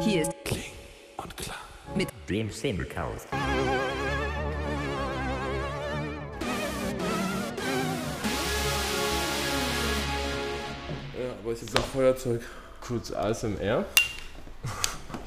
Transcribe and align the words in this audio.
Hier 0.00 0.22
ist 0.22 0.32
Kling 0.44 0.72
und 1.16 1.36
klar. 1.36 1.56
mit 1.94 2.08
Dream 2.28 2.50
Simulcast. 2.50 3.28
Ja, 11.18 11.30
aber 11.42 11.52
ich 11.52 11.60
habe 11.60 11.76
ein 11.76 11.82
Feuerzeug. 11.92 12.40
Kurz 12.80 13.12
ASMR. 13.12 13.84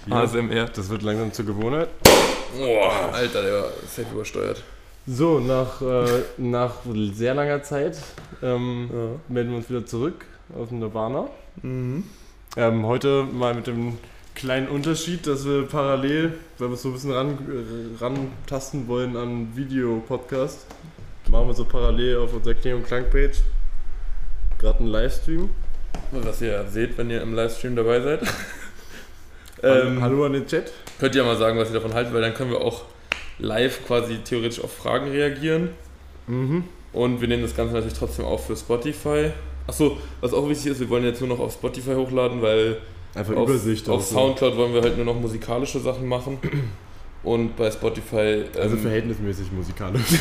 ASMR. 0.09 0.65
Das 0.75 0.89
wird 0.89 1.03
langsam 1.03 1.31
zur 1.31 1.45
Gewohnheit. 1.45 1.89
Boah, 2.57 3.13
Alter, 3.13 3.41
der 3.41 3.53
war 3.53 3.69
safe 3.87 4.07
übersteuert. 4.13 4.63
So, 5.05 5.39
nach, 5.39 5.81
äh, 5.81 6.21
nach 6.37 6.75
sehr 7.13 7.33
langer 7.33 7.61
Zeit 7.63 7.97
ähm, 8.41 8.89
Ja. 8.91 9.19
melden 9.27 9.51
wir 9.51 9.57
uns 9.57 9.69
wieder 9.69 9.85
zurück 9.85 10.25
aus 10.57 10.69
dem 10.69 10.79
Nirvana. 10.79 11.27
Mhm. 11.61 12.05
Ähm, 12.55 12.85
heute 12.85 13.23
mal 13.31 13.53
mit 13.53 13.67
dem 13.67 13.97
kleinen 14.35 14.67
Unterschied, 14.67 15.27
dass 15.27 15.45
wir 15.45 15.63
parallel, 15.63 16.33
weil 16.57 16.69
wir 16.69 16.73
es 16.73 16.81
so 16.81 16.89
ein 16.89 16.93
bisschen 16.93 17.11
ran, 17.11 17.37
äh, 17.99 18.03
rantasten 18.03 18.87
wollen 18.87 19.15
an 19.15 19.55
Videopodcast, 19.55 20.65
machen 21.29 21.47
wir 21.47 21.53
so 21.53 21.65
parallel 21.65 22.17
auf 22.17 22.33
unserer 22.33 22.55
Kling- 22.55 22.75
und 22.75 22.87
Klang-Page 22.87 23.37
gerade 24.63 24.79
einen 24.79 24.87
Livestream. 24.87 25.49
Was 26.11 26.41
ihr 26.41 26.65
seht, 26.69 26.97
wenn 26.97 27.09
ihr 27.09 27.21
im 27.21 27.33
Livestream 27.33 27.75
dabei 27.75 27.99
seid. 28.01 28.21
Ähm, 29.65 30.01
Hallo 30.01 30.25
an 30.25 30.33
den 30.33 30.45
Chat. 30.45 30.73
Könnt 30.99 31.15
ihr 31.15 31.23
mal 31.23 31.37
sagen, 31.37 31.57
was 31.57 31.69
ihr 31.69 31.75
davon 31.75 31.93
haltet, 31.93 32.13
weil 32.13 32.21
dann 32.21 32.33
können 32.33 32.51
wir 32.51 32.59
auch 32.59 32.81
live 33.39 33.87
quasi 33.87 34.17
theoretisch 34.17 34.61
auf 34.61 34.73
Fragen 34.73 35.09
reagieren. 35.09 35.69
Mhm. 36.27 36.65
Und 36.91 37.21
wir 37.21 37.29
nehmen 37.29 37.43
das 37.43 37.55
Ganze 37.55 37.73
natürlich 37.73 37.97
trotzdem 37.97 38.25
auf 38.25 38.45
für 38.47 38.57
Spotify. 38.57 39.31
Achso, 39.65 39.97
was 40.19 40.33
auch 40.33 40.49
wichtig 40.49 40.73
ist, 40.73 40.81
wir 40.81 40.89
wollen 40.89 41.05
jetzt 41.05 41.21
nur 41.21 41.29
noch 41.29 41.39
auf 41.39 41.53
Spotify 41.53 41.93
hochladen, 41.93 42.41
weil 42.41 42.79
Einfach 43.15 43.35
auf, 43.35 43.49
Übersicht. 43.49 43.87
auf 43.89 44.03
so. 44.03 44.15
Soundcloud 44.15 44.57
wollen 44.57 44.73
wir 44.73 44.81
halt 44.81 44.97
nur 44.97 45.05
noch 45.05 45.19
musikalische 45.19 45.79
Sachen 45.79 46.07
machen. 46.07 46.37
Und 47.23 47.55
bei 47.55 47.71
Spotify. 47.71 48.43
Also 48.59 48.75
ähm, 48.75 48.81
verhältnismäßig 48.81 49.51
musikalisch. 49.51 50.01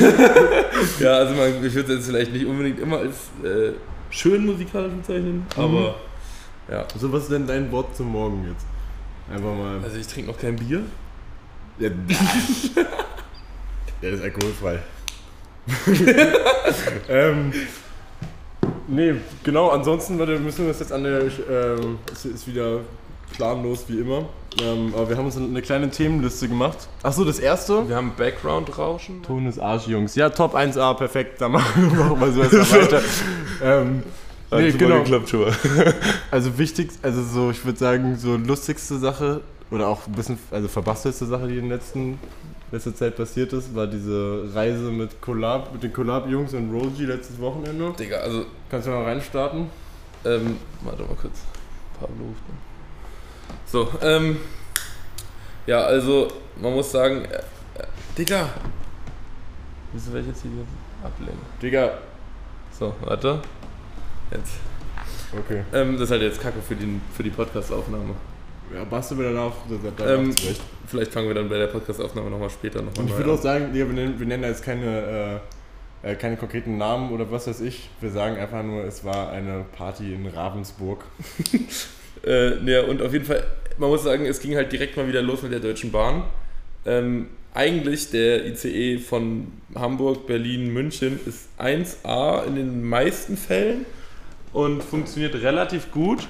Ja, 1.01 1.15
also 1.15 1.35
man, 1.35 1.65
ich 1.65 1.75
würde 1.75 1.93
es 1.93 1.99
jetzt 1.99 2.07
vielleicht 2.07 2.33
nicht 2.33 2.47
unbedingt 2.47 2.79
immer 2.81 2.99
als 2.99 3.17
äh, 3.45 3.73
schön 4.11 4.47
musikalisch 4.47 4.93
bezeichnen, 4.93 5.47
aber 5.57 5.97
ja. 6.71 6.87
So, 6.99 7.13
was 7.13 7.25
ist 7.25 7.33
denn 7.33 7.47
dein 7.47 7.71
Wort 7.71 7.97
zum 7.97 8.11
Morgen 8.11 8.47
jetzt? 8.49 8.67
Einfach 9.31 9.55
mal. 9.55 9.81
Also 9.83 9.97
ich 9.97 10.07
trinke 10.07 10.31
noch 10.31 10.39
kein 10.39 10.57
Bier. 10.57 10.83
Ja, 11.79 11.91
der 14.03 14.11
ist 14.11 14.23
alkoholfrei. 14.23 14.79
ähm, 17.09 17.53
nee, 18.89 19.15
genau, 19.43 19.71
ansonsten 19.71 20.17
müssen 20.17 20.65
wir 20.65 20.69
das 20.69 20.81
jetzt 20.81 20.93
an 20.93 21.05
der. 21.05 21.23
Ähm, 21.23 21.99
es 22.13 22.25
ist 22.25 22.47
wieder 22.47 22.81
planlos 23.33 23.85
wie 23.89 24.01
immer. 24.01 24.27
Ähm, 24.61 24.93
aber 24.95 25.09
wir 25.09 25.17
haben 25.17 25.27
uns 25.27 25.37
eine 25.37 25.63
kleine 25.63 25.91
Themenliste 25.91 26.49
gemacht. 26.49 26.89
Achso, 27.03 27.25
das 27.25 27.39
erste. 27.39 27.89
Wir 27.89 27.97
haben 27.97 28.13
Background-Rauschen. 28.17 29.23
Ton 29.23 29.47
ist 29.47 29.59
Arsch, 29.59 29.87
Jungs. 29.87 30.15
Ja, 30.15 30.29
Top 30.29 30.55
1A, 30.55 30.95
perfekt. 30.95 31.41
Dann 31.41 31.53
machen 31.53 31.97
wir 31.97 32.17
mal 32.17 32.33
so 32.33 32.43
erstmal 32.43 32.83
weiter. 32.83 33.01
Ähm, 33.63 34.03
nee, 34.51 34.73
genau. 34.73 35.03
geklappt. 35.03 35.35
Also 36.31 36.59
wichtig, 36.59 36.91
also 37.03 37.23
so, 37.23 37.51
ich 37.51 37.65
würde 37.65 37.79
sagen, 37.79 38.17
so 38.17 38.37
lustigste 38.37 38.99
Sache 38.99 39.41
oder 39.71 39.89
auch 39.89 40.07
ein 40.07 40.13
bisschen, 40.13 40.39
also 40.51 40.69
verbastelste 40.69 41.27
Sache, 41.27 41.49
die 41.49 41.59
in 41.59 41.69
letzten, 41.69 42.19
letzter 42.73 42.95
Zeit 42.95 43.17
passiert 43.17 43.53
ist, 43.53 43.75
war 43.75 43.87
diese 43.87 44.49
Reise 44.55 44.91
mit 44.91 45.21
Collab, 45.21 45.73
mit 45.73 45.83
den 45.83 45.93
Collab-Jungs 45.93 46.55
und 46.55 46.73
Roji 46.73 47.05
letztes 47.05 47.39
Wochenende. 47.41 47.93
Digga, 47.99 48.17
also, 48.19 48.47
Kannst 48.71 48.87
du 48.87 48.91
mal 48.91 49.05
reinstarten? 49.05 49.71
ähm, 50.25 50.57
warte 50.81 51.03
mal 51.03 51.15
kurz. 51.15 51.43
Pablo 52.01 52.25
ruft 52.25 52.43
an. 52.49 53.57
So, 53.67 53.89
ähm, 54.01 54.39
ja, 55.67 55.81
also, 55.83 56.29
man 56.61 56.73
muss 56.75 56.91
sagen, 56.91 57.25
äh, 57.25 57.37
äh, 57.37 57.87
Digga. 58.17 58.49
Wieso 59.93 60.13
werde 60.13 60.23
ich 60.23 60.29
jetzt 60.29 60.43
hier 60.43 60.51
ablenken? 61.05 61.39
Digga. 61.61 61.99
So, 62.79 62.95
warte. 63.03 63.41
Jetzt. 64.31 64.55
Okay. 65.39 65.63
Ähm, 65.73 65.93
das 65.93 66.03
ist 66.03 66.11
halt 66.11 66.23
jetzt 66.23 66.41
Kacke 66.41 66.61
für, 66.63 66.75
den, 66.75 67.01
für 67.15 67.23
die 67.23 67.31
Podcast-Aufnahme. 67.31 68.15
Ja, 68.75 68.85
basteln 68.85 69.21
wir 69.21 69.33
danach, 69.33 69.53
danach 69.97 70.19
Ähm. 70.19 70.35
Vielleicht 70.87 71.13
fangen 71.13 71.29
wir 71.29 71.35
dann 71.35 71.49
bei 71.49 71.59
der 71.59 71.69
Podcast-Aufnahme 71.69 72.31
nochmal 72.31 72.51
später 72.51 72.83
nochmal 72.83 73.05
Und 73.05 73.11
ich 73.11 73.17
würde 73.17 73.31
an. 73.31 73.39
auch 73.39 73.43
sagen, 73.43 73.69
wir 73.73 73.85
nennen, 73.87 74.19
wir 74.19 74.27
nennen 74.27 74.43
da 74.43 74.49
jetzt 74.49 74.65
keine, 74.65 75.41
äh, 76.03 76.13
äh, 76.13 76.15
keine 76.17 76.37
konkreten 76.37 76.77
Namen 76.77 77.13
oder 77.13 77.31
was 77.31 77.47
weiß 77.47 77.61
ich. 77.61 77.89
Wir 78.01 78.11
sagen 78.11 78.37
einfach 78.37 78.63
nur, 78.63 78.85
es 78.85 79.05
war 79.05 79.31
eine 79.31 79.65
Party 79.77 80.15
in 80.15 80.27
Ravensburg. 80.27 81.05
Äh, 82.25 82.61
ne, 82.63 82.85
und 82.85 83.03
auf 83.03 83.13
jeden 83.13 83.25
Fall, 83.25 83.45
man 83.79 83.91
muss 83.91 84.05
sagen, 84.05 84.27
es 84.27 84.39
ging 84.39 84.55
halt 84.55 84.71
direkt 84.71 84.97
mal 84.97 85.09
wieder 85.09 85.23
los 85.23 85.43
mit 85.43 85.51
der 85.51 85.59
Deutschen 85.59 85.91
Bahn. 85.91 86.23
Ähm, 86.87 87.27
eigentlich 87.53 88.11
der 88.11 88.47
ICE 88.47 88.99
von 88.99 89.49
Hamburg, 89.75 90.27
Berlin, 90.29 90.73
München 90.73 91.19
ist 91.27 91.49
1A 91.59 92.47
in 92.47 92.55
den 92.55 92.85
meisten 92.85 93.37
Fällen 93.37 93.85
und 94.53 94.83
funktioniert 94.85 95.35
relativ 95.35 95.91
gut. 95.91 96.29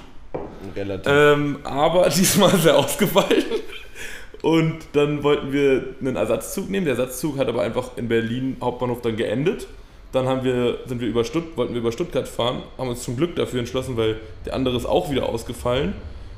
Relativ. 0.75 1.11
Ähm, 1.11 1.59
aber 1.63 2.09
diesmal 2.15 2.53
ist 2.53 2.65
er 2.65 2.77
ausgefallen. 2.77 3.43
Und 4.41 4.79
dann 4.91 5.23
wollten 5.23 5.53
wir 5.53 5.95
einen 6.01 6.15
Ersatzzug 6.17 6.69
nehmen. 6.69 6.85
Der 6.85 6.97
Ersatzzug 6.97 7.37
hat 7.37 7.47
aber 7.47 7.61
einfach 7.61 7.91
in 7.95 8.09
Berlin 8.09 8.57
Hauptbahnhof 8.61 9.01
dann 9.01 9.15
geendet. 9.15 9.67
Dann 10.11 10.27
haben 10.27 10.43
wir, 10.43 10.79
sind 10.85 11.01
wir 11.01 11.07
über 11.07 11.23
Stutt 11.23 11.55
wollten 11.55 11.73
wir 11.73 11.81
über 11.81 11.91
Stuttgart 11.91 12.27
fahren, 12.27 12.61
haben 12.77 12.89
uns 12.89 13.01
zum 13.03 13.17
Glück 13.17 13.35
dafür 13.35 13.59
entschlossen, 13.59 13.97
weil 13.97 14.17
der 14.45 14.53
andere 14.53 14.77
ist 14.77 14.85
auch 14.85 15.09
wieder 15.09 15.27
ausgefallen. 15.27 15.95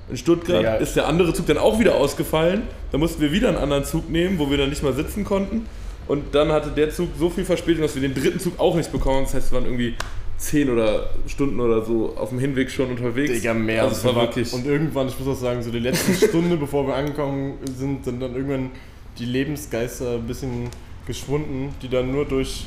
In 0.10 0.18
Stuttgart 0.18 0.60
Digga. 0.60 0.76
ist 0.76 0.96
der 0.96 1.08
andere 1.08 1.34
Zug 1.34 1.48
dann 1.48 1.58
auch 1.58 1.80
wieder 1.80 1.96
ausgefallen. 1.96 2.64
Da 2.92 3.00
mussten 3.00 3.22
wir 3.22 3.32
wieder 3.32 3.50
einen 3.50 3.58
anderen 3.58 3.84
Zug 3.84 4.10
nehmen, 4.10 4.38
wo 4.38 4.50
wir 4.50 4.58
dann 4.58 4.70
nicht 4.70 4.84
mal 4.84 4.94
sitzen 4.94 5.26
konnten. 5.26 5.66
Und 6.08 6.36
dann 6.36 6.52
hatte 6.52 6.70
der 6.70 6.92
Zug 6.92 7.10
so 7.18 7.30
viel 7.30 7.44
Verspätung, 7.44 7.82
dass 7.82 7.96
wir 7.96 8.02
den 8.02 8.14
dritten 8.14 8.40
Zug 8.40 8.60
auch 8.60 8.76
nicht 8.76 8.92
bekommen. 8.92 9.18
haben. 9.18 9.24
Das 9.26 9.34
heißt, 9.34 9.52
wir 9.52 9.58
waren 9.58 9.66
irgendwie 9.66 9.96
10 10.38 10.70
oder 10.70 11.10
Stunden 11.28 11.60
oder 11.60 11.84
so 11.84 12.14
auf 12.18 12.30
dem 12.30 12.40
Hinweg 12.40 12.70
schon 12.70 12.90
unterwegs. 12.92 13.32
Digga, 13.34 13.54
mehr. 13.54 13.84
Also 13.84 13.96
es 13.96 14.04
war 14.06 14.16
wirklich. 14.16 14.52
Und 14.54 14.66
irgendwann, 14.66 15.08
ich 15.08 15.18
muss 15.20 15.38
auch 15.38 15.42
sagen, 15.42 15.64
so 15.64 15.72
die 15.72 15.80
letzte 15.80 16.14
Stunde, 16.28 16.58
bevor 16.58 16.86
wir 16.88 16.96
angekommen 16.96 17.54
sind, 17.76 18.04
sind 18.04 18.22
dann 18.22 18.36
irgendwann 18.36 18.72
die 19.18 19.26
Lebensgeister 19.26 20.16
ein 20.16 20.28
bisschen 20.28 20.70
geschwunden, 21.08 21.70
die 21.82 21.88
dann 21.90 22.12
nur 22.12 22.26
durch 22.26 22.66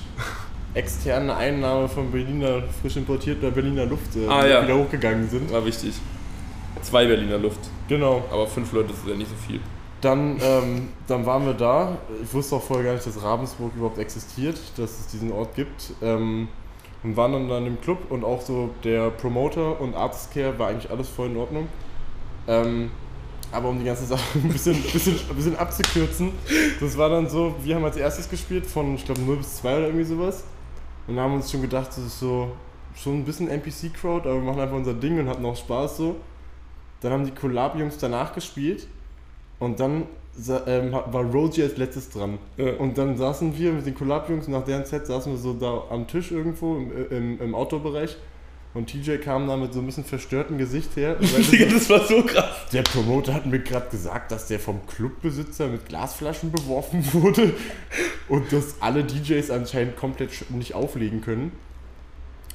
externe 0.75 1.37
Einnahme 1.37 1.89
von 1.89 2.11
Berliner, 2.11 2.63
frisch 2.81 2.97
importierter 2.97 3.51
Berliner 3.51 3.87
Luft 3.87 4.17
äh, 4.17 4.27
Ah, 4.29 4.47
ja. 4.47 4.63
wieder 4.65 4.77
hochgegangen 4.79 5.29
sind. 5.29 5.53
War 5.53 5.65
wichtig. 5.65 5.93
Zwei 6.83 7.07
Berliner 7.07 7.39
Luft. 7.39 7.59
Genau. 7.89 8.25
Aber 8.31 8.47
fünf 8.47 8.73
Leute 8.73 8.93
ist 8.93 9.01
ja 9.07 9.15
nicht 9.15 9.29
so 9.29 9.37
viel. 9.47 9.61
Dann, 10.01 10.39
ähm, 10.41 10.89
dann 11.09 11.27
waren 11.27 11.45
wir 11.45 11.55
da. 11.55 11.99
Ich 12.23 12.33
wusste 12.33 12.57
auch 12.57 12.63
vorher 12.63 12.85
gar 12.87 12.93
nicht, 12.95 13.05
dass 13.07 13.21
Ravensburg 13.21 13.73
überhaupt 13.75 13.99
existiert, 13.99 14.57
dass 14.77 15.01
es 15.01 15.07
diesen 15.09 15.33
Ort 15.33 15.57
gibt. 15.57 15.91
Ähm, 16.01 16.47
und 17.03 17.17
waren 17.17 17.33
dann, 17.33 17.49
dann 17.49 17.67
im 17.67 17.81
Club 17.81 18.11
und 18.11 18.25
auch 18.25 18.41
so 18.41 18.71
der 18.85 19.11
Promoter 19.11 19.81
und 19.81 19.95
Arztcare 19.95 20.59
war 20.59 20.69
eigentlich 20.69 20.91
alles 20.91 21.09
voll 21.09 21.29
in 21.29 21.37
Ordnung. 21.37 21.69
Ähm, 22.47 22.91
aber 23.51 23.69
um 23.69 23.79
die 23.79 23.85
ganze 23.85 24.05
Sache 24.05 24.23
ein 24.35 24.49
bisschen, 24.49 24.83
bisschen, 24.83 25.17
bisschen 25.35 25.57
abzukürzen, 25.57 26.33
das 26.81 26.99
war 26.99 27.09
dann 27.09 27.29
so, 27.29 27.55
wir 27.63 27.77
haben 27.77 27.85
als 27.85 27.97
erstes 27.97 28.29
gespielt 28.29 28.67
von, 28.67 28.95
ich 28.95 29.05
glaube, 29.05 29.21
0 29.21 29.37
bis 29.37 29.57
2 29.57 29.77
oder 29.77 29.87
irgendwie 29.87 30.05
sowas. 30.05 30.45
Und 31.07 31.19
haben 31.19 31.35
uns 31.35 31.51
schon 31.51 31.63
gedacht, 31.63 31.89
das 31.89 31.99
ist 31.99 32.21
so 32.21 32.53
schon 32.95 33.21
ein 33.21 33.25
bisschen 33.25 33.49
NPC-Crowd, 33.49 34.29
aber 34.29 34.35
wir 34.35 34.43
machen 34.43 34.61
einfach 34.61 34.77
unser 34.77 34.95
Ding 34.95 35.19
und 35.19 35.29
hatten 35.29 35.45
auch 35.47 35.57
Spaß 35.57 35.97
so. 35.97 36.17
Dann 37.01 37.13
haben 37.13 37.25
die 37.25 37.31
Collab-Jungs 37.31 37.97
danach 37.99 38.35
gespielt 38.35 38.89
und 39.59 39.79
dann 39.81 40.07
ähm, 40.67 40.93
war 40.93 41.25
Roji 41.25 41.63
als 41.63 41.77
letztes 41.77 42.11
dran. 42.11 42.39
Ja. 42.57 42.73
Und 42.75 42.97
dann 42.99 43.17
saßen 43.17 43.57
wir 43.59 43.73
mit 43.73 43.87
den 43.87 43.95
Collab-Jungs, 43.95 44.49
nach 44.49 44.65
deren 44.65 44.85
Set 44.85 45.07
saßen 45.07 45.33
wir 45.33 45.39
so 45.39 45.55
da 45.55 45.85
am 45.91 46.07
Tisch 46.07 46.31
irgendwo 46.31 46.77
im, 46.77 46.91
im, 47.11 47.41
im 47.41 47.55
Outdoor-Bereich. 47.55 48.17
Und 48.75 48.87
TJ 48.87 49.17
kam 49.17 49.49
da 49.49 49.57
mit 49.57 49.73
so 49.73 49.81
ein 49.81 49.87
bisschen 49.87 50.05
verstörtem 50.05 50.59
Gesicht 50.59 50.95
her. 50.97 51.17
das 51.21 51.91
war 51.91 52.07
so 52.07 52.23
krass. 52.23 52.69
der 52.73 52.83
Promoter 52.83 53.35
hat 53.35 53.47
mir 53.47 53.59
gerade 53.61 53.89
gesagt, 53.89 54.31
dass 54.31 54.47
der 54.47 54.61
vom 54.61 54.87
Clubbesitzer 54.87 55.69
mit 55.69 55.87
Glasflaschen 55.87 56.53
beworfen 56.53 57.05
wurde 57.13 57.55
und 58.29 58.53
dass 58.53 58.81
alle 58.81 59.05
DJs 59.05 59.51
anscheinend 59.51 59.97
komplett 59.97 60.51
nicht 60.51 60.75
auflegen 60.75 61.23
können. 61.23 61.53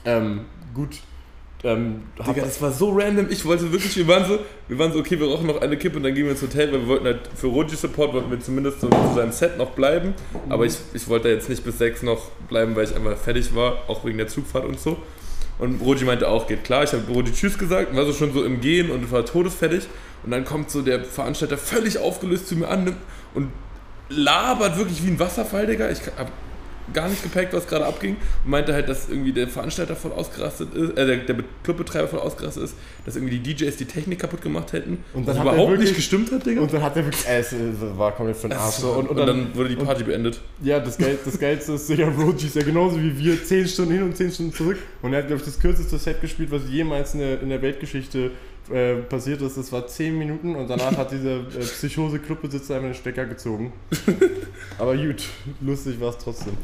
Ähm, 0.06 0.46
gut. 0.74 1.00
Ähm, 1.66 2.02
Digga, 2.20 2.42
das 2.42 2.62
war 2.62 2.72
so 2.72 2.92
random. 2.92 3.28
Ich 3.30 3.46
wollte 3.46 3.72
wirklich, 3.72 3.96
wir 3.96 4.08
waren 4.08 4.26
so, 4.26 4.40
wir 4.68 4.78
waren 4.78 4.92
so, 4.92 5.00
okay, 5.00 5.18
wir 5.18 5.28
brauchen 5.28 5.48
noch 5.48 5.62
eine 5.62 5.78
Kippe 5.78 5.96
und 5.96 6.04
dann 6.04 6.14
gehen 6.14 6.26
wir 6.26 6.32
ins 6.32 6.42
Hotel, 6.42 6.72
weil 6.74 6.82
wir 6.82 6.88
wollten 6.88 7.06
halt 7.06 7.22
für 7.36 7.48
Roji 7.48 7.76
Support 7.76 8.14
wollten 8.14 8.32
wir 8.32 8.40
zumindest 8.42 8.82
so 8.82 8.90
zu 8.90 9.14
seinem 9.16 9.32
Set 9.32 9.58
noch 9.58 9.72
bleiben. 9.72 10.14
Aber 10.50 10.66
ich, 10.66 10.76
ich 10.94 11.08
wollte 11.08 11.30
da 11.30 11.34
jetzt 11.34 11.48
nicht 11.48 11.64
bis 11.64 11.78
sechs 11.78 12.04
noch 12.04 12.32
bleiben, 12.50 12.76
weil 12.76 12.84
ich 12.84 12.96
einfach 12.96 13.16
fertig 13.16 13.56
war, 13.56 13.84
auch 13.88 14.04
wegen 14.04 14.18
der 14.18 14.28
Zugfahrt 14.28 14.66
und 14.66 14.78
so. 14.78 14.98
Und 15.58 15.80
Roji 15.82 16.04
meinte 16.04 16.28
auch, 16.28 16.48
geht 16.48 16.66
klar. 16.66 16.84
Ich 16.84 16.92
habe 16.92 17.04
Roji 17.10 17.32
Tschüss 17.32 17.58
gesagt 17.58 17.92
und 17.92 17.98
war 17.98 18.06
so 18.06 18.14
schon 18.14 18.34
so 18.34 18.44
im 18.44 18.60
Gehen 18.60 18.92
und 18.92 19.10
war 19.12 19.26
todesfertig. 19.26 19.88
Und 20.24 20.32
dann 20.32 20.44
kommt 20.44 20.70
so 20.70 20.82
der 20.82 21.04
Veranstalter 21.04 21.58
völlig 21.58 21.98
aufgelöst 21.98 22.50
zu 22.50 22.56
mir 22.56 22.68
an 22.68 22.96
und 23.34 23.50
labert 24.10 24.78
wirklich 24.78 25.04
wie 25.06 25.12
ein 25.12 25.20
Wasserfall, 25.20 25.68
Digga. 25.68 25.90
Ich 25.90 26.00
hab 26.18 26.30
gar 26.94 27.08
nicht 27.08 27.24
gepackt, 27.24 27.54
was 27.54 27.68
gerade 27.68 27.86
abging 27.86 28.18
und 28.44 28.52
meinte 28.52 28.74
halt, 28.74 28.90
dass 28.90 29.10
irgendwie 29.10 29.32
der 29.32 29.48
Veranstalter 29.48 29.96
voll 29.96 30.12
ausgerastet 30.12 30.74
ist, 30.74 30.98
äh, 30.98 31.06
der, 31.06 31.18
der 31.18 31.36
Clubbetreiber 31.64 32.08
voll 32.08 32.20
ausgerastet 32.20 32.64
ist, 32.64 32.76
dass 33.06 33.16
irgendwie 33.16 33.40
die 33.40 33.54
DJs 33.56 33.76
die 33.78 33.86
Technik 33.86 34.20
kaputt 34.20 34.42
gemacht 34.42 34.74
hätten 34.74 35.04
Und 35.14 35.28
dann 35.28 35.38
hat 35.40 35.46
er 35.46 35.54
überhaupt 35.54 35.72
wirklich- 35.72 35.90
nicht 35.90 35.96
gestimmt 35.96 36.32
hat, 36.32 36.46
Digga. 36.46 36.62
Und 36.62 36.74
dann 36.74 36.82
hat 36.82 36.96
er 36.96 37.06
wirklich, 37.06 37.28
äh, 37.28 37.40
es 37.40 37.54
äh, 37.54 37.58
war 37.98 38.12
komplett 38.12 38.38
für 38.38 38.50
den 38.50 38.58
Arsch. 38.58 38.76
So. 38.76 38.92
Und, 38.92 39.10
und, 39.10 39.18
dann, 39.18 39.56
wurde 39.56 39.70
die 39.70 39.76
Party 39.76 40.04
beendet. 40.04 40.40
Ja, 40.62 40.80
das, 40.80 40.98
Geil, 40.98 41.18
das 41.24 41.40
Geilste 41.40 41.74
ist 41.74 41.88
sicher, 41.88 42.08
Roji 42.08 42.48
ist 42.48 42.56
ja 42.56 42.64
genauso 42.64 43.00
wie 43.00 43.18
wir, 43.18 43.44
10 43.44 43.68
Stunden 43.68 43.94
hin 43.94 44.04
und 44.04 44.16
10 44.18 44.32
Stunden 44.32 44.54
zurück. 44.54 44.78
Und 45.02 45.14
er 45.14 45.20
hat, 45.20 45.28
glaube 45.28 45.40
ich, 45.42 45.46
das 45.46 45.60
kürzeste 45.60 45.98
Set 45.98 46.22
gespielt, 46.22 46.52
was 46.52 46.62
jemals 46.70 47.14
in 47.14 47.20
der, 47.20 47.42
in 47.42 47.50
der 47.50 47.62
Weltgeschichte 47.62 48.32
äh, 48.74 48.96
passiert 49.04 49.42
ist. 49.42 49.58
Das 49.58 49.72
war 49.72 49.88
10 49.88 50.18
Minuten 50.18 50.56
und 50.56 50.68
danach 50.68 50.98
hat 50.98 51.12
dieser 51.12 51.38
äh, 51.38 51.60
Psychose-Clubbesitzer 51.60 52.76
einfach 52.76 52.90
den 52.90 52.96
Stecker 52.96 53.26
gezogen. 53.26 53.72
Aber 54.78 54.96
gut, 54.98 55.24
lustig 55.62 56.00
war 56.00 56.10
es 56.10 56.18
trotzdem. 56.18 56.58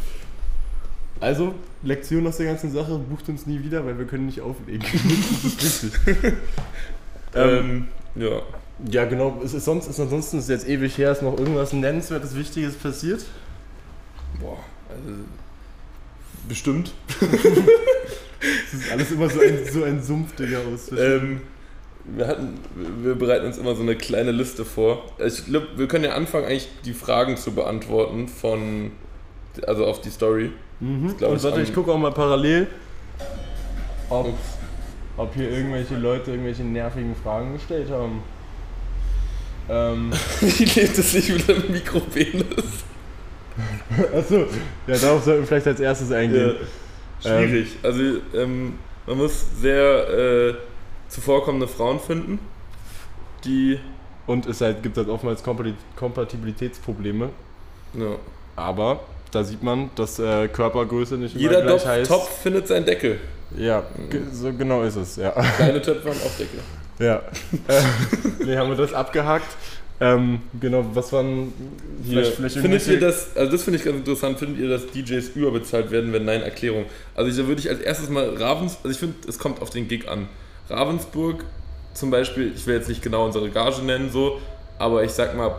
Also, 1.20 1.54
Lektion 1.84 2.26
aus 2.26 2.38
der 2.38 2.48
ganzen 2.48 2.72
Sache, 2.72 2.98
bucht 2.98 3.28
uns 3.30 3.46
nie 3.46 3.62
wieder, 3.62 3.86
weil 3.86 3.98
wir 3.98 4.06
können 4.06 4.26
nicht 4.26 4.42
auflegen. 4.42 4.84
das 5.44 5.64
ist 5.84 6.08
richtig. 6.08 6.34
Ähm, 7.36 7.88
ja. 8.16 8.42
Ja, 8.90 9.06
genau. 9.06 9.42
Es 9.44 9.54
ist 9.54 9.66
sonst, 9.66 9.88
ist 9.88 10.00
ansonsten 10.00 10.40
ist 10.40 10.50
jetzt 10.50 10.68
ewig 10.68 10.98
her, 10.98 11.12
ist 11.12 11.22
noch 11.22 11.38
irgendwas 11.38 11.74
nennenswertes, 11.74 12.36
Wichtiges 12.36 12.76
passiert? 12.76 13.26
Boah, 14.40 14.58
also. 14.90 15.20
Bestimmt. 16.48 16.94
Das 18.42 18.82
ist 18.82 18.92
alles 18.92 19.12
immer 19.12 19.30
so 19.30 19.42
ein, 19.42 19.66
so 19.70 19.84
ein 19.84 20.02
Sumpf, 20.02 20.34
Digga, 20.36 20.60
aus. 20.60 20.92
Ähm, 20.98 21.42
wir, 22.16 22.28
hatten, 22.28 22.60
wir 23.04 23.16
bereiten 23.16 23.46
uns 23.46 23.58
immer 23.58 23.76
so 23.76 23.82
eine 23.82 23.96
kleine 23.96 24.32
Liste 24.32 24.66
vor. 24.66 25.04
Ich 25.26 25.46
glaube, 25.46 25.68
wir 25.76 25.88
können 25.88 26.06
ja 26.06 26.12
anfangen, 26.12 26.46
eigentlich 26.46 26.70
die 26.86 26.94
Fragen 26.94 27.38
zu 27.38 27.52
beantworten 27.52 28.28
von, 28.28 28.92
also 29.66 29.86
auf 29.86 30.02
die 30.02 30.10
Story. 30.10 30.52
mhm. 30.80 31.16
glaub 31.18 31.32
Und 31.32 31.38
ich, 31.38 31.44
warte, 31.44 31.62
ich 31.62 31.74
gucke 31.74 31.92
auch 31.92 31.98
mal 31.98 32.12
parallel, 32.12 32.68
ob, 34.10 34.34
ob 35.18 35.34
hier 35.34 35.50
irgendwelche 35.50 35.96
Leute 35.98 36.32
irgendwelche 36.32 36.64
nervigen 36.64 37.16
Fragen 37.16 37.54
gestellt 37.54 37.90
haben. 37.90 38.24
Ähm, 39.70 40.12
Wie 40.42 40.66
lebt 40.66 40.98
es 40.98 41.12
sich 41.12 41.32
mit 41.32 41.48
dem 41.48 41.72
Mikropenis? 41.72 42.84
achso, 44.16 44.46
ja, 44.88 44.98
darauf 44.98 45.24
sollten 45.24 45.42
wir 45.42 45.48
vielleicht 45.48 45.68
als 45.68 45.80
erstes 45.80 46.12
eingehen. 46.12 46.56
Schwierig. 47.22 47.76
also, 47.84 48.02
ähm, 48.34 48.76
man 49.06 49.18
muss 49.18 49.46
sehr 49.60 50.08
äh, 50.10 50.54
zuvorkommende 51.10 51.68
Frauen 51.68 52.00
finden, 52.00 52.40
die. 53.46 53.80
Und 54.28 54.46
es 54.46 54.62
halt, 54.62 54.84
gibt 54.84 54.96
halt 54.96 55.10
oftmals 55.10 55.44
Kompati- 55.44 55.74
Kompatibilitätsprobleme. 55.96 57.30
Ja. 57.96 58.16
Aber 58.56 59.00
da 59.32 59.44
sieht 59.44 59.64
man, 59.64 59.90
dass 59.96 60.20
äh, 60.20 60.48
Körpergröße 60.48 61.16
nicht 61.18 61.34
immer 61.36 61.42
Jeder 61.42 61.62
gleich 61.64 61.82
Topf, 61.82 61.86
heißt. 61.88 62.12
Topf 62.12 62.42
findet 62.42 62.68
seinen 62.68 62.86
Deckel. 62.86 63.20
Ja, 63.58 63.84
ge- 64.10 64.22
so 64.32 64.54
genau 64.54 64.84
ist 64.84 64.96
es, 64.98 65.16
ja. 65.16 65.32
Kleine 65.32 65.82
Töpfe 65.82 66.10
haben 66.10 66.20
auch 66.26 66.38
Deckel. 66.38 66.60
Ja. 67.00 67.16
äh, 67.70 68.44
nee, 68.46 68.58
haben 68.58 68.70
wir 68.70 68.76
das 68.76 68.94
abgehakt. 68.94 69.48
Ähm, 70.02 70.42
genau, 70.60 70.86
was 70.94 71.14
waren 71.14 71.54
Hier, 72.04 72.24
vielleicht, 72.26 72.36
vielleicht 72.36 72.58
findet 72.58 72.88
ihr 72.88 73.00
das, 73.00 73.36
also 73.38 73.52
das 73.54 73.64
finde 73.64 73.80
ich 73.80 73.86
ganz 73.86 73.98
interessant, 73.98 74.38
findet 74.38 74.60
ihr, 74.60 74.68
dass 74.70 74.86
DJs 74.88 75.30
überbezahlt 75.30 75.92
werden, 75.92 76.12
wenn 76.12 76.26
nein, 76.26 76.42
Erklärung? 76.42 76.86
Also 77.16 77.32
ich- 77.32 77.38
da 77.38 77.48
würde 77.48 77.62
ich 77.62 77.70
als 77.70 77.80
erstes 77.80 78.10
mal 78.10 78.36
Ravens, 78.36 78.78
also 78.84 78.90
ich 78.90 78.98
finde, 78.98 79.16
es 79.30 79.40
kommt 79.40 79.62
auf 79.62 79.70
den 79.70 79.88
Gig 79.88 80.10
an. 80.10 80.28
Ravensburg 80.70 81.44
zum 81.94 82.12
Beispiel, 82.12 82.54
ich 82.56 82.66
will 82.68 82.76
jetzt 82.76 82.90
nicht 82.90 83.02
genau 83.02 83.26
unsere 83.26 83.50
Gage 83.50 83.82
nennen, 83.82 84.10
so, 84.12 84.40
aber 84.78 85.04
ich 85.04 85.12
sag 85.12 85.36
mal, 85.36 85.56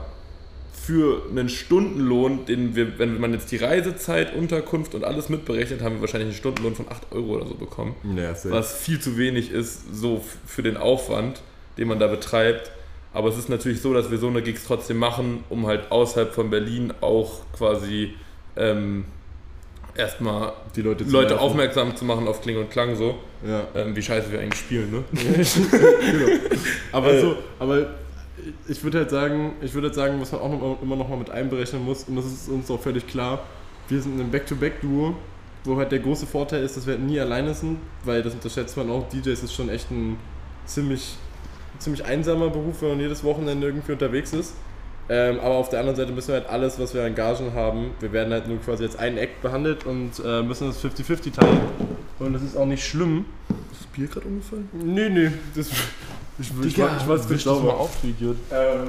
für 0.72 1.22
einen 1.30 1.48
Stundenlohn, 1.48 2.46
den 2.46 2.74
wir, 2.74 2.98
wenn 2.98 3.20
man 3.20 3.32
jetzt 3.32 3.52
die 3.52 3.58
Reisezeit, 3.58 4.34
Unterkunft 4.34 4.94
und 4.94 5.04
alles 5.04 5.28
mitberechnet, 5.28 5.82
haben 5.82 5.96
wir 5.96 6.00
wahrscheinlich 6.00 6.28
einen 6.28 6.36
Stundenlohn 6.36 6.74
von 6.74 6.86
8 6.88 7.12
Euro 7.12 7.36
oder 7.36 7.46
so 7.46 7.54
bekommen. 7.54 7.94
Ja. 8.16 8.34
Was 8.44 8.74
viel 8.74 8.98
zu 8.98 9.18
wenig 9.18 9.52
ist, 9.52 9.94
so 9.94 10.24
für 10.46 10.62
den 10.62 10.76
Aufwand, 10.76 11.42
den 11.76 11.86
man 11.86 11.98
da 11.98 12.06
betreibt. 12.06 12.72
Aber 13.12 13.28
es 13.28 13.36
ist 13.36 13.48
natürlich 13.48 13.82
so, 13.82 13.92
dass 13.92 14.10
wir 14.10 14.18
so 14.18 14.28
eine 14.28 14.40
Gigs 14.40 14.64
trotzdem 14.64 14.96
machen, 14.96 15.44
um 15.48 15.66
halt 15.66 15.90
außerhalb 15.92 16.32
von 16.32 16.48
Berlin 16.48 16.94
auch 17.00 17.40
quasi 17.56 18.14
ähm, 18.56 19.04
erstmal 19.94 20.52
die 20.76 20.82
Leute, 20.82 21.06
zu 21.06 21.12
Leute 21.12 21.40
aufmerksam 21.40 21.94
zu 21.94 22.04
machen 22.04 22.26
auf 22.26 22.40
Kling 22.40 22.56
und 22.56 22.70
Klang 22.70 22.96
so, 22.96 23.18
Ja. 23.46 23.66
ähm, 23.75 23.96
wie 23.96 24.02
scheiße 24.02 24.31
wir 24.31 24.40
eigentlich 24.40 24.60
spielen, 24.60 24.90
ne? 24.90 25.04
genau. 25.12 26.38
Aber 26.92 27.12
Äh. 27.12 27.20
so, 27.20 27.37
aber 27.58 27.87
ich 28.69 28.82
würde 28.82 28.98
halt 28.98 29.10
sagen, 29.10 29.52
ich 29.62 29.72
würde 29.75 29.88
halt 29.88 29.94
sagen, 29.94 30.20
was 30.20 30.32
man 30.32 30.40
auch 30.40 30.82
immer 30.82 30.96
noch 30.96 31.08
mal 31.08 31.16
mit 31.16 31.31
einberechnen 31.31 31.84
muss, 31.84 32.04
und 32.04 32.16
das 32.16 32.26
ist 32.26 32.48
uns 32.48 32.70
auch 32.70 32.81
völlig 32.81 33.06
klar, 33.06 33.42
wir 33.88 34.00
sind 34.00 34.20
ein 34.20 34.31
Back-to-Back-Duo, 34.31 35.14
wo 35.64 35.76
halt 35.76 35.92
der 35.92 35.98
große 35.98 36.26
Vorteil 36.26 36.62
ist, 36.62 36.76
dass 36.76 36.87
wir 36.87 36.94
halt 36.94 37.02
nie 37.04 37.19
alleine 37.20 37.54
sind, 37.54 37.78
weil 38.04 38.22
das 38.22 38.34
unterschätzt 38.34 38.76
man 38.76 38.90
auch, 38.90 39.08
DJs 39.08 39.42
ist 39.42 39.54
schon 39.54 39.69
echt 39.69 39.90
ein 39.90 40.16
ziemlich, 40.66 41.16
ziemlich 41.78 42.04
einsamer 42.04 42.48
Beruf, 42.50 42.81
wenn 42.82 42.90
man 42.90 43.00
jedes 43.00 43.25
Wochenende 43.25 43.66
irgendwie 43.66 43.92
unterwegs 43.92 44.32
ist. 44.32 44.54
Ähm, 45.08 45.40
aber 45.40 45.56
auf 45.56 45.69
der 45.70 45.81
anderen 45.81 45.96
Seite 45.96 46.12
müssen 46.12 46.28
wir 46.28 46.37
halt 46.37 46.48
alles, 46.48 46.78
was 46.78 46.94
wir 46.94 47.02
an 47.04 47.14
Gagen 47.16 47.52
haben, 47.52 47.90
wir 47.98 48.12
werden 48.12 48.32
halt 48.32 48.46
nur 48.46 48.58
quasi 48.60 48.84
als 48.84 48.96
einen 48.96 49.19
Act 49.19 49.42
behandelt 49.42 49.84
und 49.84 50.12
äh, 50.25 50.42
müssen 50.42 50.69
das 50.69 50.82
50-50 50.84 51.32
teilen. 51.32 51.60
Und 52.20 52.34
das 52.34 52.43
ist 52.43 52.56
auch 52.56 52.67
nicht 52.67 52.87
schlimm. 52.87 53.25
Ist 53.72 53.81
das 53.81 53.87
Bier 53.88 54.06
gerade 54.06 54.26
umgefallen? 54.26 54.69
Nee, 54.72 55.08
nee, 55.08 55.32
das, 55.56 55.69
ich, 55.69 55.75
ich, 56.38 56.67
ich, 56.67 56.75
Digga, 56.75 56.96
ich 57.00 57.08
weiß 57.08 57.22
wisch 57.25 57.31
nicht 57.31 57.46
das 57.46 57.55
sauber. 57.55 57.72
mal 57.72 57.78
auf, 57.78 57.90
du 58.02 58.08
Idiot. 58.08 58.37
Ähm, 58.52 58.88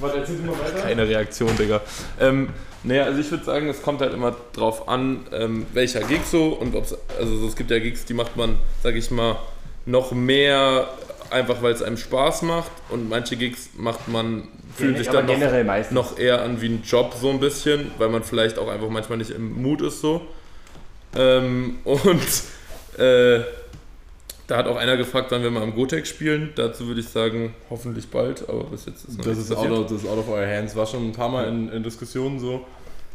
warte, 0.00 0.18
erzähl 0.18 0.36
du 0.36 0.42
mal 0.44 0.58
weiter. 0.58 0.80
Keine 0.80 1.06
Reaktion, 1.06 1.56
Digga. 1.56 1.82
Ähm, 2.18 2.48
naja, 2.84 3.04
also 3.04 3.20
ich 3.20 3.30
würde 3.30 3.44
sagen, 3.44 3.68
es 3.68 3.82
kommt 3.82 4.00
halt 4.00 4.14
immer 4.14 4.34
drauf 4.54 4.88
an, 4.88 5.26
ähm, 5.32 5.66
welcher 5.74 6.00
Gig 6.00 6.22
so 6.24 6.48
und 6.48 6.74
ob's, 6.74 6.96
also 7.18 7.36
so, 7.38 7.48
es 7.48 7.56
gibt 7.56 7.70
ja 7.70 7.78
Gigs, 7.78 8.06
die 8.06 8.14
macht 8.14 8.36
man, 8.36 8.56
sag 8.82 8.94
ich 8.94 9.10
mal, 9.10 9.36
noch 9.84 10.12
mehr 10.12 10.88
einfach, 11.30 11.62
weil 11.62 11.72
es 11.72 11.82
einem 11.82 11.96
Spaß 11.98 12.42
macht 12.42 12.70
und 12.88 13.10
manche 13.10 13.36
Gigs 13.36 13.70
macht 13.76 14.08
man, 14.08 14.48
fühlt 14.76 14.96
sich 14.98 15.08
dann 15.08 15.26
noch, 15.26 15.90
noch 15.90 16.18
eher 16.18 16.42
an 16.42 16.60
wie 16.62 16.68
ein 16.68 16.82
Job 16.82 17.14
so 17.20 17.30
ein 17.30 17.40
bisschen, 17.40 17.90
weil 17.98 18.08
man 18.08 18.22
vielleicht 18.22 18.58
auch 18.58 18.68
einfach 18.68 18.88
manchmal 18.88 19.18
nicht 19.18 19.30
im 19.30 19.62
Mut 19.62 19.82
ist 19.82 20.00
so. 20.00 20.22
Ähm, 21.16 21.78
und 21.84 22.22
äh, 22.98 23.40
da 24.46 24.56
hat 24.58 24.66
auch 24.66 24.76
einer 24.76 24.96
gefragt, 24.96 25.30
wann 25.30 25.42
wir 25.42 25.50
mal 25.50 25.62
am 25.62 25.74
Gotek 25.74 26.06
spielen. 26.06 26.52
Dazu 26.54 26.86
würde 26.86 27.00
ich 27.00 27.08
sagen, 27.08 27.54
hoffentlich 27.70 28.08
bald, 28.08 28.46
aber 28.48 28.64
bis 28.64 28.86
jetzt 28.86 29.04
ist 29.08 29.18
noch 29.18 29.24
Das 29.24 29.38
ist, 29.38 29.52
out 29.52 29.70
of, 29.70 29.86
das 29.86 30.02
ist 30.02 30.08
out 30.08 30.18
of 30.18 30.28
our 30.28 30.46
hands. 30.46 30.76
War 30.76 30.86
schon 30.86 31.08
ein 31.08 31.12
paar 31.12 31.28
Mal 31.28 31.48
in, 31.48 31.70
in 31.70 31.82
Diskussionen 31.82 32.38
so. 32.38 32.64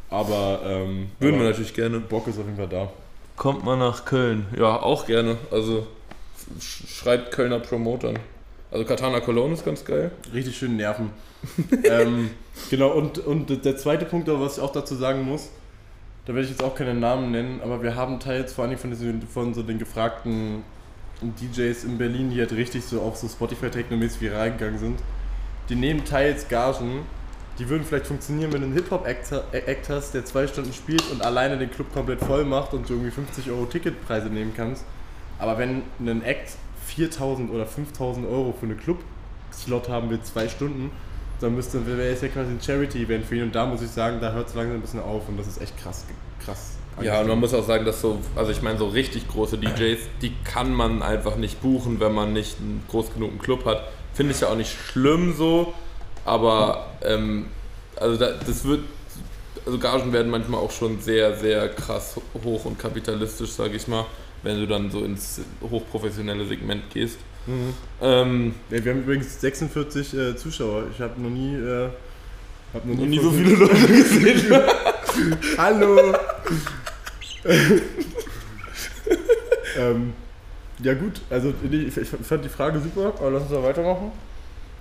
Aber 0.10 0.62
ähm, 0.66 1.10
Würden 1.20 1.36
aber 1.36 1.44
wir 1.44 1.50
natürlich 1.52 1.74
gerne. 1.74 2.00
Bock 2.00 2.28
ist 2.28 2.40
auf 2.40 2.46
jeden 2.46 2.58
Fall 2.58 2.68
da. 2.68 2.90
Kommt 3.38 3.64
mal 3.64 3.78
nach 3.78 4.06
Köln. 4.06 4.48
Ja, 4.58 4.82
auch 4.82 5.06
gerne. 5.06 5.38
Also 5.52 5.86
sch- 6.60 6.88
schreibt 6.92 7.32
Kölner 7.32 7.60
Promotern. 7.60 8.18
Also 8.72 8.86
Katana 8.86 9.20
Cologne 9.20 9.54
ist 9.54 9.64
ganz 9.66 9.86
geil. 9.86 10.12
Richtig 10.34 10.58
schön 10.58 10.78
nerven. 10.78 11.12
ähm, 11.84 12.32
genau, 12.70 12.90
und, 12.90 13.20
und 13.20 13.64
der 13.64 13.78
zweite 13.78 14.06
Punkt, 14.06 14.28
was 14.28 14.58
ich 14.58 14.64
auch 14.64 14.72
dazu 14.74 14.96
sagen 14.96 15.22
muss, 15.24 15.50
da 16.26 16.34
werde 16.34 16.46
ich 16.46 16.52
jetzt 16.52 16.64
auch 16.64 16.76
keine 16.76 16.94
Namen 16.94 17.32
nennen, 17.32 17.62
aber 17.64 17.82
wir 17.82 17.96
haben 17.96 18.20
teils 18.20 18.54
vor 18.54 18.66
allem 18.66 18.78
von, 18.78 18.92
diesen, 18.92 19.22
von 19.24 19.54
so 19.54 19.64
den 19.64 19.80
gefragten 19.80 20.64
DJs 21.22 21.84
in 21.84 21.98
Berlin, 21.98 22.30
die 22.30 22.40
halt 22.40 22.52
richtig 22.54 22.86
so 22.86 23.02
auch 23.02 23.16
so 23.16 23.28
Spotify-Technomäßig 23.28 24.22
viral 24.22 24.52
gegangen 24.52 24.78
sind, 24.78 25.00
die 25.70 25.76
nehmen 25.76 26.06
teils 26.06 26.48
Gagen, 26.48 27.02
die 27.58 27.68
würden 27.68 27.84
vielleicht 27.84 28.08
funktionieren, 28.08 28.54
wenn 28.54 28.62
du 28.62 28.68
einen 28.68 28.76
Hip-Hop-Act 28.76 29.34
Act 29.52 29.90
hast, 29.90 30.14
der 30.14 30.24
zwei 30.24 30.48
Stunden 30.48 30.72
spielt 30.72 31.04
und 31.12 31.22
alleine 31.22 31.58
den 31.58 31.70
Club 31.70 31.94
komplett 31.94 32.22
voll 32.22 32.46
macht 32.46 32.74
und 32.74 32.88
du 32.90 32.94
irgendwie 32.94 33.12
50 33.12 33.52
Euro 33.52 33.66
Ticketpreise 33.66 34.30
nehmen 34.30 34.54
kannst. 34.56 34.86
Aber 35.40 35.58
wenn 35.58 35.84
ein 36.00 36.24
Act 36.24 36.52
4000 36.88 37.52
oder 37.52 37.66
5000 37.66 38.26
Euro 38.28 38.54
für 38.58 38.66
eine 38.66 38.76
Club-Slot 38.76 39.90
haben 39.90 40.10
will, 40.10 40.22
zwei 40.22 40.48
Stunden, 40.48 40.92
dann 41.40 41.56
müsste, 41.56 41.86
wäre 41.86 42.10
es 42.10 42.22
ja 42.22 42.28
quasi 42.28 42.52
ein 42.52 42.62
Charity-Event 42.62 43.26
für 43.26 43.36
ihn 43.36 43.44
und 43.44 43.56
da 43.56 43.66
muss 43.66 43.82
ich 43.82 43.90
sagen, 43.90 44.20
da 44.20 44.32
hört 44.34 44.50
es 44.50 44.56
langsam 44.56 44.78
ein 44.78 44.82
bisschen 44.82 45.02
auf 45.02 45.28
und 45.28 45.38
das 45.38 45.48
ist 45.48 45.62
echt 45.62 45.78
krass, 45.78 46.06
krass. 46.44 46.78
Ja, 47.02 47.22
und 47.22 47.28
man 47.28 47.40
muss 47.40 47.54
auch 47.54 47.66
sagen, 47.66 47.86
dass 47.86 48.02
so, 48.02 48.20
also 48.36 48.52
ich 48.52 48.62
meine, 48.62 48.78
so 48.78 48.88
richtig 48.88 49.28
große 49.28 49.58
DJs, 49.58 50.00
die 50.22 50.34
kann 50.44 50.74
man 50.74 51.02
einfach 51.02 51.38
nicht 51.38 51.62
buchen, 51.62 52.00
wenn 52.00 52.14
man 52.14 52.34
nicht 52.34 52.60
einen 52.60 52.84
groß 52.90 53.14
genug 53.14 53.40
Club 53.40 53.66
hat. 53.66 53.84
Finde 54.14 54.34
ich 54.34 54.42
ja 54.42 54.50
auch 54.50 54.58
nicht 54.58 54.72
schlimm 54.72 55.34
so, 55.34 55.74
aber 56.26 56.88
ähm, 57.04 57.46
also 57.96 58.18
da, 58.18 58.32
das 58.46 58.66
wird, 58.66 58.82
also 59.66 59.78
Gagen 59.78 60.12
werden 60.12 60.30
manchmal 60.30 60.60
auch 60.60 60.72
schon 60.72 61.00
sehr, 61.00 61.38
sehr 61.38 61.70
krass 61.70 62.20
hoch 62.44 62.66
und 62.66 62.78
kapitalistisch, 62.78 63.52
sage 63.52 63.78
ich 63.78 63.88
mal, 63.88 64.06
wenn 64.44 64.60
du 64.60 64.68
dann 64.68 64.92
so 64.92 65.04
ins 65.04 65.42
hochprofessionelle 65.62 66.46
Segment 66.46 66.90
gehst. 66.90 67.20
Mhm. 67.48 67.74
Ähm, 68.02 68.54
Ja, 68.70 68.84
wir 68.84 68.92
haben 68.94 69.02
übrigens 69.02 69.40
46 69.42 70.14
äh, 70.14 70.36
Zuschauer. 70.36 70.84
Ich 70.94 71.02
habe 71.02 71.20
noch 71.22 71.30
nie, 71.30 71.56
äh, 71.56 71.90
hab 72.74 72.86
noch 72.86 72.96
noch 72.96 73.06
nie 73.06 73.20
so 73.20 73.32
viele 73.32 73.56
Leute 73.56 73.76
gesehen. 73.88 74.54
Hallo! 75.58 76.14
ähm, 79.78 80.14
ja 80.82 80.94
gut, 80.94 81.22
also 81.30 81.54
ich 81.70 81.98
ich 81.98 82.08
fand 82.08 82.46
die 82.46 82.50
Frage 82.50 82.80
super, 82.80 83.14
aber 83.20 83.32
lass 83.32 83.44
uns 83.44 83.52
mal 83.52 83.64
weitermachen. 83.64 84.12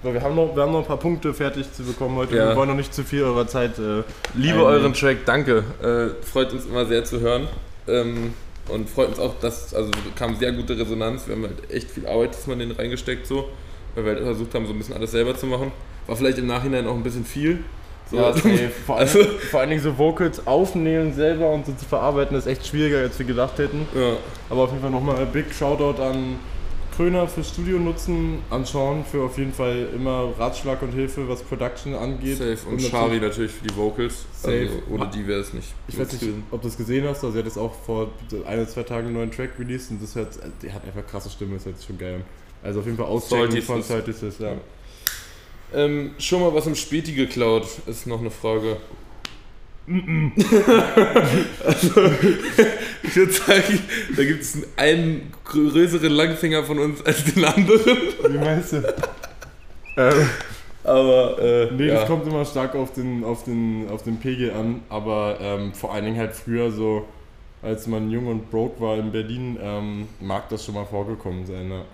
Weil 0.02 0.14
wir 0.14 0.22
haben, 0.22 0.36
noch, 0.36 0.54
wir 0.54 0.62
haben 0.62 0.70
noch 0.70 0.82
ein 0.82 0.86
paar 0.86 0.96
Punkte 0.98 1.34
fertig 1.34 1.72
zu 1.72 1.82
bekommen 1.82 2.14
heute. 2.16 2.36
Ja. 2.36 2.50
Wir 2.50 2.56
wollen 2.56 2.68
noch 2.68 2.76
nicht 2.76 2.94
zu 2.94 3.02
viel 3.02 3.22
eurer 3.24 3.48
Zeit. 3.48 3.78
Äh, 3.80 4.02
Liebe 4.34 4.52
einnehmen. 4.52 4.60
euren 4.64 4.92
Track, 4.94 5.18
danke. 5.26 5.64
Äh, 5.82 6.24
freut 6.24 6.52
uns 6.52 6.66
immer 6.66 6.86
sehr 6.86 7.02
zu 7.04 7.18
hören. 7.20 7.48
Ähm, 7.88 8.32
und 8.68 8.88
freut 8.88 9.08
uns 9.08 9.18
auch, 9.18 9.34
dass, 9.40 9.74
also 9.74 9.90
kam 10.16 10.36
sehr 10.36 10.52
gute 10.52 10.78
Resonanz. 10.78 11.26
Wir 11.26 11.34
haben 11.36 11.42
halt 11.44 11.70
echt 11.70 11.90
viel 11.90 12.06
Arbeit 12.06 12.34
diesmal 12.36 12.60
in 12.60 12.68
den 12.68 12.76
reingesteckt, 12.78 13.26
so. 13.26 13.48
Weil 13.94 14.04
wir 14.04 14.12
halt 14.12 14.22
versucht 14.24 14.54
haben, 14.54 14.66
so 14.66 14.72
ein 14.72 14.78
bisschen 14.78 14.94
alles 14.94 15.10
selber 15.10 15.36
zu 15.36 15.46
machen. 15.46 15.72
War 16.06 16.16
vielleicht 16.16 16.38
im 16.38 16.46
Nachhinein 16.46 16.86
auch 16.86 16.94
ein 16.94 17.02
bisschen 17.02 17.24
viel. 17.24 17.58
So, 18.10 18.16
Ja, 18.16 18.32
safe. 18.32 18.70
Vor, 18.86 18.96
allem, 18.96 19.06
Also- 19.08 19.24
vor 19.50 19.60
allen 19.60 19.70
Dingen 19.70 19.82
so 19.82 19.96
Vocals 19.98 20.46
aufnehmen 20.46 21.12
selber 21.14 21.50
und 21.50 21.66
so 21.66 21.72
zu 21.72 21.84
verarbeiten, 21.84 22.36
ist 22.36 22.46
echt 22.46 22.66
schwieriger, 22.66 22.98
als 23.00 23.18
wir 23.18 23.26
gedacht 23.26 23.58
hätten. 23.58 23.86
ja. 23.94 24.12
Aber 24.50 24.62
auf 24.62 24.70
jeden 24.70 24.80
Fall 24.82 24.90
nochmal 24.90 25.16
ein 25.18 25.26
Big 25.32 25.52
Shoutout 25.52 26.00
an 26.02 26.36
Kröner 26.98 27.28
fürs 27.28 27.50
Studio 27.50 27.78
nutzen, 27.78 28.40
an 28.50 28.64
Sean 28.64 29.04
für 29.04 29.22
auf 29.22 29.38
jeden 29.38 29.52
Fall 29.52 29.88
immer 29.94 30.32
Ratschlag 30.36 30.82
und 30.82 30.90
Hilfe, 30.90 31.28
was 31.28 31.42
Production 31.44 31.94
angeht. 31.94 32.38
Safe. 32.38 32.50
Und 32.66 32.72
natürlich- 32.72 32.90
Shari 32.90 33.20
natürlich 33.20 33.52
für 33.52 33.68
die 33.68 33.76
Vocals. 33.76 34.26
Safe. 34.32 34.68
Also, 34.68 34.82
ohne 34.90 35.08
die 35.08 35.24
wäre 35.24 35.38
es 35.38 35.52
nicht. 35.52 35.68
Ich 35.86 35.96
weiß 35.96 36.12
nicht, 36.12 36.24
ob 36.50 36.60
du 36.60 36.66
es 36.66 36.76
gesehen 36.76 37.06
hast, 37.06 37.22
aber 37.22 37.32
sie 37.32 37.38
hat 37.38 37.44
jetzt 37.44 37.56
auch 37.56 37.72
vor 37.86 38.10
ein 38.44 38.58
oder 38.58 38.66
zwei 38.68 38.82
Tagen 38.82 39.06
einen 39.06 39.14
neuen 39.14 39.30
Track 39.30 39.50
released 39.60 39.92
und 39.92 40.02
das 40.02 40.16
hört, 40.16 40.40
die 40.60 40.72
hat 40.72 40.84
einfach 40.84 41.06
krasse 41.06 41.30
Stimme, 41.30 41.54
das 41.54 41.66
hört 41.66 41.76
sich 41.78 41.86
schon 41.86 41.98
geil 41.98 42.16
an. 42.16 42.24
Also 42.64 42.80
auf 42.80 42.86
jeden 42.86 42.98
Fall 42.98 43.06
auschecken 43.06 43.62
von 43.62 43.76
Sis. 43.80 43.86
Salty 43.88 44.12
Sis, 44.12 44.38
ja. 44.40 44.54
Ähm, 45.72 46.10
schon 46.18 46.40
mal 46.40 46.52
was 46.52 46.66
im 46.66 46.74
Späti 46.74 47.12
geklaut, 47.12 47.68
ist 47.86 48.08
noch 48.08 48.18
eine 48.18 48.32
Frage. 48.32 48.76
also, 51.64 52.10
ich 53.02 53.16
würde 53.16 53.32
sagen, 53.32 53.78
da 54.16 54.24
gibt 54.24 54.42
es 54.42 54.58
einen 54.76 55.32
größeren 55.44 56.12
Langfinger 56.12 56.62
von 56.64 56.78
uns 56.78 57.04
als 57.04 57.24
den 57.24 57.44
anderen. 57.44 57.96
Wie 58.28 58.38
meinst 58.38 58.74
du? 58.74 58.94
ähm, 59.96 60.28
Aber, 60.84 61.38
äh, 61.38 61.72
nee, 61.72 61.86
ja. 61.86 61.94
das 61.94 62.06
kommt 62.06 62.26
immer 62.26 62.44
stark 62.44 62.74
auf 62.74 62.92
den, 62.92 63.24
auf 63.24 63.44
den, 63.44 63.88
auf 63.90 64.02
den 64.02 64.18
Pegel 64.18 64.52
an, 64.52 64.82
aber 64.90 65.38
ähm, 65.40 65.72
vor 65.72 65.94
allen 65.94 66.04
Dingen 66.04 66.18
halt 66.18 66.34
früher 66.34 66.70
so, 66.70 67.06
als 67.62 67.86
man 67.86 68.10
jung 68.10 68.26
und 68.26 68.50
broke 68.50 68.80
war 68.82 68.98
in 68.98 69.10
Berlin, 69.10 69.58
ähm, 69.60 70.08
mag 70.20 70.50
das 70.50 70.66
schon 70.66 70.74
mal 70.74 70.84
vorgekommen 70.84 71.46
sein. 71.46 71.68
Ne? 71.68 71.84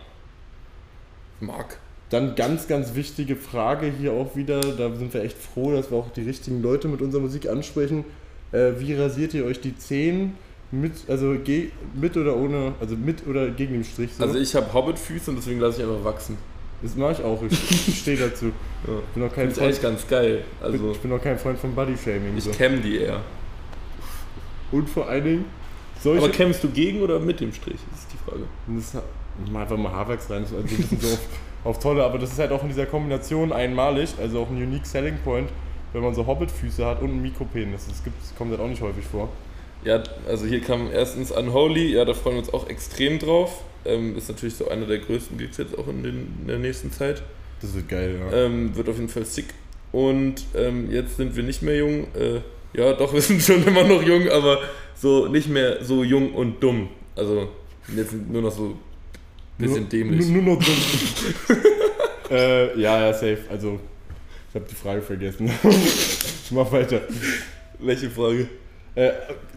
Marc. 1.40 1.78
Dann 2.11 2.34
ganz, 2.34 2.68
ganz 2.68 2.94
wichtige 2.94 3.34
Frage 3.34 3.87
hier 3.99 4.12
auch 4.12 4.37
wieder, 4.37 4.61
da 4.61 4.94
sind 4.94 5.12
wir 5.14 5.23
echt 5.23 5.37
froh, 5.37 5.73
dass 5.73 5.90
wir 5.90 5.99
auch 5.99 6.11
die 6.12 6.23
richtigen 6.23 6.62
Leute 6.62 6.87
mit 6.88 7.02
unserer 7.02 7.23
Musik 7.23 7.49
ansprechen. 7.49 8.04
Äh, 8.52 8.73
wie 8.78 8.94
rasiert 8.94 9.34
ihr 9.34 9.44
euch 9.44 9.61
die 9.61 9.76
Zehen? 9.76 10.34
Mit, 10.70 10.92
also 11.08 11.37
mit 11.94 12.16
oder 12.16 12.37
ohne, 12.37 12.73
also 12.80 12.96
mit 12.96 13.26
oder 13.26 13.49
gegen 13.50 13.75
den 13.75 13.84
Strich? 13.84 14.11
So? 14.16 14.25
Also 14.25 14.38
ich 14.38 14.54
habe 14.54 14.73
Hobbit-Füße 14.73 15.30
und 15.30 15.37
deswegen 15.37 15.61
lasse 15.61 15.82
ich 15.82 15.88
einfach 15.88 16.04
wachsen. 16.04 16.37
das 16.82 16.96
mache 16.96 17.12
ich 17.12 17.23
auch, 17.23 17.40
ich, 17.49 17.99
stehe 18.00 18.16
dazu. 18.16 18.46
Ja. 18.46 18.99
Ich 18.99 19.14
bin 19.14 19.23
noch 19.25 19.32
kein 19.32 19.44
eigentlich 19.46 19.58
Freund, 19.58 19.82
ganz 19.82 20.08
geil. 20.08 20.44
Also 20.61 20.90
ich 20.92 20.99
bin 20.99 21.11
noch 21.11 21.23
kein 21.23 21.38
Freund 21.38 21.58
von 21.58 21.75
Bodyshaming. 21.75 22.37
ich 22.37 22.44
So. 22.44 22.50
kämme 22.50 22.78
die 22.78 22.99
eher. 22.99 23.20
Und 24.73 24.88
vor 24.90 25.08
allen 25.08 25.25
Dingen, 25.25 25.44
Aber 26.04 26.28
kämmst 26.30 26.62
du 26.64 26.68
gegen 26.68 27.02
oder 27.02 27.20
mit 27.20 27.40
dem 27.40 27.52
Strich? 27.52 27.78
Das 27.90 28.00
ist 28.00 28.08
die 28.12 28.18
Frage. 28.28 28.42
Das, 28.66 29.02
ich 29.44 29.50
mach 29.52 29.61
einfach 29.62 29.76
mal 29.76 29.92
Haarwachs 29.92 30.28
rein, 30.30 30.42
also 30.42 30.56
ein 30.56 30.64
bisschen 30.64 31.00
so 31.00 31.18
auf, 31.64 31.78
tolle, 31.78 32.04
aber 32.04 32.18
das 32.18 32.33
ist 32.33 32.38
halt 32.38 32.52
auch 32.52 32.62
in 32.62 32.68
dieser 32.68 32.87
Kombination 32.87 33.52
einmalig, 33.52 34.11
also 34.21 34.40
auch 34.40 34.50
ein 34.50 34.56
unique 34.56 34.87
selling 34.87 35.16
point, 35.25 35.49
wenn 35.92 36.02
man 36.02 36.14
so 36.14 36.26
Hobbit-Füße 36.26 36.85
hat 36.85 37.00
und 37.00 37.11
einen 37.11 37.23
Mikropenis. 37.23 37.87
Das, 37.88 38.04
gibt, 38.04 38.21
das 38.21 38.35
kommt 38.37 38.50
halt 38.50 38.61
auch 38.61 38.68
nicht 38.68 38.83
häufig 38.83 39.04
vor. 39.04 39.30
Ja, 39.85 40.02
also 40.28 40.47
hier 40.47 40.61
kam 40.61 40.90
erstens 40.92 41.30
Unholy, 41.30 41.92
ja, 41.92 42.04
da 42.04 42.14
freuen 42.14 42.37
wir 42.37 42.42
uns 42.42 42.52
auch 42.52 42.68
extrem 42.68 43.18
drauf. 43.18 43.62
Ähm, 43.85 44.16
ist 44.16 44.28
natürlich 44.28 44.56
so 44.56 44.68
einer 44.68 44.87
der 44.87 44.99
größten 44.99 45.37
Gigs 45.37 45.59
jetzt 45.59 45.76
auch 45.78 45.88
in, 45.88 46.02
den, 46.02 46.35
in 46.40 46.47
der 46.49 46.59
nächsten 46.59 46.90
Zeit. 46.90 47.23
Das 47.61 47.75
wird 47.75 47.88
geil, 47.88 48.18
ja. 48.18 48.44
Ähm, 48.44 48.75
wird 48.75 48.88
auf 48.88 48.97
jeden 48.97 49.09
Fall 49.09 49.25
sick. 49.25 49.47
Und 49.92 50.44
ähm, 50.54 50.90
jetzt 50.90 51.16
sind 51.16 51.37
wir 51.37 51.42
nicht 51.42 51.62
mehr 51.62 51.76
jung. 51.76 52.06
Äh, 52.14 52.40
ja, 52.78 52.92
doch, 52.94 53.12
wir 53.14 53.21
sind 53.21 53.42
schon 53.42 53.66
immer 53.66 53.85
noch 53.85 54.02
jung, 54.02 54.28
aber 54.28 54.59
so 54.94 55.28
nicht 55.28 55.49
mehr 55.49 55.85
so 55.85 56.02
jung 56.02 56.35
und 56.35 56.62
dumm. 56.62 56.88
Also 57.14 57.49
jetzt 57.94 58.11
sind 58.11 58.33
nur 58.33 58.42
noch 58.42 58.52
so 58.52 58.76
bisschen 59.58 59.80
nur, 59.80 59.88
dämlich. 59.88 60.26
Nur, 60.28 60.42
nur 60.42 60.54
noch 60.54 60.64
dumm. 60.64 61.56
äh, 62.30 62.80
ja, 62.80 63.06
ja, 63.06 63.12
safe. 63.12 63.38
Also, 63.50 63.80
ich 64.49 64.54
habe 64.54 64.66
die 64.68 64.75
Frage 64.75 65.02
vergessen. 65.02 65.50
Mach 66.50 66.70
weiter. 66.73 67.00
Welche 67.78 68.11
Frage? 68.11 68.49
Äh, 68.94 69.11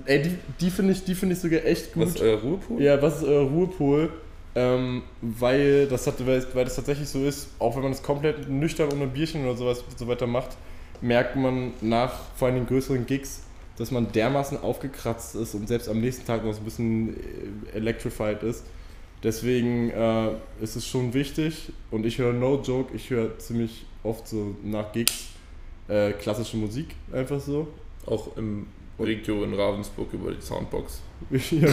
ey, 0.05 0.21
die, 0.23 0.37
die 0.59 0.71
finde 0.71 0.93
ich, 0.93 1.03
die 1.03 1.13
find 1.13 1.31
ich 1.31 1.39
sogar 1.39 1.63
echt 1.63 1.93
gut. 1.93 2.07
Was 2.07 2.15
ist 2.15 2.21
euer 2.21 2.39
Ruhepool? 2.39 2.81
Ja, 2.81 3.01
was 3.01 3.17
ist 3.17 3.23
euer 3.23 3.47
Ruhepol? 3.47 4.09
Ähm, 4.55 5.03
weil, 5.21 5.87
das 5.87 6.07
hat, 6.07 6.25
weil, 6.25 6.43
weil 6.53 6.65
das 6.65 6.75
tatsächlich 6.75 7.07
so 7.07 7.23
ist, 7.23 7.49
auch 7.59 7.75
wenn 7.75 7.83
man 7.83 7.91
es 7.91 8.01
komplett 8.01 8.49
nüchtern 8.49 8.91
ohne 8.91 9.05
Bierchen 9.05 9.43
oder 9.45 9.55
sowas 9.55 9.83
so 9.95 10.07
weiter 10.07 10.25
macht, 10.25 10.57
merkt 11.01 11.35
man 11.35 11.73
nach 11.81 12.13
vor 12.35 12.47
allem 12.47 12.57
den 12.57 12.65
größeren 12.65 13.05
Gigs, 13.05 13.43
dass 13.77 13.91
man 13.91 14.11
dermaßen 14.11 14.59
aufgekratzt 14.59 15.35
ist 15.35 15.53
und 15.53 15.67
selbst 15.67 15.87
am 15.87 16.01
nächsten 16.01 16.25
Tag 16.25 16.43
noch 16.43 16.53
so 16.53 16.61
ein 16.61 16.65
bisschen 16.65 17.15
äh, 17.73 17.77
electrified 17.77 18.41
ist. 18.41 18.63
Deswegen 19.23 19.89
äh, 19.89 20.29
ist 20.61 20.75
es 20.75 20.85
schon 20.85 21.13
wichtig 21.13 21.71
und 21.89 22.05
ich 22.05 22.19
höre 22.19 22.33
no 22.33 22.61
joke, 22.61 22.95
ich 22.95 23.09
höre 23.09 23.37
ziemlich 23.39 23.85
oft 24.03 24.27
so 24.27 24.55
nach 24.63 24.91
Gigs 24.91 25.27
äh, 25.87 26.11
klassische 26.13 26.57
Musik, 26.57 26.87
einfach 27.11 27.39
so. 27.39 27.67
Auch 28.05 28.37
im 28.37 28.67
Regio 28.99 29.43
in 29.43 29.53
Ravensburg 29.53 30.13
über 30.13 30.31
die 30.31 30.41
Soundbox. 30.41 31.01
ja, 31.31 31.67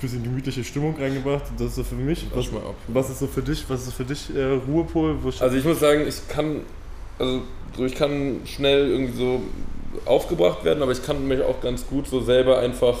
bisschen 0.00 0.22
gemütliche 0.22 0.64
Stimmung 0.64 0.96
reingebracht. 0.96 1.44
Das 1.58 1.68
ist 1.68 1.74
so 1.76 1.84
für 1.84 1.94
mich. 1.94 2.26
Was, 2.30 2.46
Wasch 2.46 2.52
mal 2.52 2.60
ab. 2.60 2.74
was 2.88 3.10
ist 3.10 3.18
so 3.20 3.26
für 3.26 3.42
dich? 3.42 3.64
Was 3.68 3.86
ist 3.86 3.94
für 3.94 4.04
dich 4.04 4.34
äh, 4.34 4.58
Ruhepol? 4.68 5.16
Also 5.40 5.56
ich 5.56 5.64
muss 5.64 5.80
sagen, 5.80 6.06
ich 6.06 6.28
kann, 6.28 6.60
also 7.18 7.42
so 7.76 7.84
ich 7.84 7.94
kann 7.94 8.40
schnell 8.44 8.90
irgendwie 8.90 9.16
so 9.16 9.40
aufgebracht 10.04 10.64
werden, 10.64 10.82
aber 10.82 10.92
ich 10.92 11.02
kann 11.02 11.26
mich 11.26 11.40
auch 11.42 11.60
ganz 11.60 11.86
gut 11.86 12.06
so 12.06 12.20
selber 12.20 12.58
einfach 12.58 12.98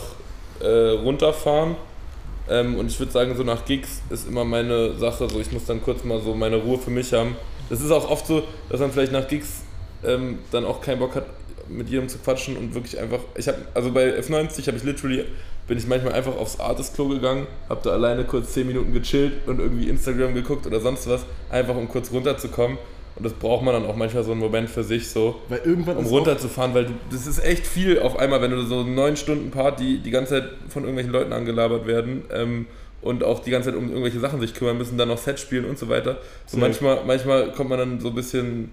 äh, 0.60 0.66
runterfahren. 0.66 1.76
Ähm, 2.48 2.76
und 2.76 2.86
ich 2.90 2.98
würde 2.98 3.12
sagen, 3.12 3.36
so 3.36 3.42
nach 3.42 3.64
Gigs 3.64 4.02
ist 4.10 4.28
immer 4.28 4.44
meine 4.44 4.94
Sache, 4.96 5.28
so 5.28 5.40
ich 5.40 5.50
muss 5.52 5.64
dann 5.64 5.82
kurz 5.82 6.04
mal 6.04 6.20
so 6.20 6.34
meine 6.34 6.56
Ruhe 6.56 6.78
für 6.78 6.90
mich 6.90 7.12
haben. 7.12 7.36
Das 7.70 7.80
ist 7.80 7.90
auch 7.90 8.10
oft 8.10 8.26
so, 8.26 8.42
dass 8.68 8.80
man 8.80 8.90
vielleicht 8.90 9.12
nach 9.12 9.26
Gigs 9.26 9.62
ähm, 10.04 10.38
dann 10.50 10.64
auch 10.64 10.80
keinen 10.80 10.98
Bock 10.98 11.14
hat, 11.14 11.26
mit 11.68 11.88
jedem 11.88 12.08
zu 12.08 12.18
quatschen 12.18 12.56
und 12.56 12.74
wirklich 12.74 12.98
einfach. 12.98 13.20
Ich 13.36 13.48
habe, 13.48 13.58
also 13.72 13.90
bei 13.90 14.18
F90 14.18 14.66
habe 14.66 14.76
ich 14.76 14.84
literally, 14.84 15.24
bin 15.66 15.78
ich 15.78 15.86
manchmal 15.86 16.12
einfach 16.12 16.36
aufs 16.36 16.60
Artist-Klo 16.60 17.08
gegangen, 17.08 17.46
habe 17.70 17.80
da 17.82 17.90
alleine 17.90 18.24
kurz 18.24 18.52
10 18.52 18.66
Minuten 18.66 18.92
gechillt 18.92 19.32
und 19.46 19.60
irgendwie 19.60 19.88
Instagram 19.88 20.34
geguckt 20.34 20.66
oder 20.66 20.80
sonst 20.80 21.08
was, 21.08 21.24
einfach 21.50 21.74
um 21.74 21.88
kurz 21.88 22.12
runterzukommen. 22.12 22.76
Und 23.16 23.24
das 23.24 23.32
braucht 23.32 23.64
man 23.64 23.74
dann 23.74 23.86
auch 23.86 23.94
manchmal 23.94 24.24
so 24.24 24.32
einen 24.32 24.40
Moment 24.40 24.68
für 24.68 24.82
sich 24.82 25.08
so, 25.08 25.36
Weil 25.48 25.60
irgendwann 25.64 25.96
um 25.98 26.06
runterzufahren, 26.06 26.74
weil 26.74 26.86
du, 26.86 26.92
das 27.10 27.26
ist 27.26 27.38
echt 27.44 27.66
viel 27.66 28.00
auf 28.00 28.18
einmal, 28.18 28.42
wenn 28.42 28.50
du 28.50 28.62
so 28.62 28.82
neun 28.82 29.16
Stunden 29.16 29.50
Party 29.50 30.00
die 30.04 30.10
ganze 30.10 30.40
Zeit 30.40 30.50
von 30.68 30.82
irgendwelchen 30.82 31.12
Leuten 31.12 31.32
angelabert 31.32 31.86
werden 31.86 32.24
ähm, 32.32 32.66
und 33.02 33.22
auch 33.22 33.38
die 33.38 33.50
ganze 33.50 33.70
Zeit 33.70 33.78
um 33.78 33.88
irgendwelche 33.88 34.18
Sachen 34.18 34.40
sich 34.40 34.52
kümmern 34.54 34.78
müssen, 34.78 34.98
dann 34.98 35.08
noch 35.08 35.18
Set 35.18 35.38
spielen 35.38 35.64
und 35.64 35.78
so 35.78 35.88
weiter. 35.88 36.18
So 36.46 36.58
manchmal, 36.58 37.04
manchmal 37.06 37.52
kommt 37.52 37.70
man 37.70 37.78
dann 37.78 38.00
so 38.00 38.08
ein 38.08 38.14
bisschen, 38.16 38.72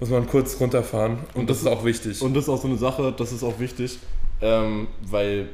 muss 0.00 0.10
man 0.10 0.26
kurz 0.26 0.58
runterfahren 0.58 1.18
und, 1.34 1.42
Und 1.42 1.50
das, 1.50 1.62
das 1.62 1.66
ist 1.66 1.78
auch 1.78 1.84
wichtig. 1.84 2.22
Und 2.22 2.34
das 2.34 2.44
ist 2.44 2.48
auch 2.48 2.60
so 2.60 2.66
eine 2.66 2.78
Sache, 2.78 3.14
das 3.16 3.32
ist 3.32 3.44
auch 3.44 3.60
wichtig, 3.60 4.00
ähm, 4.40 4.88
weil, 5.08 5.48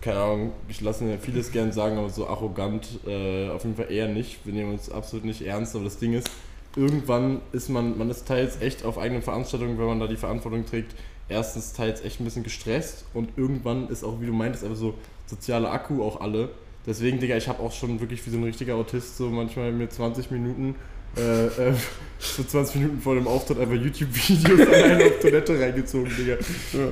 keine 0.00 0.18
Ahnung, 0.18 0.52
ich 0.68 0.80
lasse 0.80 1.04
mir 1.04 1.18
vieles 1.18 1.52
gern 1.52 1.72
sagen, 1.72 1.98
aber 1.98 2.08
so 2.08 2.26
arrogant 2.26 2.88
äh, 3.06 3.50
auf 3.50 3.64
jeden 3.64 3.76
Fall 3.76 3.92
eher 3.92 4.08
nicht. 4.08 4.46
Wir 4.46 4.54
nehmen 4.54 4.72
uns 4.72 4.90
absolut 4.90 5.26
nicht 5.26 5.42
ernst, 5.42 5.74
aber 5.74 5.84
das 5.84 5.98
Ding 5.98 6.14
ist, 6.14 6.30
irgendwann 6.76 7.40
ist 7.52 7.68
man, 7.68 7.96
man 7.98 8.10
ist 8.10 8.28
teils 8.28 8.60
echt 8.60 8.84
auf 8.84 8.98
eigenen 8.98 9.22
Veranstaltungen, 9.22 9.78
wenn 9.78 9.86
man 9.86 10.00
da 10.00 10.06
die 10.06 10.16
Verantwortung 10.16 10.66
trägt, 10.66 10.94
erstens 11.28 11.72
teils 11.72 12.02
echt 12.02 12.20
ein 12.20 12.24
bisschen 12.24 12.44
gestresst 12.44 13.04
und 13.14 13.30
irgendwann 13.36 13.88
ist 13.88 14.04
auch, 14.04 14.20
wie 14.20 14.26
du 14.26 14.32
meintest, 14.32 14.64
einfach 14.64 14.76
so 14.76 14.94
soziale 15.26 15.70
Akku 15.70 16.02
auch 16.02 16.20
alle. 16.20 16.50
Deswegen, 16.86 17.18
Digga, 17.18 17.36
ich 17.36 17.48
habe 17.48 17.60
auch 17.60 17.72
schon 17.72 18.00
wirklich 18.00 18.24
wie 18.26 18.30
so 18.30 18.36
ein 18.36 18.44
richtiger 18.44 18.76
Autist 18.76 19.16
so 19.16 19.28
manchmal 19.28 19.72
mir 19.72 19.88
20 19.88 20.30
Minuten, 20.30 20.76
äh, 21.16 21.46
äh, 21.46 21.74
so 22.18 22.44
20 22.44 22.76
Minuten 22.76 23.00
vor 23.00 23.14
dem 23.14 23.26
Auftritt 23.26 23.58
einfach 23.58 23.74
YouTube-Videos 23.74 24.68
allein 24.72 25.02
auf 25.02 25.18
Toilette 25.20 25.58
reingezogen, 25.58 26.12
Digga. 26.16 26.34
Ja. 26.34 26.88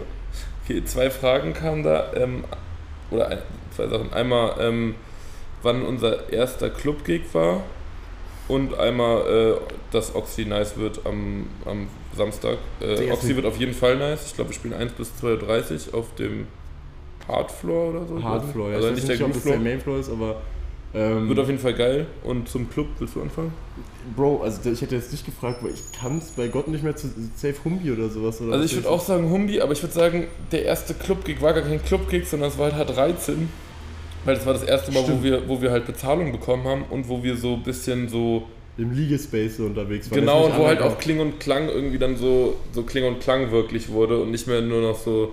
Okay, 0.64 0.84
zwei 0.84 1.10
Fragen 1.10 1.52
kamen 1.52 1.82
da. 1.82 2.12
Ähm, 2.14 2.44
oder 3.10 3.28
ein, 3.28 3.38
zwei 3.76 3.86
Sachen. 3.86 4.12
Einmal, 4.12 4.56
ähm, 4.60 4.94
wann 5.62 5.82
unser 5.82 6.32
erster 6.32 6.70
Club-Gig 6.70 7.22
war. 7.32 7.62
Und 8.46 8.78
einmal, 8.78 9.22
äh, 9.26 9.54
dass 9.90 10.14
Oxy 10.14 10.44
nice 10.44 10.76
wird 10.76 11.00
am, 11.06 11.46
am 11.64 11.88
Samstag. 12.14 12.58
Äh, 12.80 13.10
Oxy 13.10 13.34
wird 13.34 13.46
auf 13.46 13.56
jeden 13.56 13.72
Fall 13.72 13.96
nice. 13.96 14.26
Ich 14.26 14.34
glaube, 14.34 14.50
wir 14.50 14.54
spielen 14.54 14.74
1 14.74 14.92
bis 14.92 15.12
2.30 15.22 15.92
Uhr 15.92 15.98
auf 15.98 16.14
dem 16.16 16.46
Hardfloor 17.26 17.90
oder 17.90 18.06
so. 18.06 18.22
Hardfloor, 18.22 18.70
ja. 18.70 18.76
Also 18.76 18.88
ich 18.88 18.94
nicht 18.94 19.08
weiß 19.08 19.18
der 19.18 19.26
nicht, 19.28 19.36
ob 19.36 19.42
das 19.42 19.52
der. 19.52 19.58
Mainfloor 19.58 19.98
ist, 19.98 20.10
aber. 20.10 20.36
Ähm, 20.96 21.28
Wird 21.28 21.40
auf 21.40 21.48
jeden 21.48 21.58
Fall 21.58 21.74
geil. 21.74 22.06
Und 22.22 22.48
zum 22.48 22.70
Club, 22.70 22.86
willst 22.98 23.16
du 23.16 23.22
anfangen? 23.22 23.52
Bro, 24.14 24.42
also 24.42 24.70
ich 24.70 24.80
hätte 24.80 24.94
jetzt 24.94 25.10
nicht 25.10 25.24
gefragt, 25.24 25.64
weil 25.64 25.72
ich 25.72 25.82
kann 25.98 26.18
es 26.18 26.30
bei 26.30 26.46
Gott 26.46 26.68
nicht 26.68 26.84
mehr 26.84 26.94
zu 26.94 27.08
Safe 27.34 27.56
Humbi 27.64 27.90
oder 27.90 28.08
sowas. 28.08 28.40
Oder 28.40 28.52
Also 28.52 28.64
ich 28.64 28.76
würde 28.76 28.88
auch 28.88 29.00
sagen 29.00 29.28
Humbi, 29.28 29.60
aber 29.60 29.72
ich 29.72 29.82
würde 29.82 29.94
sagen, 29.94 30.28
der 30.52 30.64
erste 30.64 30.94
Club-Gig 30.94 31.40
war 31.42 31.52
gar 31.52 31.64
kein 31.64 31.82
Club-Gig, 31.82 32.28
sondern 32.28 32.50
es 32.50 32.58
war 32.58 32.70
halt 32.72 32.90
H13. 32.90 33.48
Weil 34.24 34.36
das 34.36 34.46
war 34.46 34.54
das 34.54 34.62
erste 34.62 34.92
Mal, 34.92 35.04
wo 35.06 35.22
wir, 35.22 35.48
wo 35.48 35.60
wir 35.60 35.70
halt 35.70 35.86
Bezahlung 35.86 36.32
bekommen 36.32 36.64
haben 36.64 36.84
und 36.90 37.08
wo 37.08 37.22
wir 37.22 37.36
so 37.36 37.54
ein 37.54 37.62
bisschen 37.62 38.08
so 38.08 38.44
im 38.76 38.92
Liegespace 38.92 39.58
so 39.58 39.64
unterwegs 39.66 40.10
war. 40.10 40.18
Genau, 40.18 40.46
und 40.46 40.56
wo 40.56 40.66
halt 40.66 40.80
auch 40.80 40.98
Kling 40.98 41.20
und 41.20 41.38
Klang 41.38 41.68
irgendwie 41.68 41.98
dann 41.98 42.16
so, 42.16 42.56
so 42.72 42.82
Kling 42.82 43.04
und 43.04 43.20
Klang 43.20 43.50
wirklich 43.52 43.88
wurde 43.90 44.20
und 44.20 44.30
nicht 44.30 44.46
mehr 44.46 44.60
nur 44.62 44.82
noch 44.82 44.98
so 44.98 45.32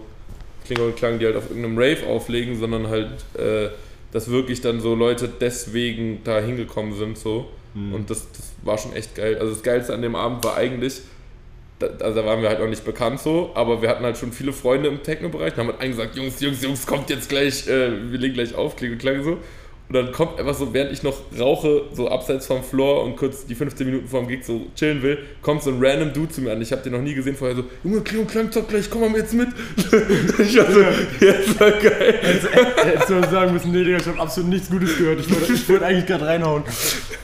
Kling 0.66 0.80
und 0.80 0.96
Klang, 0.96 1.20
die 1.20 1.26
halt 1.26 1.36
auf 1.36 1.50
irgendeinem 1.50 1.78
Rave 1.78 2.06
auflegen, 2.08 2.60
sondern 2.60 2.88
halt, 2.88 3.10
äh, 3.38 3.70
dass 4.12 4.30
wirklich 4.30 4.62
dann 4.62 4.80
so 4.80 4.94
Leute 4.94 5.28
deswegen 5.28 6.20
da 6.24 6.40
hingekommen 6.40 6.94
sind 6.94 7.18
so. 7.18 7.48
Mhm. 7.74 7.94
Und 7.94 8.10
das, 8.10 8.28
das 8.32 8.52
war 8.64 8.78
schon 8.78 8.94
echt 8.94 9.16
geil. 9.16 9.38
Also 9.40 9.54
das 9.54 9.64
Geilste 9.64 9.94
an 9.94 10.02
dem 10.02 10.16
Abend 10.16 10.44
war 10.44 10.56
eigentlich, 10.56 11.02
da, 11.82 12.06
also 12.06 12.22
da 12.22 12.26
waren 12.26 12.42
wir 12.42 12.50
halt 12.50 12.60
noch 12.60 12.68
nicht 12.68 12.86
bekannt 12.86 13.20
so, 13.20 13.52
aber 13.56 13.82
wir 13.82 13.90
hatten 13.90 14.04
halt 14.04 14.18
schon 14.18 14.32
viele 14.32 14.54
Freunde 14.54 14.90
im 14.90 15.04
Techno-Bereich 15.04 15.54
und 15.54 15.60
haben 15.68 15.78
halt 15.78 15.92
gesagt, 15.92 16.16
Jungs, 16.16 16.40
Jungs, 16.40 16.62
Jungs, 16.62 16.86
kommt 16.86 17.10
jetzt 17.10 17.30
gleich, 17.30 17.68
äh, 17.68 18.12
wir 18.12 18.20
legen 18.20 18.34
gleich 18.34 18.56
auf, 18.56 18.76
Kling 18.76 18.94
und 18.94 19.00
Klang 19.00 19.24
so. 19.24 19.38
Und 19.92 19.96
dann 19.96 20.14
kommt 20.14 20.40
einfach 20.40 20.56
so, 20.56 20.74
während 20.74 20.94
ich 20.94 21.04
noch 21.04 21.18
rauche, 21.38 21.84
so 21.92 22.08
abseits 22.08 22.48
vom 22.48 22.64
Floor 22.64 23.04
und 23.04 23.18
kurz 23.18 23.46
die 23.46 23.56
15 23.56 23.86
Minuten 23.86 24.08
vorm 24.08 24.26
Gig 24.30 24.46
so 24.46 24.68
chillen 24.74 25.02
will, 25.02 25.18
kommt 25.42 25.64
so 25.64 25.70
ein 25.70 25.84
random 25.84 26.14
Dude 26.14 26.30
zu 26.30 26.40
mir 26.40 26.54
an. 26.54 26.62
Ich 26.62 26.72
habe 26.72 26.82
den 26.82 26.94
noch 26.94 27.02
nie 27.02 27.14
gesehen 27.14 27.36
vorher 27.36 27.58
so, 27.58 27.66
Junge, 27.84 28.00
Kling 28.00 28.22
und 28.22 28.32
Klang, 28.32 28.50
zock 28.54 28.70
gleich, 28.70 28.90
komm 28.90 29.12
mal 29.12 29.18
jetzt 29.18 29.34
mit. 29.34 29.50
ich 29.76 30.58
war 30.58 30.72
so, 30.72 30.80
ja, 30.80 31.34
ist 31.34 31.60
war 31.60 31.72
geil. 31.72 32.20
Also, 32.24 32.48
hättest 32.86 33.10
du 33.10 33.30
sagen 33.30 33.52
müssen, 33.52 33.72
nee, 33.74 33.84
Digga, 33.84 33.98
ich 33.98 34.06
habe 34.06 34.20
absolut 34.22 34.52
nichts 34.52 34.70
Gutes 34.70 34.98
gehört. 34.98 35.20
Ich 35.20 35.30
wollte 35.30 35.68
wollt 35.68 35.84
eigentlich 35.84 36.06
gerade 36.06 36.26
reinhauen. 36.26 36.64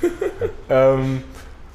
ähm, 0.70 1.24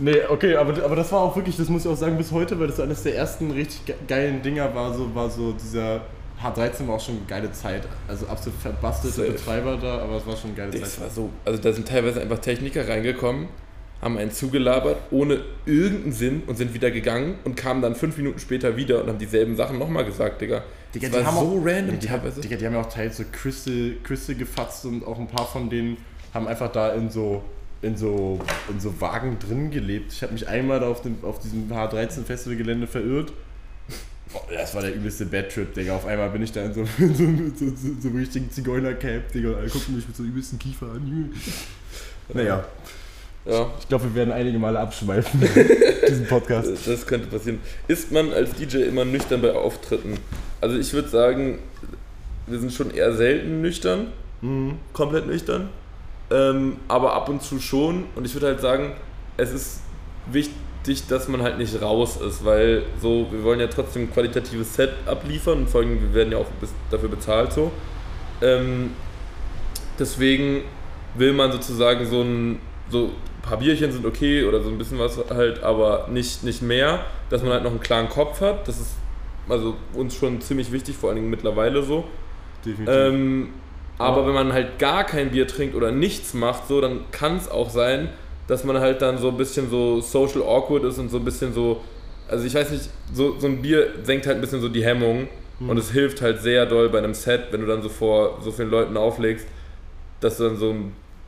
nee, 0.03 0.19
okay, 0.29 0.57
aber, 0.57 0.83
aber 0.85 0.97
das 0.97 1.11
war 1.13 1.21
auch 1.21 1.37
wirklich, 1.37 1.57
das 1.57 1.69
muss 1.69 1.85
ich 1.85 1.91
auch 1.91 1.97
sagen, 1.97 2.17
bis 2.17 2.33
heute, 2.33 2.59
weil 2.59 2.67
das 2.67 2.81
eines 2.81 3.03
der 3.03 3.17
ersten 3.17 3.51
richtig 3.51 3.95
geilen 4.07 4.43
Dinger 4.43 4.75
war, 4.75 4.93
so, 4.93 5.15
war 5.15 5.31
so 5.31 5.53
dieser 5.53 6.03
H13 6.43 6.89
war 6.89 6.97
auch 6.97 7.01
schon 7.01 7.19
eine 7.19 7.27
geile 7.27 7.53
Zeit. 7.53 7.83
Also 8.09 8.27
absolut 8.27 8.59
verbastete 8.61 9.13
Safe. 9.13 9.31
Betreiber 9.31 9.79
da, 9.81 9.99
aber 9.99 10.17
es 10.17 10.27
war 10.27 10.37
schon 10.37 10.51
eine 10.51 10.57
geile 10.57 10.71
das 10.73 10.97
Zeit. 10.97 11.01
War 11.03 11.11
so, 11.11 11.31
also 11.45 11.63
da 11.63 11.73
sind 11.73 11.87
teilweise 11.87 12.21
einfach 12.21 12.39
Techniker 12.39 12.89
reingekommen, 12.89 13.49
haben 14.01 14.19
einen 14.19 14.33
zugelabert 14.33 14.99
ohne 15.11 15.41
irgendeinen 15.65 16.13
Sinn 16.13 16.43
und 16.47 16.57
sind 16.57 16.75
wieder 16.75 16.91
gegangen 16.91 17.37
und 17.45 17.57
kamen 17.57 17.81
dann 17.83 17.95
fünf 17.95 18.17
Minuten 18.17 18.41
später 18.41 18.77
wieder 18.77 19.03
und 19.03 19.09
haben 19.09 19.19
dieselben 19.19 19.55
Sachen 19.57 19.79
nochmal 19.79 20.05
gesagt, 20.05 20.41
Digga. 20.41 20.65
Digga 20.95 21.09
das 21.09 21.25
war 21.25 21.33
so 21.33 21.39
auch, 21.39 21.65
random 21.65 21.99
die, 22.01 22.07
teilweise. 22.09 22.41
Digga, 22.41 22.57
die 22.57 22.67
haben 22.67 22.75
ja 22.75 22.81
auch 22.81 22.93
teils 22.93 23.19
so 23.19 23.25
Crystal, 23.31 23.93
Crystal 24.03 24.35
gefatzt 24.35 24.85
und 24.85 25.07
auch 25.07 25.19
ein 25.19 25.29
paar 25.29 25.47
von 25.47 25.71
denen 25.71 25.97
haben 26.35 26.49
einfach 26.49 26.73
da 26.73 26.93
in 26.93 27.09
so 27.09 27.45
in 27.83 27.97
so, 27.97 28.41
in 28.71 28.81
so 28.81 29.01
Wagen 29.01 29.39
drin 29.39 29.71
gelebt. 29.71 30.13
Ich 30.13 30.23
habe 30.23 30.33
mich 30.33 30.49
einmal 30.49 30.81
da 30.81 30.89
auf, 30.89 31.03
dem, 31.03 31.19
auf 31.23 31.41
diesem 31.41 31.71
H13-Festivalgelände 31.71 32.87
verirrt 32.87 33.33
das 34.51 34.75
war 34.75 34.83
der 34.83 34.95
übelste 34.95 35.27
Bad-Trip, 35.27 35.75
Digga. 35.75 35.97
Auf 35.97 36.07
einmal 36.07 36.31
bin 36.31 36.43
ich 36.43 36.53
da 36.53 36.65
in 36.65 36.75
so, 36.75 36.81
in 36.99 37.55
so, 37.55 37.67
so, 37.67 37.77
so, 37.77 37.89
so 38.01 38.09
einem 38.09 38.19
richtigen 38.19 38.51
Zigeuner-Camp, 38.51 39.33
Digga. 39.33 39.55
Alle 39.55 39.69
gucken 39.69 39.97
mich 39.97 40.07
mit 40.07 40.17
so 40.17 40.23
übelsten 40.23 40.59
Kiefer 40.59 40.87
an. 40.87 41.33
Naja. 42.33 42.65
Ja. 43.45 43.71
Ich 43.81 43.89
glaube, 43.89 44.05
wir 44.05 44.15
werden 44.15 44.33
einige 44.33 44.59
Male 44.59 44.79
abschweifen, 44.79 45.41
diesen 46.09 46.27
Podcast. 46.27 46.87
Das 46.87 47.07
könnte 47.07 47.27
passieren. 47.27 47.59
Ist 47.89 48.13
man 48.13 48.33
als 48.33 48.53
DJ 48.53 48.79
immer 48.79 49.05
nüchtern 49.05 49.43
bei 49.43 49.53
Auftritten? 49.53 50.17
Also 50.61 50.79
ich 50.79 50.93
würde 50.93 51.09
sagen, 51.09 51.59
wir 52.47 52.61
sind 52.61 52.73
schon 52.73 52.93
eher 52.93 53.13
selten 53.15 53.61
nüchtern, 53.61 54.13
mhm. 54.43 54.75
komplett 54.93 55.27
nüchtern, 55.27 55.71
ähm, 56.33 56.77
aber 56.89 57.15
ab 57.15 57.29
und 57.29 57.43
zu 57.43 57.61
schon. 57.61 58.05
Und 58.15 58.25
ich 58.25 58.35
würde 58.35 58.47
halt 58.47 58.61
sagen, 58.61 58.93
es 59.37 59.53
ist 59.53 59.83
wichtig, 60.27 61.07
dass 61.09 61.29
man 61.29 61.43
halt 61.43 61.59
nicht 61.59 61.81
raus 61.81 62.17
ist, 62.17 62.45
weil 62.45 62.85
so, 63.01 63.27
wir 63.31 63.43
wollen 63.45 63.61
ja 63.61 63.67
trotzdem 63.67 64.03
ein 64.03 64.13
qualitatives 64.13 64.75
Set 64.75 64.91
abliefern 65.07 65.59
und 65.59 65.71
vor 65.71 65.83
allem, 65.83 66.01
wir 66.01 66.15
werden 66.15 66.33
ja 66.33 66.39
auch 66.39 66.47
dafür 66.91 67.09
bezahlt 67.09 67.53
so. 67.53 67.71
Ähm, 68.41 68.91
deswegen 69.99 70.63
will 71.15 71.33
man 71.33 71.53
sozusagen 71.53 72.07
so 72.07 72.23
ein, 72.23 72.61
so 72.91 73.05
ein 73.05 73.43
paar 73.43 73.59
Bierchen 73.59 73.93
sind 73.93 74.07
okay 74.07 74.45
oder 74.45 74.63
so 74.63 74.71
ein 74.71 74.79
bisschen 74.79 74.99
was 74.99 75.19
halt, 75.31 75.63
aber 75.63 76.09
nicht, 76.11 76.43
nicht 76.43 76.63
mehr, 76.63 77.05
dass 77.31 77.43
man 77.43 77.53
halt 77.53 77.63
noch 77.63 77.71
einen 77.71 77.81
klaren 77.81 78.09
Kopf 78.09 78.41
hat. 78.41 78.67
Das 78.67 78.81
ist 78.81 78.97
also 79.49 79.75
uns 79.95 80.15
schon 80.15 80.41
ziemlich 80.41 80.73
wichtig, 80.73 80.97
vor 80.97 81.11
allen 81.11 81.17
Dingen 81.17 81.31
mittlerweile 81.31 81.83
so. 81.83 82.05
Definitiv. 82.65 82.95
Ähm, 82.95 83.49
aber 84.03 84.27
wenn 84.27 84.35
man 84.35 84.53
halt 84.53 84.79
gar 84.79 85.05
kein 85.05 85.31
Bier 85.31 85.47
trinkt 85.47 85.75
oder 85.75 85.91
nichts 85.91 86.35
macht, 86.35 86.69
so, 86.69 86.81
dann 86.81 87.01
kann 87.11 87.37
es 87.37 87.51
auch 87.51 87.71
sein, 87.71 88.09
dass 88.47 88.65
man 88.65 88.79
halt 88.81 89.03
dann 89.03 89.19
so 89.19 89.29
ein 89.29 89.37
bisschen 89.37 89.71
so 89.71 90.01
social 90.01 90.43
awkward 90.43 90.85
ist 90.85 90.99
und 90.99 91.11
so 91.11 91.19
ein 91.19 91.25
bisschen 91.25 91.53
so, 91.53 91.81
also 92.29 92.45
ich 92.45 92.55
weiß 92.55 92.71
nicht, 92.71 92.89
so, 93.13 93.39
so 93.39 93.47
ein 93.47 93.63
Bier 93.63 93.89
senkt 94.03 94.27
halt 94.27 94.37
ein 94.37 94.41
bisschen 94.41 94.61
so 94.61 94.69
die 94.69 94.85
Hemmung 94.85 95.29
mhm. 95.59 95.71
und 95.71 95.79
es 95.79 95.91
hilft 95.91 96.21
halt 96.23 96.41
sehr 96.43 96.67
doll 96.67 96.89
bei 96.89 96.99
einem 96.99 97.15
Set, 97.15 97.49
wenn 97.51 97.61
du 97.61 97.67
dann 97.67 97.83
so 97.83 97.89
vor 97.89 98.41
so 98.43 98.53
vielen 98.53 98.71
Leuten 98.71 98.97
auflegst, 98.97 99.47
dass 100.21 100.37
du 100.39 100.45
dann 100.45 100.57
so 100.57 100.75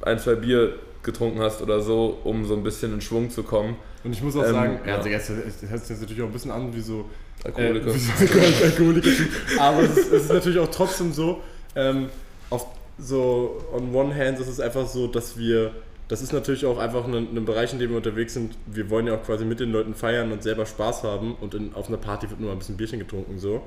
ein, 0.02 0.18
zwei 0.18 0.34
Bier 0.34 0.74
getrunken 1.02 1.40
hast 1.40 1.62
oder 1.62 1.80
so, 1.80 2.18
um 2.24 2.44
so 2.44 2.54
ein 2.54 2.62
bisschen 2.62 2.94
in 2.94 3.00
Schwung 3.00 3.30
zu 3.30 3.42
kommen. 3.42 3.76
Und 4.02 4.12
ich 4.12 4.22
muss 4.22 4.36
auch 4.36 4.44
ähm, 4.44 4.52
sagen, 4.52 4.78
ja, 4.86 4.96
also 4.96 5.08
jetzt, 5.08 5.30
das 5.30 5.70
hört 5.70 5.80
sich 5.80 5.90
jetzt 5.90 6.00
natürlich 6.00 6.22
auch 6.22 6.26
ein 6.26 6.32
bisschen 6.32 6.50
an 6.50 6.74
wie 6.74 6.80
so 6.80 7.06
Alkoholiker. 7.44 7.88
Äh, 7.88 7.94
wie 7.94 7.98
so 7.98 8.64
Alkoholiker. 8.64 9.10
Aber 9.58 9.82
es 9.82 9.96
ist, 9.96 10.12
es 10.12 10.22
ist, 10.24 10.32
natürlich 10.32 10.58
auch 10.58 10.70
trotzdem 10.70 11.12
so, 11.12 11.42
ähm, 11.76 12.08
auf 12.54 12.66
so 12.98 13.60
on 13.72 13.94
one 13.94 14.14
hand 14.14 14.38
ist 14.38 14.48
es 14.48 14.60
einfach 14.60 14.86
so, 14.86 15.06
dass 15.06 15.36
wir 15.36 15.72
das 16.08 16.20
ist 16.20 16.32
natürlich 16.32 16.66
auch 16.66 16.78
einfach 16.78 17.06
ein, 17.06 17.14
ein, 17.14 17.44
Bereich, 17.44 17.72
in 17.72 17.78
dem 17.78 17.90
wir 17.90 17.96
unterwegs 17.96 18.34
sind. 18.34 18.54
Wir 18.66 18.90
wollen 18.90 19.06
ja 19.06 19.14
auch 19.14 19.22
quasi 19.22 19.44
mit 19.44 19.58
den 19.58 19.72
Leuten 19.72 19.94
feiern 19.94 20.32
und 20.32 20.42
selber 20.42 20.66
Spaß 20.66 21.02
haben 21.02 21.34
und 21.40 21.54
in, 21.54 21.74
auf 21.74 21.88
einer 21.88 21.96
Party 21.96 22.28
wird 22.28 22.40
nur 22.40 22.52
ein 22.52 22.58
bisschen 22.58 22.76
Bierchen 22.76 22.98
getrunken 22.98 23.38
so. 23.38 23.62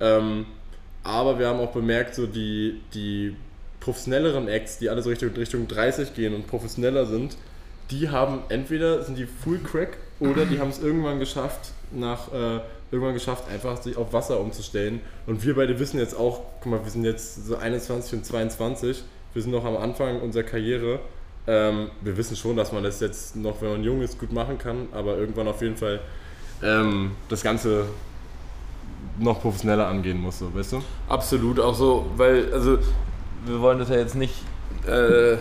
Ähm, 0.00 0.46
aber 1.02 1.38
wir 1.38 1.46
haben 1.46 1.60
auch 1.60 1.72
bemerkt, 1.72 2.14
so 2.14 2.26
die, 2.26 2.80
die 2.94 3.36
professionelleren 3.80 4.48
Acts, 4.48 4.78
die 4.78 4.88
alle 4.88 5.02
so 5.02 5.10
Richtung, 5.10 5.30
Richtung 5.30 5.68
30 5.68 6.14
gehen 6.14 6.34
und 6.34 6.46
professioneller 6.46 7.04
sind, 7.04 7.36
die 7.90 8.08
haben 8.08 8.42
entweder 8.48 9.02
sind 9.02 9.18
die 9.18 9.26
Full 9.26 9.58
Crack 9.58 9.98
oder 10.20 10.46
die 10.46 10.58
haben 10.58 10.70
es 10.70 10.80
irgendwann 10.80 11.18
geschafft, 11.18 11.72
nach 11.92 12.32
äh, 12.32 12.60
irgendwann 12.90 13.14
geschafft, 13.14 13.44
einfach 13.50 13.80
sich 13.80 13.96
auf 13.96 14.12
Wasser 14.12 14.40
umzustellen. 14.40 15.00
Und 15.26 15.44
wir 15.44 15.54
beide 15.56 15.78
wissen 15.78 15.98
jetzt 15.98 16.16
auch, 16.16 16.42
guck 16.60 16.72
mal, 16.72 16.84
wir 16.84 16.90
sind 16.90 17.04
jetzt 17.04 17.46
so 17.46 17.56
21 17.56 18.14
und 18.14 18.24
22, 18.24 19.02
wir 19.34 19.42
sind 19.42 19.52
noch 19.52 19.64
am 19.64 19.76
Anfang 19.76 20.20
unserer 20.20 20.44
Karriere 20.44 21.00
ähm, 21.48 21.90
wir 22.02 22.14
wissen 22.18 22.36
schon, 22.36 22.56
dass 22.56 22.72
man 22.72 22.82
das 22.82 23.00
jetzt 23.00 23.34
noch, 23.34 23.62
wenn 23.62 23.70
man 23.70 23.82
jung 23.82 24.02
ist, 24.02 24.18
gut 24.18 24.32
machen 24.32 24.58
kann, 24.58 24.86
aber 24.92 25.16
irgendwann 25.16 25.48
auf 25.48 25.62
jeden 25.62 25.76
Fall 25.76 25.98
ähm, 26.62 27.12
das 27.30 27.42
Ganze 27.42 27.86
noch 29.18 29.40
professioneller 29.40 29.86
angehen 29.86 30.20
muss, 30.20 30.40
so, 30.40 30.54
weißt 30.54 30.72
du? 30.72 30.82
Absolut, 31.08 31.58
auch 31.58 31.74
so, 31.74 32.04
weil, 32.16 32.52
also, 32.52 32.78
wir 33.46 33.60
wollen 33.60 33.78
das 33.78 33.88
ja 33.88 33.96
jetzt 33.96 34.14
nicht 34.14 34.34
äh, 34.86 35.36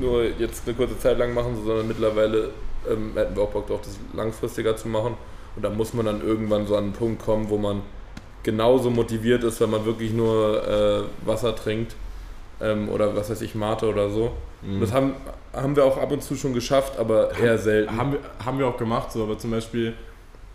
nur 0.00 0.24
jetzt 0.38 0.62
eine 0.66 0.74
kurze 0.74 0.98
Zeit 0.98 1.18
lang 1.18 1.34
machen, 1.34 1.54
sondern 1.66 1.86
mittlerweile 1.86 2.52
ähm, 2.90 3.12
hätten 3.14 3.36
wir 3.36 3.42
auch 3.42 3.50
Bock 3.50 3.66
darauf, 3.66 3.82
das 3.82 3.98
langfristiger 4.14 4.74
zu 4.74 4.88
machen. 4.88 5.18
Und 5.56 5.64
da 5.64 5.70
muss 5.70 5.94
man 5.94 6.06
dann 6.06 6.22
irgendwann 6.22 6.66
so 6.66 6.76
an 6.76 6.84
einen 6.84 6.92
Punkt 6.92 7.24
kommen, 7.24 7.48
wo 7.48 7.56
man 7.56 7.82
genauso 8.42 8.90
motiviert 8.90 9.42
ist, 9.42 9.60
wenn 9.60 9.70
man 9.70 9.84
wirklich 9.84 10.12
nur 10.12 10.62
äh, 10.66 11.26
Wasser 11.26 11.56
trinkt 11.56 11.96
ähm, 12.60 12.88
oder 12.88 13.16
was 13.16 13.30
weiß 13.30 13.40
ich, 13.42 13.54
Mate 13.54 13.88
oder 13.88 14.08
so. 14.10 14.32
Mhm. 14.62 14.80
Das 14.80 14.92
haben, 14.92 15.14
haben 15.52 15.74
wir 15.76 15.84
auch 15.84 15.98
ab 15.98 16.12
und 16.12 16.22
zu 16.22 16.36
schon 16.36 16.54
geschafft, 16.54 16.98
aber 16.98 17.30
eher 17.36 17.52
haben, 17.52 17.58
selten. 17.58 17.96
Haben 17.96 18.12
wir, 18.12 18.18
haben 18.44 18.58
wir 18.58 18.66
auch 18.66 18.76
gemacht, 18.76 19.12
so, 19.12 19.22
aber 19.22 19.38
zum 19.38 19.50
Beispiel, 19.50 19.94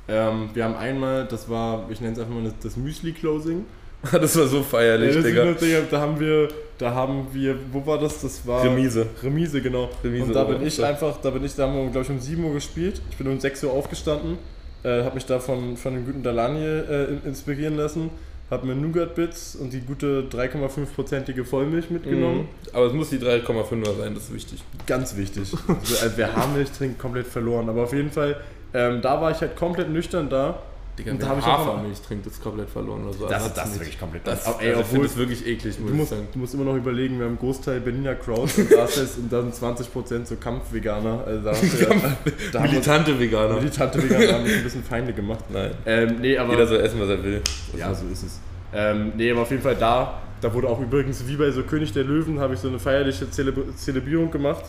ähm, 0.08 0.50
wir 0.54 0.64
haben 0.64 0.76
einmal, 0.76 1.28
das 1.28 1.50
war, 1.50 1.86
ich 1.90 2.00
nenne 2.02 2.14
es 2.14 2.20
einfach 2.20 2.34
mal 2.34 2.44
das, 2.44 2.54
das 2.62 2.78
Müsli-Closing. 2.78 3.66
das 4.12 4.36
war 4.38 4.48
so 4.48 4.64
feierlich, 4.64 5.16
ja, 5.16 5.22
Digga. 5.22 5.54
Digga. 5.54 5.82
Da 5.92 6.00
haben 6.00 6.20
wir, 6.20 6.48
da 6.78 6.92
haben 6.92 7.28
wir, 7.32 7.56
wo 7.72 7.86
war 7.86 8.00
das? 8.00 8.22
Das 8.22 8.46
war. 8.48 8.64
Remise. 8.64 9.06
Remise, 9.22 9.62
genau. 9.62 9.90
Remise 10.04 10.24
und 10.24 10.34
da 10.34 10.44
bin 10.44 10.66
ich 10.66 10.84
einfach, 10.84 11.18
da 11.22 11.30
bin 11.30 11.46
ich, 11.46 11.54
da 11.56 11.68
haben 11.68 11.76
wir, 11.76 11.92
glaube 11.92 12.06
ich, 12.06 12.10
um 12.10 12.20
7 12.20 12.44
Uhr 12.44 12.54
gespielt. 12.54 13.00
Ich 13.12 13.18
bin 13.18 13.28
um 13.28 13.40
6 13.40 13.64
Uhr 13.66 13.72
aufgestanden, 13.72 14.40
äh, 14.84 15.04
habe 15.04 15.15
mich 15.15 15.26
da 15.26 15.39
von, 15.39 15.78
von 15.78 15.94
dem 15.94 16.06
guten 16.06 16.24
Dalani 16.24 16.63
äh, 16.63 17.17
inspirieren 17.26 17.78
lassen 17.78 18.10
habe 18.52 18.67
mir 18.67 18.76
Nougat-Bits 18.76 19.56
und 19.56 19.72
die 19.72 19.80
gute 19.80 20.26
3,5%ige 20.30 21.46
Vollmilch 21.46 21.89
mitgenommen. 21.89 22.41
Mhm. 22.41 22.48
Aber 22.74 22.88
es 22.88 22.94
muss 22.94 23.10
die 23.10 23.17
3,5er 23.17 23.98
sein, 23.98 24.13
das 24.13 24.24
ist 24.24 24.34
wichtig. 24.34 24.62
Ganz 24.86 25.15
wichtig. 25.15 25.54
also, 25.67 26.12
wer 26.17 26.36
Haarmilch 26.36 26.70
trinkt, 26.72 27.00
komplett 27.00 27.28
verloren. 27.28 27.70
Aber 27.70 27.84
auf 27.84 27.94
jeden 27.94 28.12
Fall, 28.12 28.36
ähm, 28.74 29.02
da 29.02 29.22
war 29.22 29.32
ich 29.32 29.39
halt 29.39 29.56
komplett 29.56 29.89
nüchtern 29.89 30.30
da. 30.30 30.62
Digga, 30.97 31.12
und 31.12 31.21
da 31.21 31.36
wer 31.36 31.45
Hafermilch 31.45 32.01
trinkt, 32.01 32.27
ist 32.27 32.43
komplett 32.43 32.69
verloren 32.69 33.04
oder 33.04 33.13
so. 33.13 33.27
Das, 33.27 33.43
also 33.43 33.56
das 33.56 33.69
ist 33.69 33.80
wirklich 33.80 33.99
komplett 33.99 34.27
das, 34.27 34.43
das, 34.43 34.60
ey, 34.60 34.69
also 34.69 34.82
obwohl, 34.82 35.04
das 35.04 35.15
wirklich 35.15 35.47
eklig, 35.47 35.80
muss 35.80 35.89
du 35.89 35.95
musst, 35.95 36.10
sagen. 36.10 36.27
Du 36.34 36.39
musst 36.39 36.54
immer 36.54 36.65
noch 36.65 36.75
überlegen, 36.75 37.17
wir 37.17 37.25
haben 37.25 37.32
einen 37.32 37.39
Großteil 37.39 37.80
Berliner 37.80 38.15
Crowd 38.15 38.51
und 38.58 38.71
da 38.71 38.84
ist 38.86 39.17
und 39.17 39.32
dann 39.32 39.51
20% 39.51 40.25
so 40.25 40.36
Kampfveganer. 40.36 41.23
Also 41.25 41.43
da 41.43 41.51
ja, 41.54 42.17
da 42.51 42.60
militante 42.62 43.17
Veganer. 43.17 43.56
Militante 43.56 44.04
Veganer 44.04 44.34
haben 44.34 44.43
mich 44.43 44.58
ein 44.58 44.63
bisschen 44.63 44.84
Feinde 44.84 45.13
gemacht. 45.13 45.45
Nein. 45.49 45.71
Ähm, 45.86 46.15
nee, 46.19 46.38
aber, 46.38 46.51
Jeder 46.51 46.67
soll 46.67 46.82
essen, 46.82 46.99
was 46.99 47.10
er 47.10 47.23
will. 47.23 47.41
Ja, 47.77 47.93
so 47.93 48.06
ist 48.12 48.23
es. 48.23 48.39
Ähm, 48.73 49.13
nee, 49.15 49.32
aber 49.32 49.41
auf 49.41 49.51
jeden 49.51 49.63
Fall 49.63 49.75
da, 49.75 50.21
da 50.41 50.54
wurde 50.54 50.67
auch 50.67 50.80
übrigens, 50.80 51.25
wie 51.27 51.36
bei 51.36 51.51
so 51.51 51.63
König 51.63 51.93
der 51.93 52.04
Löwen, 52.04 52.39
habe 52.39 52.54
ich 52.54 52.60
so 52.60 52.67
eine 52.67 52.80
feierliche 52.80 53.30
Zelebr 53.30 53.75
Zelebrierung 53.75 54.32
gemacht. 54.32 54.65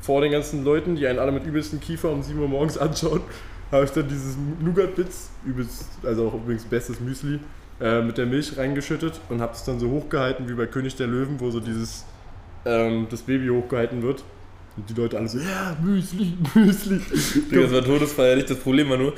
Vor 0.00 0.20
den 0.20 0.32
ganzen 0.32 0.64
Leuten, 0.64 0.96
die 0.96 1.06
einen 1.06 1.20
alle 1.20 1.30
mit 1.30 1.46
übelsten 1.46 1.78
Kiefer 1.78 2.10
um 2.10 2.22
7 2.22 2.38
Uhr 2.40 2.48
morgens 2.48 2.76
anschauen, 2.78 3.20
habe 3.72 3.84
ich 3.84 3.90
dann 3.90 4.06
dieses 4.06 4.36
Nougat-Bits, 4.60 5.30
übelst, 5.46 5.86
also 6.04 6.28
auch 6.28 6.34
übrigens 6.34 6.64
bestes 6.64 7.00
Müsli, 7.00 7.40
äh, 7.80 8.02
mit 8.02 8.18
der 8.18 8.26
Milch 8.26 8.56
reingeschüttet 8.56 9.20
und 9.30 9.40
habe 9.40 9.54
es 9.54 9.64
dann 9.64 9.80
so 9.80 9.90
hochgehalten 9.90 10.48
wie 10.48 10.54
bei 10.54 10.66
König 10.66 10.94
der 10.96 11.06
Löwen, 11.06 11.40
wo 11.40 11.50
so 11.50 11.58
dieses, 11.58 12.04
ähm, 12.66 13.06
das 13.10 13.22
Baby 13.22 13.48
hochgehalten 13.48 14.02
wird. 14.02 14.22
Und 14.76 14.88
die 14.88 14.94
Leute 14.94 15.18
alle 15.18 15.28
so, 15.28 15.38
ja, 15.38 15.76
Müsli, 15.82 16.34
Müsli. 16.54 17.00
Digga, 17.50 17.62
das 17.62 17.72
war 17.72 17.84
todesfeierlich. 17.84 18.44
Das 18.44 18.58
Problem 18.58 18.88
war 18.90 18.98
nur, 18.98 19.14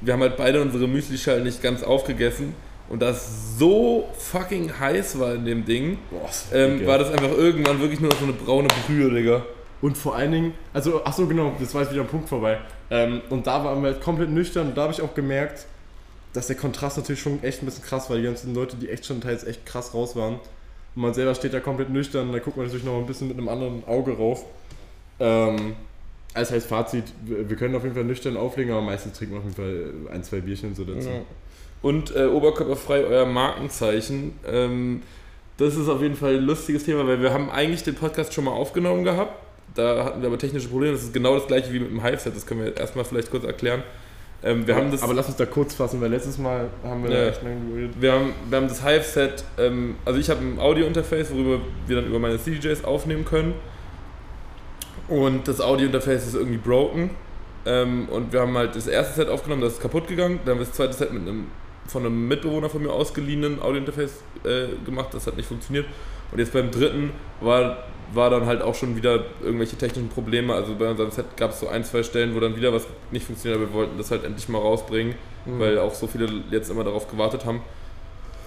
wir 0.00 0.12
haben 0.12 0.20
halt 0.20 0.36
beide 0.36 0.60
unsere 0.60 0.86
Müslischalen 0.86 1.44
nicht 1.44 1.62
ganz 1.62 1.82
aufgegessen. 1.82 2.54
Und 2.88 3.02
da 3.02 3.10
es 3.10 3.58
so 3.58 4.08
fucking 4.16 4.78
heiß 4.78 5.18
war 5.18 5.34
in 5.34 5.44
dem 5.44 5.64
Ding, 5.64 5.98
Boah, 6.10 6.30
ähm, 6.52 6.86
war 6.86 6.98
das 6.98 7.10
einfach 7.10 7.32
irgendwann 7.32 7.80
wirklich 7.80 8.00
nur 8.00 8.10
noch 8.10 8.18
so 8.18 8.24
eine 8.24 8.34
braune 8.34 8.68
Brühe, 8.86 9.10
Digga. 9.10 9.44
Und 9.82 9.98
vor 9.98 10.16
allen 10.16 10.32
Dingen, 10.32 10.54
also, 10.72 11.02
ach 11.04 11.12
so, 11.12 11.26
genau, 11.26 11.54
das 11.58 11.74
war 11.74 11.82
jetzt 11.82 11.92
wieder 11.92 12.02
ein 12.02 12.08
Punkt 12.08 12.28
vorbei. 12.28 12.58
Ähm, 12.90 13.20
und 13.30 13.46
da 13.46 13.64
waren 13.64 13.82
wir 13.82 13.92
halt 13.92 14.00
komplett 14.00 14.30
nüchtern 14.30 14.68
und 14.68 14.76
da 14.76 14.82
habe 14.82 14.92
ich 14.92 15.02
auch 15.02 15.14
gemerkt, 15.14 15.66
dass 16.32 16.46
der 16.46 16.56
Kontrast 16.56 16.96
natürlich 16.98 17.20
schon 17.20 17.42
echt 17.42 17.62
ein 17.62 17.66
bisschen 17.66 17.84
krass 17.84 18.08
war. 18.10 18.16
Die 18.16 18.22
ganzen 18.22 18.54
Leute, 18.54 18.76
die 18.76 18.90
echt 18.90 19.06
schon 19.06 19.20
teils 19.20 19.44
echt 19.44 19.64
krass 19.66 19.94
raus 19.94 20.14
waren. 20.16 20.34
Und 20.34 21.02
man 21.02 21.14
selber 21.14 21.34
steht 21.34 21.54
da 21.54 21.60
komplett 21.60 21.90
nüchtern, 21.90 22.32
da 22.32 22.38
guckt 22.38 22.56
man 22.56 22.66
natürlich 22.66 22.84
noch 22.84 22.96
ein 22.96 23.06
bisschen 23.06 23.28
mit 23.28 23.38
einem 23.38 23.48
anderen 23.48 23.84
Auge 23.86 24.16
rauf. 24.16 24.44
Ähm, 25.18 25.74
als 26.34 26.50
heißt 26.50 26.66
Fazit, 26.66 27.04
wir 27.24 27.48
wir 27.48 27.56
können 27.56 27.74
auf 27.74 27.82
jeden 27.82 27.94
Fall 27.94 28.04
nüchtern 28.04 28.36
auflegen, 28.36 28.72
aber 28.72 28.82
meistens 28.82 29.16
trinken 29.16 29.34
wir 29.34 29.38
auf 29.38 29.44
jeden 29.44 29.56
Fall 29.56 30.14
ein, 30.14 30.22
zwei 30.22 30.40
Bierchen 30.40 30.74
so 30.74 30.84
dazu. 30.84 31.08
Ja. 31.08 31.22
Und 31.82 32.14
äh, 32.14 32.26
oberkörperfrei 32.26 33.04
euer 33.04 33.26
Markenzeichen. 33.26 34.38
Ähm, 34.46 35.02
das 35.56 35.76
ist 35.76 35.88
auf 35.88 36.02
jeden 36.02 36.16
Fall 36.16 36.36
ein 36.36 36.42
lustiges 36.42 36.84
Thema, 36.84 37.06
weil 37.06 37.22
wir 37.22 37.32
haben 37.32 37.50
eigentlich 37.50 37.82
den 37.82 37.94
Podcast 37.94 38.34
schon 38.34 38.44
mal 38.44 38.50
aufgenommen 38.50 39.04
gehabt. 39.04 39.45
Da 39.74 40.04
hatten 40.04 40.20
wir 40.22 40.28
aber 40.28 40.38
technische 40.38 40.68
Probleme. 40.68 40.92
Das 40.94 41.02
ist 41.02 41.12
genau 41.12 41.34
das 41.34 41.46
gleiche 41.46 41.72
wie 41.72 41.80
mit 41.80 41.90
dem 41.90 42.02
Hive-Set. 42.02 42.34
Das 42.34 42.46
können 42.46 42.64
wir 42.64 42.76
erstmal 42.76 43.04
vielleicht 43.04 43.30
kurz 43.30 43.44
erklären. 43.44 43.82
Ähm, 44.42 44.66
wir, 44.66 44.76
haben 44.76 44.90
das, 44.90 45.02
aber 45.02 45.14
lass 45.14 45.26
uns 45.26 45.36
da 45.36 45.46
kurz 45.46 45.74
fassen, 45.74 46.00
weil 46.00 46.10
letztes 46.10 46.38
Mal 46.38 46.68
haben 46.84 47.02
wir 47.02 47.10
Ja. 47.10 47.16
da 47.16 47.28
echt 47.28 47.42
lange 47.42 47.56
geredet. 47.70 47.94
wir, 47.98 48.12
haben, 48.12 48.32
wir 48.48 48.58
haben 48.58 48.68
das 48.68 48.84
Hive-Set, 48.84 49.44
ähm, 49.58 49.96
also 50.04 50.20
ich 50.20 50.28
habe 50.30 50.40
ein 50.40 50.58
Audio-Interface, 50.58 51.32
worüber 51.32 51.60
wir 51.86 51.96
dann 51.96 52.06
über 52.06 52.18
meine 52.18 52.38
CDJs 52.38 52.84
aufnehmen 52.84 53.24
können. 53.24 53.54
Und 55.08 55.46
das 55.48 55.60
Audio-Interface 55.60 56.26
ist 56.26 56.34
irgendwie 56.34 56.58
broken. 56.58 57.10
Ähm, 57.64 58.08
und 58.10 58.32
wir 58.32 58.40
haben 58.40 58.56
halt 58.56 58.76
das 58.76 58.86
erste 58.86 59.14
Set 59.14 59.28
aufgenommen, 59.28 59.62
das 59.62 59.74
ist 59.74 59.80
kaputt 59.82 60.06
gegangen. 60.06 60.40
Dann 60.44 60.54
haben 60.54 60.60
wir 60.60 60.66
das 60.66 60.74
zweite 60.74 60.92
Set 60.92 61.12
mit 61.12 61.22
einem 61.22 61.46
von 61.88 62.04
einem 62.04 62.26
Mitbewohner 62.26 62.68
von 62.68 62.82
mir 62.82 62.92
ausgeliehenen 62.92 63.62
Audio-Interface 63.62 64.20
äh, 64.44 64.66
gemacht, 64.84 65.08
das 65.12 65.26
hat 65.28 65.36
nicht 65.36 65.46
funktioniert. 65.48 65.86
Und 66.32 66.38
jetzt 66.40 66.52
beim 66.52 66.72
dritten 66.72 67.12
war, 67.40 67.84
war 68.14 68.30
dann 68.30 68.46
halt 68.46 68.62
auch 68.62 68.74
schon 68.74 68.96
wieder 68.96 69.24
irgendwelche 69.42 69.76
technischen 69.76 70.08
Probleme. 70.08 70.54
Also 70.54 70.74
bei 70.76 70.88
unserem 70.88 71.10
Set 71.10 71.36
gab 71.36 71.50
es 71.50 71.60
so 71.60 71.68
ein, 71.68 71.84
zwei 71.84 72.02
Stellen, 72.02 72.34
wo 72.34 72.40
dann 72.40 72.56
wieder 72.56 72.72
was 72.72 72.86
nicht 73.10 73.26
funktioniert, 73.26 73.60
aber 73.60 73.70
wir 73.70 73.74
wollten 73.74 73.98
das 73.98 74.10
halt 74.10 74.24
endlich 74.24 74.48
mal 74.48 74.58
rausbringen, 74.58 75.14
Mhm. 75.46 75.58
weil 75.60 75.78
auch 75.78 75.94
so 75.94 76.06
viele 76.06 76.28
jetzt 76.50 76.70
immer 76.70 76.84
darauf 76.84 77.08
gewartet 77.10 77.44
haben. 77.44 77.60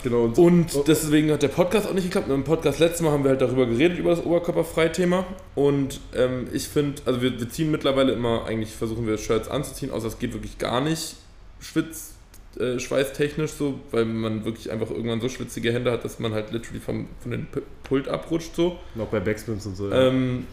Genau, 0.01 0.23
und, 0.23 0.37
Und 0.37 0.75
Oh. 0.75 0.83
deswegen 0.87 1.29
hat 1.31 1.41
der 1.41 1.49
Podcast 1.49 1.85
auch 1.87 1.93
nicht 1.93 2.05
geklappt. 2.05 2.29
Im 2.29 2.45
Podcast 2.45 2.79
letztes 2.79 3.01
Mal 3.01 3.11
haben 3.11 3.23
wir 3.25 3.31
halt 3.31 3.41
darüber 3.41 3.65
geredet, 3.65 3.97
über 3.99 4.11
das 4.11 4.23
Oberkörperfrei-Thema. 4.23 5.25
Und 5.55 5.99
ähm, 6.15 6.47
ich 6.53 6.69
finde, 6.69 7.01
also 7.05 7.21
wir, 7.21 7.37
wir 7.37 7.49
ziehen 7.49 7.69
mittlerweile 7.69 8.13
immer, 8.13 8.45
eigentlich 8.45 8.71
versuchen 8.73 9.05
wir 9.05 9.17
Shirts 9.17 9.49
anzuziehen, 9.49 9.91
außer 9.91 10.07
es 10.07 10.17
geht 10.19 10.33
wirklich 10.33 10.57
gar 10.57 10.79
nicht 10.79 11.15
schwitz, 11.59 12.13
äh, 12.57 12.79
schweißtechnisch 12.79 13.51
so, 13.51 13.79
weil 13.91 14.05
man 14.05 14.45
wirklich 14.45 14.71
einfach 14.71 14.89
irgendwann 14.89 15.21
so 15.21 15.29
schwitzige 15.29 15.71
Hände 15.71 15.91
hat, 15.91 16.03
dass 16.03 16.19
man 16.19 16.33
halt 16.33 16.51
literally 16.51 16.79
vom, 16.79 17.07
von 17.19 17.31
den 17.31 17.45
P 17.45 17.61
Pult 17.83 18.07
abrutscht 18.07 18.55
so. 18.55 18.77
noch 18.95 19.07
bei 19.07 19.19
Backspins 19.19 19.65
und 19.65 19.75
so. 19.75 19.89
Ja. 19.89 20.07
Ähm, 20.07 20.45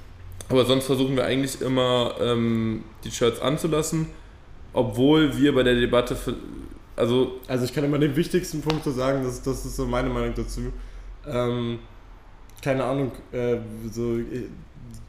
aber 0.49 0.65
sonst 0.65 0.87
versuchen 0.87 1.17
wir 1.17 1.25
eigentlich 1.25 1.61
immer 1.61 2.15
ähm, 2.21 2.85
die 3.05 3.11
Shirts 3.11 3.41
anzulassen, 3.41 4.07
obwohl 4.73 5.37
wir 5.37 5.55
bei 5.55 5.63
der 5.63 5.75
Debatte, 5.75 6.15
für, 6.17 6.35
also 6.95 7.41
Also 7.49 7.65
ich 7.65 7.75
kann 7.75 7.85
immer 7.85 7.99
den 7.99 8.15
wichtigsten 8.15 8.61
Punkt 8.61 8.85
so 8.85 8.91
sagen, 8.93 9.25
das, 9.25 9.43
das 9.43 9.65
ist 9.65 9.77
so 9.77 9.87
meine 9.87 10.09
Meinung 10.09 10.35
dazu. 10.35 10.73
Ähm, 11.27 11.79
keine 12.63 12.85
Ahnung, 12.85 13.13
äh, 13.33 13.57
so, 13.91 14.19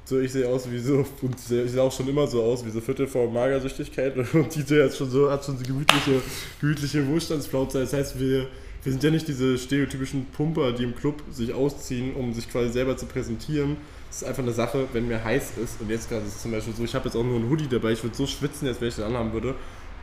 so 0.08 0.22
ich 0.22 0.32
sehe 0.32 0.48
aus 0.48 0.72
wie 0.72 0.80
so, 0.80 1.06
und 1.22 1.36
ich 1.36 1.72
sehe 1.72 1.82
auch 1.82 1.92
schon 1.92 2.08
immer 2.08 2.26
so 2.28 2.42
aus, 2.42 2.66
wie 2.66 2.70
so 2.70 2.80
Viertel 2.80 3.08
vor 3.08 3.30
Magersüchtigkeit 3.30 4.16
und 4.34 4.56
DJ 4.56 4.84
hat 4.84 4.96
schon 4.96 5.10
so, 5.10 5.30
hat 5.30 5.44
schon 5.44 5.58
so 5.58 5.66
gemütliche, 5.66 6.22
gemütliche 6.62 7.06
Wohlstandsplauze. 7.06 7.82
Das 7.82 7.92
heißt, 7.92 8.18
wir, 8.18 8.48
wir 8.84 8.92
sind 8.94 9.04
ja 9.04 9.12
nicht 9.12 9.28
diese 9.28 9.58
stereotypischen 9.58 10.26
Pumper, 10.28 10.72
die 10.72 10.84
im 10.84 10.96
Club 10.96 11.22
sich 11.30 11.54
ausziehen, 11.54 12.16
um 12.16 12.32
sich 12.34 12.50
quasi 12.50 12.70
selber 12.72 12.96
zu 12.96 13.06
präsentieren. 13.06 13.76
Es 14.10 14.22
ist 14.22 14.28
einfach 14.30 14.44
eine 14.44 14.54
Sache, 14.54 14.88
wenn 14.94 15.10
mir 15.10 15.22
heiß 15.22 15.58
ist, 15.62 15.82
und 15.82 15.90
jetzt 15.90 16.10
gerade 16.10 16.26
ist 16.26 16.38
es 16.38 16.42
zum 16.42 16.52
Beispiel 16.52 16.74
so, 16.74 16.86
ich 16.86 16.96
habe 16.96 17.04
jetzt 17.04 17.16
auch 17.16 17.24
nur 17.24 17.36
einen 17.36 17.50
Hoodie 17.50 17.68
dabei, 17.68 17.92
ich 17.92 18.02
würde 18.02 18.16
so 18.16 18.26
schwitzen, 18.26 18.66
jetzt 18.66 18.80
wenn 18.80 18.88
ich 18.88 18.96
den 18.96 19.04
anhaben 19.04 19.34
würde. 19.34 19.56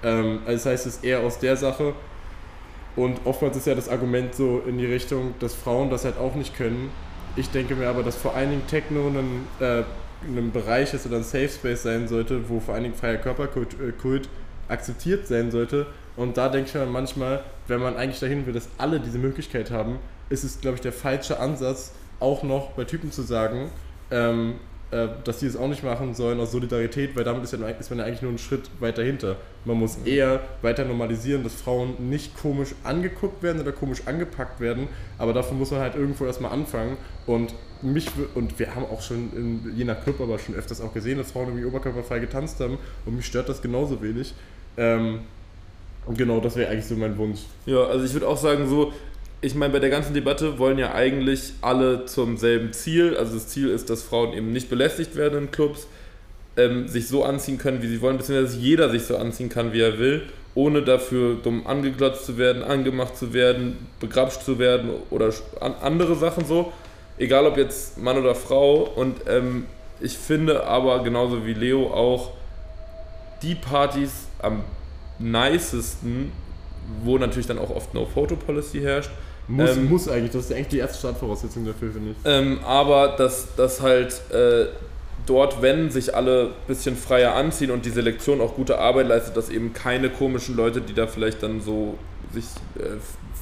Ähm, 0.02 0.40
also 0.44 0.52
das 0.52 0.66
heißt, 0.66 0.86
es 0.86 0.96
ist 0.96 1.04
eher 1.04 1.20
aus 1.20 1.38
der 1.38 1.56
Sache. 1.56 1.94
Und 2.94 3.20
oftmals 3.24 3.56
ist 3.56 3.66
ja 3.66 3.74
das 3.74 3.88
Argument 3.88 4.34
so 4.34 4.62
in 4.68 4.76
die 4.76 4.86
Richtung, 4.86 5.32
dass 5.40 5.54
Frauen 5.54 5.88
das 5.88 6.04
halt 6.04 6.18
auch 6.18 6.34
nicht 6.34 6.54
können. 6.54 6.90
Ich 7.36 7.50
denke 7.50 7.74
mir 7.74 7.88
aber, 7.88 8.02
dass 8.02 8.16
vor 8.16 8.34
allen 8.34 8.50
Dingen 8.50 8.66
Techno 8.66 9.08
ein, 9.08 9.46
äh, 9.60 9.82
ein 10.26 10.52
Bereich 10.52 10.94
ist 10.94 11.06
oder 11.06 11.16
ein 11.16 11.24
Safe 11.24 11.48
Space 11.48 11.82
sein 11.82 12.06
sollte, 12.06 12.48
wo 12.48 12.60
vor 12.60 12.74
allen 12.74 12.84
Dingen 12.84 12.94
freier 12.94 13.16
Körperkult 13.16 13.74
äh, 13.74 13.92
Kult 13.92 14.28
akzeptiert 14.68 15.26
sein 15.26 15.50
sollte. 15.50 15.86
Und 16.16 16.36
da 16.36 16.48
denke 16.48 16.68
ich 16.68 16.74
mir 16.74 16.86
manchmal, 16.86 17.42
wenn 17.66 17.80
man 17.80 17.96
eigentlich 17.96 18.20
dahin 18.20 18.46
will, 18.46 18.52
dass 18.52 18.68
alle 18.78 19.00
diese 19.00 19.18
Möglichkeit 19.18 19.70
haben, 19.70 19.98
ist 20.30 20.44
es, 20.44 20.60
glaube 20.60 20.76
ich, 20.76 20.80
der 20.80 20.92
falsche 20.92 21.40
Ansatz, 21.40 21.92
auch 22.20 22.44
noch 22.44 22.70
bei 22.70 22.84
Typen 22.84 23.10
zu 23.10 23.22
sagen, 23.22 23.70
ähm, 24.10 24.54
äh, 24.90 25.08
dass 25.24 25.38
die 25.38 25.46
es 25.46 25.56
auch 25.56 25.68
nicht 25.68 25.82
machen 25.82 26.14
sollen 26.14 26.38
aus 26.40 26.52
Solidarität, 26.52 27.16
weil 27.16 27.24
damit 27.24 27.44
ist, 27.44 27.52
ja, 27.52 27.68
ist 27.68 27.90
man 27.90 27.98
ja 27.98 28.04
eigentlich 28.04 28.22
nur 28.22 28.30
einen 28.30 28.38
Schritt 28.38 28.70
weiter 28.80 29.02
hinter. 29.02 29.36
Man 29.64 29.78
muss 29.78 29.98
eher 30.04 30.40
weiter 30.62 30.84
normalisieren, 30.84 31.42
dass 31.42 31.54
Frauen 31.54 32.10
nicht 32.10 32.36
komisch 32.36 32.74
angeguckt 32.84 33.42
werden 33.42 33.60
oder 33.60 33.72
komisch 33.72 34.02
angepackt 34.06 34.60
werden, 34.60 34.88
aber 35.18 35.32
dafür 35.32 35.56
muss 35.56 35.70
man 35.70 35.80
halt 35.80 35.94
irgendwo 35.94 36.26
erstmal 36.26 36.52
anfangen. 36.52 36.96
Und 37.26 37.54
mich 37.82 38.08
und 38.34 38.58
wir 38.58 38.74
haben 38.74 38.84
auch 38.84 39.02
schon 39.02 39.30
in, 39.34 39.76
je 39.76 39.84
nach 39.84 40.02
Club 40.02 40.20
aber 40.20 40.38
schon 40.38 40.54
öfters 40.54 40.80
auch 40.80 40.92
gesehen, 40.92 41.18
dass 41.18 41.32
Frauen 41.32 41.48
irgendwie 41.48 41.66
oberkörperfrei 41.66 42.18
getanzt 42.18 42.60
haben 42.60 42.78
und 43.04 43.16
mich 43.16 43.26
stört 43.26 43.48
das 43.48 43.62
genauso 43.62 44.02
wenig. 44.02 44.34
Ähm, 44.76 45.20
und 46.06 46.18
genau, 46.18 46.40
das 46.40 46.56
wäre 46.56 46.70
eigentlich 46.70 46.86
so 46.86 46.96
mein 46.96 47.16
Wunsch. 47.16 47.40
Ja, 47.66 47.84
also 47.84 48.04
ich 48.04 48.12
würde 48.12 48.28
auch 48.28 48.36
sagen, 48.36 48.68
so, 48.68 48.92
ich 49.44 49.54
meine, 49.54 49.74
bei 49.74 49.78
der 49.78 49.90
ganzen 49.90 50.14
Debatte 50.14 50.58
wollen 50.58 50.78
ja 50.78 50.94
eigentlich 50.94 51.52
alle 51.60 52.06
zum 52.06 52.38
selben 52.38 52.72
Ziel. 52.72 53.14
Also 53.14 53.34
das 53.34 53.48
Ziel 53.48 53.68
ist, 53.68 53.90
dass 53.90 54.02
Frauen 54.02 54.32
eben 54.32 54.52
nicht 54.52 54.70
belästigt 54.70 55.16
werden 55.16 55.38
in 55.38 55.50
Clubs, 55.50 55.86
ähm, 56.56 56.88
sich 56.88 57.08
so 57.08 57.24
anziehen 57.24 57.58
können, 57.58 57.82
wie 57.82 57.88
sie 57.88 58.00
wollen, 58.00 58.16
beziehungsweise 58.16 58.54
dass 58.54 58.64
jeder 58.64 58.88
sich 58.88 59.02
so 59.02 59.18
anziehen 59.18 59.50
kann, 59.50 59.74
wie 59.74 59.82
er 59.82 59.98
will, 59.98 60.22
ohne 60.54 60.82
dafür 60.82 61.36
dumm 61.42 61.66
angeglotzt 61.66 62.24
zu 62.24 62.38
werden, 62.38 62.62
angemacht 62.62 63.18
zu 63.18 63.34
werden, 63.34 63.86
begrapscht 64.00 64.42
zu 64.42 64.58
werden 64.58 64.90
oder 65.10 65.30
andere 65.82 66.14
Sachen 66.14 66.46
so. 66.46 66.72
Egal 67.18 67.46
ob 67.46 67.58
jetzt 67.58 67.98
Mann 67.98 68.16
oder 68.16 68.34
Frau. 68.34 68.90
Und 68.96 69.18
ähm, 69.26 69.66
ich 70.00 70.16
finde 70.16 70.64
aber 70.64 71.02
genauso 71.02 71.44
wie 71.44 71.52
Leo 71.52 71.88
auch 71.88 72.30
die 73.42 73.54
Partys 73.54 74.26
am 74.38 74.64
nicesten, 75.18 76.32
wo 77.02 77.18
natürlich 77.18 77.46
dann 77.46 77.58
auch 77.58 77.70
oft 77.70 77.92
No-Photo-Policy 77.92 78.80
herrscht. 78.80 79.10
Muss, 79.46 79.76
Ähm, 79.76 79.88
muss 79.88 80.08
eigentlich, 80.08 80.32
das 80.32 80.46
ist 80.46 80.52
eigentlich 80.52 80.68
die 80.68 80.78
erste 80.78 80.98
Startvoraussetzung 80.98 81.66
dafür, 81.66 81.92
finde 81.92 82.12
ich. 82.12 82.16
Ähm, 82.24 82.60
aber 82.64 83.08
dass, 83.18 83.54
dass 83.56 83.82
halt 83.82 84.20
äh, 84.30 84.66
dort, 85.26 85.60
wenn 85.62 85.90
sich 85.90 86.14
alle 86.14 86.46
ein 86.46 86.66
bisschen 86.66 86.96
freier 86.96 87.34
anziehen 87.34 87.70
und 87.70 87.84
die 87.84 87.90
Selektion 87.90 88.40
auch 88.40 88.54
gute 88.54 88.78
Arbeit 88.78 89.08
leistet, 89.08 89.36
dass 89.36 89.50
eben 89.50 89.72
keine 89.72 90.10
komischen 90.10 90.56
Leute, 90.56 90.80
die 90.80 90.94
da 90.94 91.06
vielleicht 91.06 91.42
dann 91.42 91.60
so 91.60 91.98
sich 92.32 92.44
äh, 92.78 92.96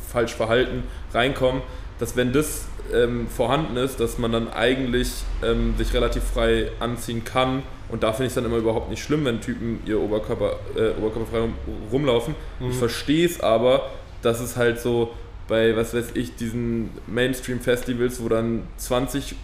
falsch 0.09 0.35
verhalten, 0.35 0.85
reinkommen, 1.15 1.63
dass 1.99 2.17
wenn 2.17 2.33
das 2.33 2.67
ähm, 2.93 3.29
vorhanden 3.29 3.77
ist, 3.77 4.01
dass 4.01 4.19
man 4.19 4.33
dann 4.33 4.53
eigentlich 4.53 5.11
ähm, 5.43 5.75
sich 5.79 5.95
relativ 5.95 6.23
frei 6.25 6.69
anziehen 6.81 7.25
kann. 7.25 7.63
Und 7.89 8.03
da 8.03 8.13
finde 8.13 8.25
ich 8.25 8.31
es 8.31 8.35
dann 8.35 8.45
immer 8.45 8.57
überhaupt 8.57 8.91
nicht 8.91 9.03
schlimm, 9.03 9.25
wenn 9.25 9.41
Typen 9.41 9.81
ihr 9.87 10.01
Oberkörper, 10.01 10.59
äh, 10.77 10.99
oberkörperfrei 10.99 11.41
rum, 11.41 11.55
rumlaufen. 11.93 12.35
Ich 12.71 12.77
verstehe 12.77 13.27
es 13.27 13.41
aber, 13.41 13.91
dass 14.23 14.41
es 14.41 14.57
halt 14.57 14.81
so 14.81 15.11
bei, 15.49 15.77
was 15.77 15.95
weiß 15.95 16.13
ich, 16.15 16.35
diesen 16.37 16.91
Mainstream-Festivals, 17.07 18.23
wo 18.23 18.29
dann 18.29 18.63
20 18.77 19.35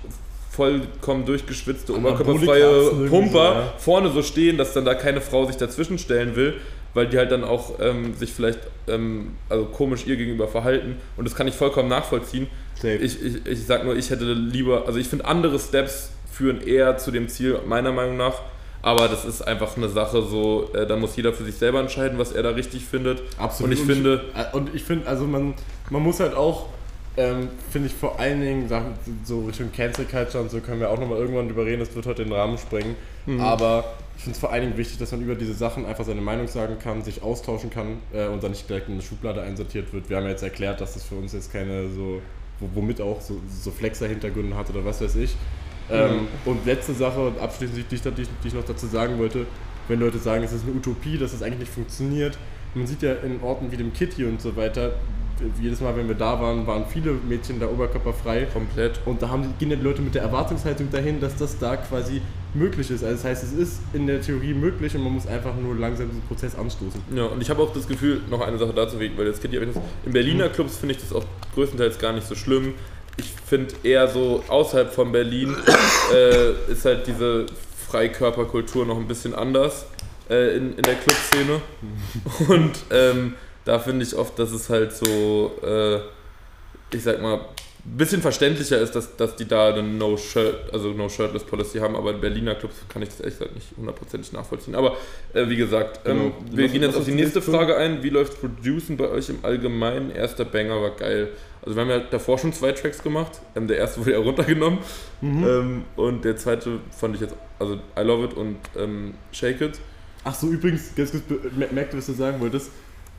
vollkommen 0.51 1.25
durchgeschwitzte, 1.25 1.97
oberkörperfreie 1.97 3.09
Pumper 3.09 3.31
so, 3.31 3.39
ja. 3.39 3.75
vorne 3.79 4.11
so 4.11 4.23
stehen, 4.23 4.59
dass 4.59 4.73
dann 4.73 4.85
da 4.85 4.95
keine 4.95 5.21
Frau 5.21 5.47
sich 5.47 5.57
dazwischen 5.57 5.99
stellen 5.99 6.35
will, 6.35 6.55
weil 6.95 7.07
die 7.07 7.17
halt 7.17 7.31
dann 7.31 7.45
auch 7.45 7.79
ähm, 7.81 8.15
sich 8.15 8.33
vielleicht 8.33 8.59
ähm, 8.89 9.37
also 9.49 9.67
komisch 9.67 10.07
ihr 10.07 10.17
gegenüber 10.17 10.49
verhalten. 10.49 10.97
Und 11.17 11.27
das 11.27 11.37
kann 11.37 11.47
ich 11.47 11.55
vollkommen 11.55 11.89
nachvollziehen. 11.89 12.49
Safe. 12.75 12.95
Ich, 12.95 13.23
ich, 13.23 13.47
ich 13.47 13.67
sag 13.67 13.85
nur, 13.85 13.97
ich 13.97 14.11
hätte 14.11 14.33
lieber, 14.33 14.87
also 14.87 14.99
ich 14.99 15.07
finde 15.07 15.27
andere 15.27 15.59
Steps 15.61 16.11
führen 16.33 16.61
eher 16.61 16.97
zu 16.99 17.11
dem 17.11 17.29
Ziel, 17.29 17.61
meiner 17.67 17.93
Meinung 17.93 18.17
nach. 18.17 18.35
Aber 18.83 19.09
das 19.09 19.25
ist 19.25 19.43
einfach 19.43 19.77
eine 19.77 19.88
Sache 19.88 20.23
so, 20.23 20.71
äh, 20.73 20.87
da 20.87 20.97
muss 20.97 21.17
jeder 21.17 21.33
für 21.33 21.45
sich 21.45 21.57
selber 21.57 21.81
entscheiden, 21.81 22.19
was 22.19 22.33
er 22.33 22.43
da 22.45 22.51
richtig 22.51 22.85
findet. 22.85 23.23
Absolut. 23.37 23.73
Und 23.73 23.79
ich 23.79 23.85
finde, 23.85 24.25
und 24.53 24.75
ich 24.75 24.83
finde, 24.85 25.07
also 25.09 25.25
man, 25.27 25.55
man 25.91 26.03
muss 26.03 26.21
halt 26.21 26.35
auch, 26.35 26.67
ähm, 27.17 27.49
finde 27.71 27.88
ich 27.88 27.95
vor 27.95 28.21
allen 28.21 28.41
Dingen 28.41 28.69
Sachen 28.69 28.95
so 29.25 29.41
Richtung 29.47 29.73
Cancel 29.73 30.05
Culture 30.05 30.43
und 30.43 30.51
so 30.51 30.61
können 30.61 30.79
wir 30.79 30.91
auch 30.91 30.99
nochmal 31.01 31.19
irgendwann 31.19 31.49
drüber 31.49 31.67
reden, 31.67 31.81
das 31.81 31.93
wird 31.95 32.07
heute 32.07 32.23
den 32.23 32.33
Rahmen 32.33 32.57
sprengen. 32.57 32.95
Mhm. 33.27 33.41
Aber 33.41 33.85
ich 34.17 34.23
finde 34.23 34.35
es 34.37 34.41
vor 34.41 34.53
allen 34.53 34.62
Dingen 34.62 34.77
wichtig, 34.77 34.99
dass 34.99 35.11
man 35.11 35.23
über 35.23 35.35
diese 35.35 35.55
Sachen 35.55 35.85
einfach 35.85 36.05
seine 36.05 36.21
Meinung 36.21 36.47
sagen 36.47 36.77
kann, 36.83 37.03
sich 37.03 37.21
austauschen 37.23 37.71
kann 37.71 37.99
äh, 38.12 38.27
und 38.29 38.43
dann 38.45 38.53
nicht 38.53 38.69
direkt 38.69 38.87
in 38.88 38.95
eine 38.95 39.03
Schublade 39.03 39.43
einsortiert 39.43 39.93
wird. 39.93 40.09
Wir 40.09 40.17
haben 40.19 40.25
ja 40.25 40.31
jetzt 40.31 40.43
erklärt, 40.45 40.81
dass 40.81 40.95
das 40.95 41.03
für 41.05 41.17
uns 41.17 41.33
jetzt 41.33 41.53
keine 41.53 41.88
so, 41.88 42.23
wo- 42.61 42.69
womit 42.75 43.01
auch 43.01 43.21
so, 43.21 43.41
so 43.62 43.73
Flexer-Hintergründe 43.73 44.57
hat 44.57 44.71
oder 44.71 44.85
was 44.85 45.01
weiß 45.01 45.17
ich. 45.17 45.35
Ähm, 45.90 46.29
und 46.44 46.66
letzte 46.66 46.92
Sache 46.92 47.20
und 47.20 47.38
abschließend, 47.38 47.85
die 47.90 47.94
ich, 47.94 48.03
die, 48.03 48.22
ich, 48.22 48.29
die 48.42 48.48
ich 48.48 48.55
noch 48.55 48.64
dazu 48.64 48.87
sagen 48.87 49.18
wollte, 49.18 49.46
wenn 49.88 50.01
Leute 50.01 50.18
sagen, 50.18 50.44
es 50.44 50.53
ist 50.53 50.64
eine 50.64 50.74
Utopie, 50.74 51.16
dass 51.16 51.33
es 51.33 51.42
eigentlich 51.42 51.61
nicht 51.61 51.72
funktioniert. 51.72 52.38
Man 52.74 52.87
sieht 52.87 53.03
ja 53.03 53.14
in 53.14 53.40
Orten 53.42 53.72
wie 53.72 53.77
dem 53.77 53.92
Kitty 53.92 54.24
und 54.24 54.40
so 54.40 54.55
weiter, 54.57 54.92
jedes 55.61 55.81
Mal, 55.81 55.96
wenn 55.96 56.09
wir 56.09 56.14
da 56.14 56.40
waren, 56.40 56.66
waren 56.66 56.85
viele 56.87 57.12
Mädchen 57.12 57.61
da 57.61 57.66
oberkörperfrei. 57.66 58.46
Komplett. 58.53 59.01
Und 59.05 59.22
da 59.22 59.29
haben, 59.29 59.55
gehen 59.59 59.70
die 59.70 59.77
Leute 59.77 60.03
mit 60.03 60.14
der 60.14 60.22
Erwartungshaltung 60.22 60.90
dahin, 60.90 61.20
dass 61.20 61.37
das 61.37 61.59
da 61.59 61.77
quasi 61.77 62.20
möglich 62.55 62.90
ist. 62.90 63.05
Also 63.05 63.16
das 63.16 63.24
heißt, 63.24 63.44
es 63.44 63.53
ist 63.53 63.81
in 63.92 64.07
der 64.07 64.20
Theorie 64.20 64.55
möglich 64.55 64.94
und 64.94 65.03
man 65.03 65.12
muss 65.12 65.27
einfach 65.27 65.55
nur 65.55 65.77
langsam 65.77 66.09
diesen 66.09 66.22
Prozess 66.22 66.57
anstoßen. 66.57 67.01
Ja, 67.14 67.27
und 67.27 67.40
ich 67.40 67.51
habe 67.51 67.62
auch 67.62 67.72
das 67.72 67.87
Gefühl, 67.87 68.20
noch 68.31 68.40
eine 68.40 68.59
Sache 68.59 68.72
dazu, 68.72 68.98
weil 68.98 69.27
das 69.27 69.40
Kitty 69.40 69.57
erwähnt 69.57 69.77
in 70.05 70.12
Berliner 70.12 70.48
Clubs 70.48 70.79
finde 70.79 70.94
ich 70.94 71.01
das 71.01 71.12
auch 71.12 71.24
größtenteils 71.55 71.98
gar 71.98 72.12
nicht 72.12 72.27
so 72.27 72.35
schlimm. 72.35 72.74
Ich 73.19 73.33
finde 73.47 73.75
eher 73.83 74.09
so 74.09 74.43
außerhalb 74.49 74.93
von 74.93 75.13
Berlin 75.13 75.55
äh, 76.15 76.73
ist 76.73 76.85
halt 76.85 77.07
diese 77.07 77.47
Freikörperkultur 77.89 78.87
noch 78.87 78.97
ein 78.97 79.09
bisschen 79.09 79.35
anders 79.35 79.87
äh, 80.31 80.57
in, 80.57 80.77
in 80.77 80.83
der 80.83 80.95
Clubszene. 80.95 81.61
Und 82.49 82.73
ähm, 82.91 83.35
da 83.65 83.79
finde 83.79 84.05
ich 84.05 84.15
oft, 84.15 84.39
dass 84.39 84.53
es 84.53 84.71
halt 84.71 84.93
so, 84.93 85.53
äh, 85.63 85.97
ich 86.95 87.03
sag 87.03 87.21
mal, 87.21 87.41
ein 87.89 87.97
bisschen 87.97 88.21
verständlicher 88.21 88.79
ist, 88.79 88.95
dass, 88.95 89.17
dass 89.17 89.37
die 89.37 89.47
da 89.47 89.69
eine 89.69 89.83
No-Shirt, 89.83 90.73
also 90.73 90.91
No-Shirtless-Policy 90.91 91.79
haben, 91.79 91.97
aber 91.97 92.11
in 92.11 92.21
Berliner 92.21 92.55
Clubs 92.55 92.77
kann 92.89 93.03
ich 93.03 93.09
das 93.09 93.21
ehrlich 93.21 93.39
gesagt 93.39 93.55
nicht 93.55 93.69
hundertprozentig 93.77 94.33
nachvollziehen. 94.33 94.75
Aber 94.75 94.97
äh, 95.33 95.49
wie 95.49 95.57
gesagt, 95.57 96.01
ähm, 96.07 96.19
genau. 96.19 96.35
wir 96.51 96.69
gehen 96.69 96.83
jetzt 96.83 96.97
auf 96.97 97.05
die 97.05 97.13
nächste 97.13 97.41
Frage 97.41 97.77
ein. 97.77 98.03
Wie 98.03 98.11
läuft 98.11 98.41
Producen 98.41 98.97
bei 98.97 99.09
euch 99.09 99.31
im 99.31 99.39
Allgemeinen? 99.43 100.11
Erster 100.11 100.45
Banger 100.45 100.83
war 100.83 100.91
geil. 100.91 101.29
Also 101.62 101.77
wir 101.77 101.83
haben 101.83 101.90
ja 101.90 101.99
davor 101.99 102.38
schon 102.38 102.53
zwei 102.53 102.73
Tracks 102.73 103.03
gemacht. 103.03 103.40
Ähm, 103.55 103.66
der 103.66 103.79
erste 103.79 104.01
wurde 104.01 104.12
ja 104.12 104.18
runtergenommen. 104.18 104.79
Mhm. 105.21 105.44
Ähm, 105.44 105.85
und 105.97 106.25
der 106.25 106.37
zweite 106.37 106.81
fand 106.90 107.16
ich 107.16 107.21
jetzt, 107.21 107.35
also 107.59 107.75
I 107.99 108.03
Love 108.03 108.27
It 108.27 108.35
und 108.35 108.57
ähm, 108.77 109.14
Shake 109.33 109.61
It. 109.61 109.81
Ach 110.25 110.35
so, 110.35 110.49
übrigens, 110.49 110.94
ganz 110.94 111.11
kurz, 111.11 111.23
merkt, 111.73 111.97
was 111.97 112.07
du 112.07 112.12
sagen 112.12 112.40
wolltest. 112.40 112.71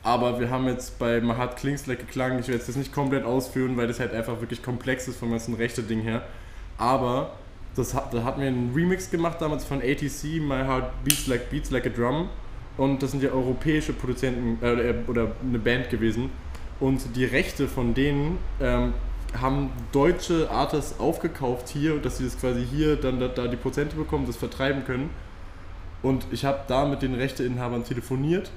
Aber 0.02 0.40
wir 0.40 0.48
haben 0.48 0.66
jetzt 0.66 0.98
bei 0.98 1.20
Mahat 1.20 1.56
Klingsleck 1.56 1.98
geklangen. 1.98 2.38
Ich 2.38 2.48
werde 2.48 2.58
jetzt 2.58 2.68
das 2.68 2.76
nicht 2.76 2.92
komplett 2.92 3.24
ausführen, 3.24 3.76
weil 3.76 3.86
das 3.86 4.00
halt 4.00 4.14
einfach 4.14 4.40
wirklich 4.40 4.62
komplex 4.62 5.08
ist 5.08 5.18
vom 5.18 5.30
ganzen 5.30 5.54
rechte 5.54 5.82
Ding 5.82 6.00
her. 6.00 6.22
Aber 6.78 7.34
das 7.76 7.94
hat, 7.94 8.14
da 8.14 8.24
hatten 8.24 8.40
wir 8.40 8.48
einen 8.48 8.72
Remix 8.74 9.10
gemacht 9.10 9.40
damals 9.40 9.64
von 9.64 9.78
ATC, 9.78 10.40
My 10.40 10.64
Heart 10.64 11.04
Beats 11.04 11.26
Like 11.26 11.50
Beats 11.50 11.70
Like 11.70 11.86
a 11.86 11.90
Drum. 11.90 12.30
Und 12.78 13.02
das 13.02 13.10
sind 13.10 13.22
ja 13.22 13.30
europäische 13.30 13.92
Produzenten 13.92 14.64
äh, 14.64 14.94
oder 15.06 15.32
eine 15.42 15.58
Band 15.58 15.90
gewesen. 15.90 16.30
Und 16.80 17.14
die 17.14 17.24
Rechte 17.24 17.68
von 17.68 17.94
denen 17.94 18.38
ähm, 18.60 18.94
haben 19.38 19.70
deutsche 19.92 20.50
Artists 20.50 20.98
aufgekauft 20.98 21.68
hier, 21.68 21.98
dass 21.98 22.18
sie 22.18 22.24
das 22.24 22.38
quasi 22.38 22.64
hier 22.64 22.96
dann 22.96 23.20
da, 23.20 23.28
da 23.28 23.46
die 23.46 23.56
Prozente 23.56 23.96
bekommen, 23.96 24.26
das 24.26 24.36
vertreiben 24.36 24.84
können. 24.84 25.10
Und 26.02 26.26
ich 26.30 26.44
habe 26.44 26.60
da 26.66 26.86
mit 26.86 27.02
den 27.02 27.14
Rechteinhabern 27.14 27.84
telefoniert 27.84 28.50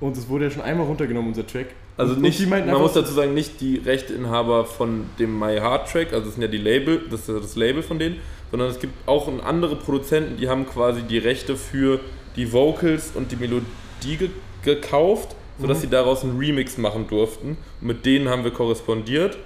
und 0.00 0.16
es 0.16 0.28
wurde 0.28 0.46
ja 0.46 0.50
schon 0.50 0.62
einmal 0.62 0.86
runtergenommen, 0.86 1.28
unser 1.30 1.46
Track. 1.46 1.66
Also 1.96 2.14
und 2.14 2.22
nicht, 2.22 2.46
man 2.48 2.66
muss 2.68 2.92
dazu 2.92 3.12
sagen, 3.12 3.34
nicht 3.34 3.60
die 3.60 3.76
Rechteinhaber 3.76 4.64
von 4.64 5.06
dem 5.18 5.38
My 5.38 5.56
Heart 5.56 5.90
Track, 5.90 6.12
also 6.12 6.26
das 6.26 6.34
sind 6.34 6.42
ja 6.42 6.48
die 6.48 6.58
Label, 6.58 7.02
das 7.10 7.28
ist 7.28 7.44
das 7.44 7.56
Label 7.56 7.82
von 7.82 7.98
denen, 7.98 8.18
sondern 8.50 8.70
es 8.70 8.78
gibt 8.78 8.94
auch 9.06 9.28
andere 9.44 9.76
Produzenten, 9.76 10.36
die 10.36 10.48
haben 10.48 10.66
quasi 10.66 11.02
die 11.02 11.18
Rechte 11.18 11.56
für 11.56 12.00
die 12.36 12.52
Vocals 12.52 13.12
und 13.14 13.32
die 13.32 13.36
Melodie 13.36 14.16
ge 14.16 14.30
gekauft, 14.62 15.36
sodass 15.58 15.78
mhm. 15.78 15.82
sie 15.82 15.88
daraus 15.88 16.24
einen 16.24 16.38
Remix 16.38 16.78
machen 16.78 17.06
durften. 17.08 17.56
Und 17.80 17.86
mit 17.86 18.06
denen 18.06 18.28
haben 18.28 18.44
wir 18.44 18.50
korrespondiert. 18.50 19.38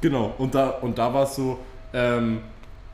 Genau, 0.00 0.34
und 0.38 0.54
da, 0.54 0.70
und 0.70 0.98
da 0.98 1.12
war 1.12 1.24
es 1.24 1.36
so, 1.36 1.58
ähm, 1.92 2.40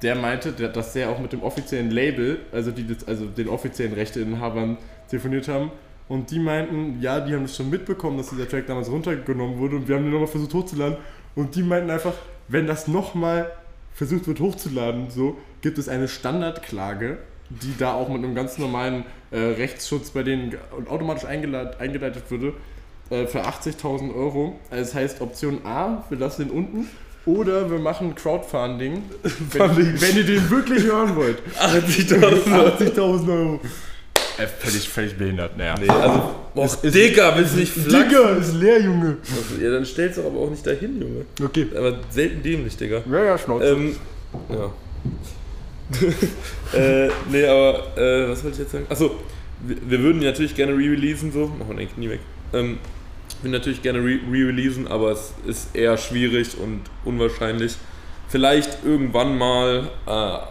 der 0.03 0.15
meinte, 0.15 0.53
dass 0.53 0.93
der 0.93 1.11
auch 1.11 1.19
mit 1.19 1.33
dem 1.33 1.43
offiziellen 1.43 1.91
Label, 1.91 2.41
also, 2.53 2.71
die, 2.71 2.87
also 3.07 3.27
den 3.27 3.49
offiziellen 3.49 3.95
Rechteinhabern 3.95 4.77
telefoniert 5.09 5.49
haben 5.49 5.71
und 6.09 6.31
die 6.31 6.39
meinten, 6.39 7.01
ja, 7.01 7.21
die 7.21 7.35
haben 7.35 7.45
es 7.45 7.57
schon 7.57 7.71
mitbekommen, 7.71 8.19
dass 8.19 8.31
dieser 8.31 8.49
Track 8.49 8.67
damals 8.67 8.91
runtergenommen 8.91 9.59
wurde 9.59 9.77
und 9.77 9.89
wir 9.89 9.97
haben 9.97 10.05
den 10.05 10.13
nochmal 10.13 10.29
versucht 10.29 10.55
hochzuladen. 10.55 10.99
Und 11.35 11.55
die 11.57 11.63
meinten 11.63 11.91
einfach, 11.91 12.15
wenn 12.49 12.67
das 12.67 12.89
nochmal 12.89 13.51
versucht 13.93 14.27
wird 14.27 14.41
hochzuladen, 14.41 15.11
so, 15.11 15.37
gibt 15.63 15.79
es 15.79 15.89
eine 15.89 16.07
Standardklage, 16.07 17.19
die 17.51 17.75
da 17.79 17.95
auch 17.95 18.09
mit 18.09 18.23
einem 18.23 18.35
ganz 18.35 18.59
normalen 18.59 19.05
äh, 19.31 19.39
Rechtsschutz 19.39 20.11
bei 20.11 20.23
denen 20.23 20.57
automatisch 20.89 21.25
eingeleitet, 21.25 21.81
eingeleitet 21.81 22.25
würde, 22.31 22.53
äh, 23.11 23.27
für 23.27 23.43
80.000 23.45 24.15
Euro. 24.15 24.59
Also 24.71 24.85
das 24.85 24.95
heißt, 24.95 25.21
Option 25.21 25.65
A, 25.65 26.05
wir 26.09 26.19
lassen 26.19 26.49
den 26.49 26.51
unten. 26.51 26.89
Oder 27.25 27.69
wir 27.69 27.81
machen 27.81 28.15
Crowdfunding, 28.15 29.03
wenn, 29.53 30.01
wenn 30.01 30.17
ihr 30.17 30.25
den 30.25 30.49
wirklich 30.49 30.85
hören 30.85 31.17
wollt. 31.17 31.39
80.000 31.59 32.53
80 32.53 32.99
Euro. 32.99 33.61
Äh, 34.39 34.47
völlig, 34.47 34.89
völlig 34.89 35.17
behindert, 35.17 35.57
naja. 35.57 35.75
Nee, 35.81 35.89
also, 35.89 36.31
boah, 36.55 36.67
ist, 36.67 36.83
Digga, 36.83 37.35
willst 37.37 37.55
du 37.55 37.61
nicht? 37.61 37.75
Digga, 37.75 38.31
ist 38.39 38.55
leer, 38.55 38.81
Junge. 38.81 39.17
Also, 39.23 39.65
ja, 39.65 39.71
dann 39.71 39.87
stellst 39.87 40.19
du 40.19 40.27
aber 40.27 40.41
auch 40.41 40.51
nicht 40.51 40.67
dahin, 40.67 41.01
Junge. 41.01 41.25
Okay. 41.43 41.67
Aber 41.75 41.99
selten 42.11 42.43
dämlich, 42.43 42.77
Digga. 42.77 43.03
Ja, 43.11 43.25
ja, 43.25 43.39
Schnauze. 43.39 43.65
Ähm, 43.67 43.97
ja. 44.51 44.71
Äh, 46.75 47.09
nee, 47.31 47.47
aber, 47.47 47.97
äh, 47.97 48.29
was 48.29 48.43
wollte 48.43 48.57
ich 48.57 48.59
jetzt 48.63 48.73
sagen? 48.73 48.87
Achso, 48.89 49.13
wir, 49.61 49.77
wir 49.87 50.01
würden 50.01 50.23
natürlich 50.23 50.55
gerne 50.55 50.73
re-releasen, 50.73 51.33
so. 51.33 51.47
Machen 51.47 51.69
wir 51.69 51.79
eigentlich 51.79 51.97
nie 51.97 52.11
weg. 52.11 52.21
Ähm, 52.53 52.79
wir 53.41 53.45
würden 53.45 53.53
natürlich 53.53 53.83
gerne 53.83 54.01
re-releasen, 54.01 54.89
aber 54.89 55.13
es 55.13 55.33
ist 55.47 55.75
eher 55.77 55.97
schwierig 55.97 56.59
und 56.59 56.83
unwahrscheinlich. 57.05 57.77
Vielleicht 58.29 58.85
irgendwann 58.85 59.39
mal, 59.39 59.89
äh, 60.07 60.11
aber, 60.11 60.51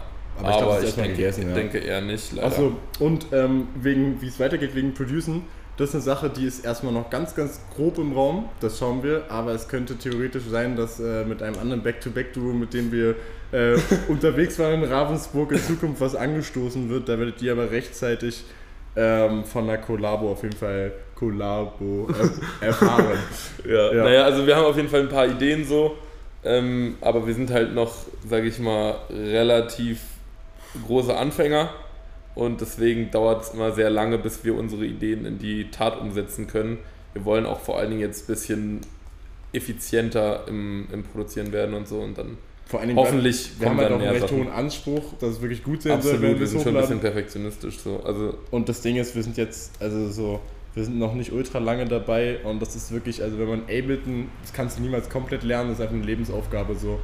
ich, 0.50 0.56
glaub, 0.56 0.82
ich 0.82 0.94
denke, 0.94 1.10
gegessen, 1.10 1.48
ja. 1.48 1.54
denke, 1.54 1.78
eher 1.78 2.00
nicht. 2.00 2.38
Achso, 2.38 2.76
und 2.98 3.26
ähm, 3.32 3.68
wegen, 3.74 4.20
wie 4.22 4.28
es 4.28 4.40
weitergeht, 4.40 4.74
wegen 4.74 4.94
Producen, 4.94 5.42
das 5.76 5.90
ist 5.90 5.94
eine 5.96 6.04
Sache, 6.04 6.30
die 6.30 6.46
ist 6.46 6.64
erstmal 6.64 6.92
noch 6.92 7.10
ganz, 7.10 7.34
ganz 7.34 7.60
grob 7.74 7.98
im 7.98 8.12
Raum, 8.14 8.48
das 8.60 8.78
schauen 8.78 9.02
wir, 9.02 9.30
aber 9.30 9.52
es 9.52 9.68
könnte 9.68 9.96
theoretisch 9.96 10.44
sein, 10.50 10.74
dass 10.74 10.98
äh, 11.00 11.24
mit 11.24 11.42
einem 11.42 11.58
anderen 11.58 11.82
Back-to-Back-Duo, 11.82 12.54
mit 12.54 12.72
dem 12.72 12.90
wir 12.92 13.14
äh, 13.52 13.76
unterwegs 14.08 14.58
waren 14.58 14.82
in 14.82 14.90
Ravensburg, 14.90 15.52
in 15.52 15.58
Zukunft 15.58 16.00
was 16.00 16.14
angestoßen 16.14 16.88
wird. 16.88 17.08
Da 17.08 17.18
werdet 17.18 17.40
ihr 17.42 17.52
aber 17.52 17.70
rechtzeitig 17.70 18.44
ähm, 18.96 19.44
von 19.44 19.66
der 19.66 19.78
Kollabo 19.78 20.32
auf 20.32 20.42
jeden 20.42 20.56
Fall 20.56 20.92
Kollabo 21.14 22.08
er 22.60 22.66
erfahren. 22.68 23.18
ja. 23.64 23.92
ja, 23.92 24.04
naja, 24.04 24.24
also 24.24 24.46
wir 24.46 24.56
haben 24.56 24.66
auf 24.66 24.76
jeden 24.76 24.88
Fall 24.88 25.00
ein 25.00 25.08
paar 25.08 25.26
Ideen 25.26 25.64
so, 25.64 25.96
ähm, 26.44 26.96
aber 27.00 27.26
wir 27.26 27.34
sind 27.34 27.50
halt 27.50 27.74
noch, 27.74 27.94
sage 28.26 28.48
ich 28.48 28.58
mal, 28.58 28.96
relativ 29.10 30.00
große 30.86 31.16
Anfänger 31.16 31.70
und 32.34 32.60
deswegen 32.60 33.10
dauert 33.10 33.44
es 33.44 33.54
immer 33.54 33.72
sehr 33.72 33.88
lange, 33.90 34.18
bis 34.18 34.44
wir 34.44 34.54
unsere 34.54 34.84
Ideen 34.84 35.24
in 35.24 35.38
die 35.38 35.70
Tat 35.70 35.98
umsetzen 35.98 36.46
können. 36.46 36.78
Wir 37.14 37.24
wollen 37.24 37.46
auch 37.46 37.60
vor 37.60 37.78
allen 37.78 37.90
Dingen 37.90 38.02
jetzt 38.02 38.24
ein 38.24 38.26
bisschen 38.26 38.80
effizienter 39.52 40.46
im, 40.48 40.86
im 40.92 41.02
Produzieren 41.02 41.52
werden 41.52 41.74
und 41.74 41.88
so 41.88 42.00
und 42.00 42.18
dann 42.18 42.36
vor 42.66 42.80
allen 42.80 42.88
Dingen, 42.88 42.98
hoffentlich 42.98 43.52
wir 43.58 43.70
haben 43.70 43.78
halt 43.78 43.92
auch 43.92 44.00
einen 44.00 44.08
recht 44.08 44.30
hohen 44.30 44.50
Anspruch, 44.50 45.14
dass 45.20 45.30
es 45.30 45.40
wirklich 45.40 45.62
gut 45.62 45.82
sein 45.82 46.02
soll. 46.02 46.20
Wir 46.20 46.46
sind 46.46 46.62
schon 46.62 46.76
ein 46.76 46.80
bisschen 46.82 47.00
perfektionistisch 47.00 47.78
so. 47.78 48.00
Also 48.04 48.34
und 48.50 48.68
das 48.68 48.80
Ding 48.82 48.96
ist, 48.96 49.14
wir 49.14 49.22
sind 49.22 49.36
jetzt 49.36 49.80
also 49.80 50.10
so 50.10 50.40
wir 50.76 50.84
sind 50.84 50.98
noch 50.98 51.14
nicht 51.14 51.32
ultra 51.32 51.58
lange 51.58 51.86
dabei 51.86 52.38
und 52.44 52.60
das 52.60 52.76
ist 52.76 52.92
wirklich, 52.92 53.22
also 53.22 53.38
wenn 53.38 53.48
man 53.48 53.62
Ableton, 53.62 54.28
das 54.42 54.52
kannst 54.52 54.76
du 54.76 54.82
niemals 54.82 55.08
komplett 55.08 55.42
lernen, 55.42 55.70
das 55.70 55.78
ist 55.78 55.82
einfach 55.82 55.96
eine 55.96 56.04
Lebensaufgabe 56.04 56.74
so. 56.74 57.00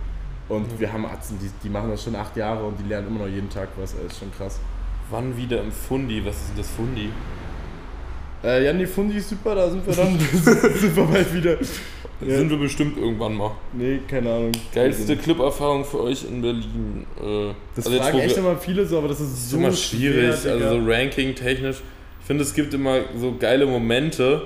Und 0.51 0.71
mhm. 0.71 0.81
wir 0.81 0.93
haben 0.93 1.07
Atzen, 1.07 1.39
die, 1.41 1.51
die 1.65 1.71
machen 1.71 1.89
das 1.89 2.03
schon 2.03 2.15
acht 2.15 2.37
Jahre 2.37 2.65
und 2.65 2.79
die 2.79 2.87
lernen 2.87 3.09
immer 3.09 3.21
noch 3.21 3.29
jeden 3.29 3.49
Tag 3.49 3.71
was. 3.79 3.95
Das 3.95 4.13
ist 4.13 4.19
schon 4.19 4.31
krass. 4.37 4.61
Wann 5.11 5.35
wieder 5.39 5.63
im 5.63 5.73
Fundi? 5.73 6.23
Was 6.23 6.37
ist 6.37 6.49
denn 6.51 6.59
das 6.59 6.69
Fundi? 6.69 7.09
Äh, 8.45 8.67
ja, 8.67 8.73
die 8.75 8.85
Fundi 8.85 9.17
ist 9.17 9.31
super, 9.31 9.55
da 9.55 9.71
sind 9.71 9.87
wir 9.87 9.95
dann 9.95 10.19
sind 10.21 10.95
wir 10.95 11.05
bald 11.05 11.35
wieder. 11.35 11.57
Ja. 12.27 12.39
Sind 12.39 12.51
wir 12.51 12.59
bestimmt 12.59 12.97
irgendwann 12.97 13.35
mal. 13.35 13.53
Nee, 13.73 14.01
keine 14.09 14.33
Ahnung. 14.33 14.53
Geilste 14.75 15.17
Club-Erfahrung 15.17 15.85
für 15.85 16.03
euch 16.03 16.25
in 16.25 16.43
Berlin. 16.43 17.07
Äh, 17.21 17.55
das 17.75 17.87
also 17.87 17.99
fragen 17.99 18.19
echt 18.19 18.37
immer 18.37 18.57
viele 18.57 18.87
so, 18.87 18.99
aber 18.99 19.09
das 19.09 19.21
ist 19.21 19.51
so 19.51 19.57
immer 19.57 19.73
schwierig. 19.73 20.37
Schwer, 20.37 20.53
also 20.53 20.81
so 20.81 20.91
Ranking-technisch. 20.91 21.83
Ich 22.21 22.27
finde, 22.27 22.45
es 22.45 22.55
gibt 22.55 22.73
immer 22.75 23.01
so 23.19 23.35
geile 23.39 23.67
Momente, 23.67 24.43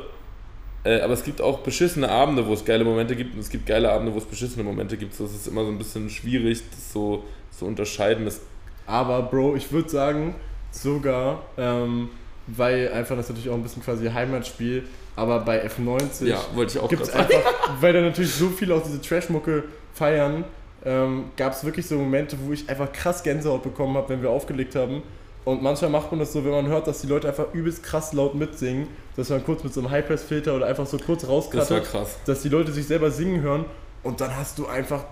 äh, 0.84 1.00
aber 1.00 1.12
es 1.12 1.24
gibt 1.24 1.40
auch 1.40 1.60
beschissene 1.60 2.08
Abende, 2.08 2.46
wo 2.46 2.52
es 2.52 2.64
geile 2.64 2.84
Momente 2.84 3.14
gibt 3.16 3.34
und 3.34 3.40
es 3.40 3.50
gibt 3.50 3.66
geile 3.66 3.92
Abende, 3.92 4.14
wo 4.14 4.18
es 4.18 4.24
beschissene 4.24 4.64
Momente 4.64 4.96
gibt. 4.96 5.14
So, 5.14 5.24
es 5.24 5.34
ist 5.34 5.46
immer 5.46 5.64
so 5.64 5.70
ein 5.70 5.78
bisschen 5.78 6.08
schwierig, 6.08 6.62
das 6.70 6.92
so 6.92 7.24
zu 7.50 7.66
unterscheiden. 7.66 8.24
Das 8.24 8.40
aber 8.86 9.22
Bro, 9.22 9.56
ich 9.56 9.72
würde 9.72 9.88
sagen, 9.88 10.36
sogar, 10.70 11.42
ähm, 11.58 12.10
weil 12.46 12.92
einfach 12.92 13.16
das 13.16 13.28
natürlich 13.28 13.48
auch 13.50 13.54
ein 13.54 13.62
bisschen 13.62 13.82
quasi 13.82 14.06
Heimatspiel, 14.09 14.85
aber 15.16 15.40
bei 15.40 15.66
F90 15.66 16.26
ja, 16.26 16.40
wollte 16.54 16.76
ich 16.76 16.82
auch 16.82 16.88
gibt's 16.88 17.11
einfach, 17.11 17.42
weil 17.80 17.92
da 17.92 18.00
natürlich 18.00 18.35
so 18.35 18.48
viele 18.48 18.74
auch 18.74 18.82
diese 18.82 19.00
Trashmucke 19.00 19.64
feiern, 19.94 20.44
ähm, 20.85 21.24
gab 21.37 21.52
es 21.52 21.64
wirklich 21.64 21.87
so 21.87 21.96
Momente, 21.96 22.37
wo 22.40 22.52
ich 22.52 22.68
einfach 22.68 22.92
krass 22.92 23.22
Gänsehaut 23.22 23.62
bekommen 23.62 23.96
habe, 23.96 24.09
wenn 24.11 24.22
wir 24.22 24.30
aufgelegt 24.30 24.76
haben. 24.76 25.02
Und 25.44 25.62
manchmal 25.62 25.90
macht 25.90 26.11
man 26.11 26.18
das 26.20 26.32
so, 26.32 26.44
wenn 26.44 26.50
man 26.50 26.66
hört, 26.66 26.87
dass 26.88 27.00
die 27.00 27.06
Leute 27.06 27.28
einfach 27.28 27.52
übelst 27.52 27.82
krass 27.82 28.12
laut 28.12 28.35
mitsingen, 28.35 28.88
dass 29.16 29.30
man 29.30 29.44
kurz 29.44 29.62
mit 29.62 29.72
so 29.72 29.80
einem 29.80 29.90
High-Press-Filter 29.90 30.54
oder 30.54 30.66
einfach 30.66 30.87
so 30.87 30.98
kurz 30.98 31.26
rauskratzt, 31.26 31.70
das 31.70 32.16
dass 32.24 32.42
die 32.42 32.48
Leute 32.48 32.72
sich 32.72 32.87
selber 32.87 33.11
singen 33.11 33.42
hören. 33.42 33.64
Und 34.02 34.20
dann 34.20 34.37
hast 34.37 34.59
du 34.59 34.66
einfach 34.66 35.04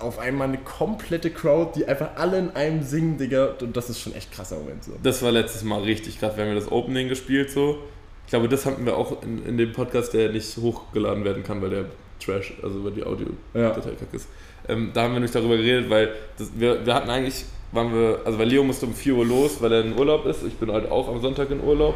auf 0.00 0.18
einmal 0.18 0.48
eine 0.48 0.58
komplette 0.58 1.30
Crowd, 1.30 1.72
die 1.78 1.86
einfach 1.86 2.10
alle 2.16 2.38
in 2.38 2.50
einem 2.50 2.82
singen, 2.82 3.18
Digga. 3.18 3.54
Und 3.60 3.76
das 3.76 3.90
ist 3.90 4.00
schon 4.00 4.14
echt 4.14 4.32
krasser 4.32 4.56
Moment 4.56 4.84
so. 4.84 4.92
Das 5.02 5.22
war 5.22 5.30
letztes 5.32 5.62
Mal 5.64 5.80
richtig 5.82 6.18
krass. 6.18 6.36
Wir 6.36 6.44
haben 6.44 6.50
ja 6.50 6.56
das 6.58 6.70
Opening 6.70 7.08
gespielt 7.08 7.50
so. 7.50 7.78
Ich 8.26 8.30
glaube, 8.30 8.48
das 8.48 8.64
hatten 8.66 8.86
wir 8.86 8.96
auch 8.96 9.22
in, 9.22 9.44
in 9.44 9.56
dem 9.58 9.72
Podcast, 9.72 10.14
der 10.14 10.30
nicht 10.30 10.56
hochgeladen 10.56 11.24
werden 11.24 11.42
kann, 11.42 11.60
weil 11.62 11.70
der 11.70 11.84
Trash, 12.24 12.54
also 12.62 12.84
weil 12.84 12.92
die 12.92 13.02
Audio-Datei 13.04 13.60
Ja. 13.90 13.96
kack 13.96 14.12
ist. 14.12 14.28
Ähm, 14.68 14.90
da 14.94 15.02
haben 15.02 15.14
wir 15.14 15.20
nicht 15.20 15.34
darüber 15.34 15.56
geredet, 15.56 15.90
weil 15.90 16.12
das, 16.38 16.50
wir, 16.54 16.84
wir 16.86 16.94
hatten 16.94 17.10
eigentlich, 17.10 17.44
waren 17.72 17.92
wir, 17.92 18.20
also 18.24 18.38
weil 18.38 18.46
Leo 18.48 18.62
musste 18.62 18.86
um 18.86 18.94
4 18.94 19.14
Uhr 19.14 19.24
los, 19.26 19.60
weil 19.60 19.72
er 19.72 19.80
in 19.84 19.98
Urlaub 19.98 20.26
ist. 20.26 20.42
Ich 20.44 20.54
bin 20.54 20.70
halt 20.70 20.90
auch 20.90 21.08
am 21.08 21.20
Sonntag 21.20 21.50
in 21.50 21.60
Urlaub. 21.60 21.94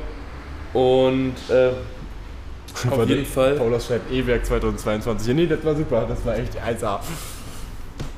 Und 0.73 1.35
äh, 1.51 1.71
auf 2.91 3.09
jeden 3.09 3.25
Fall. 3.25 3.55
Paulus 3.55 3.87
schreibt 3.87 4.11
E-Werk 4.13 4.45
2022. 4.45 5.29
Ja, 5.29 5.35
nee, 5.35 5.47
das 5.47 5.65
war 5.65 5.77
super. 5.77 6.07
Das 6.09 6.25
war 6.27 6.37
echt 6.37 6.57
1A. 6.61 6.99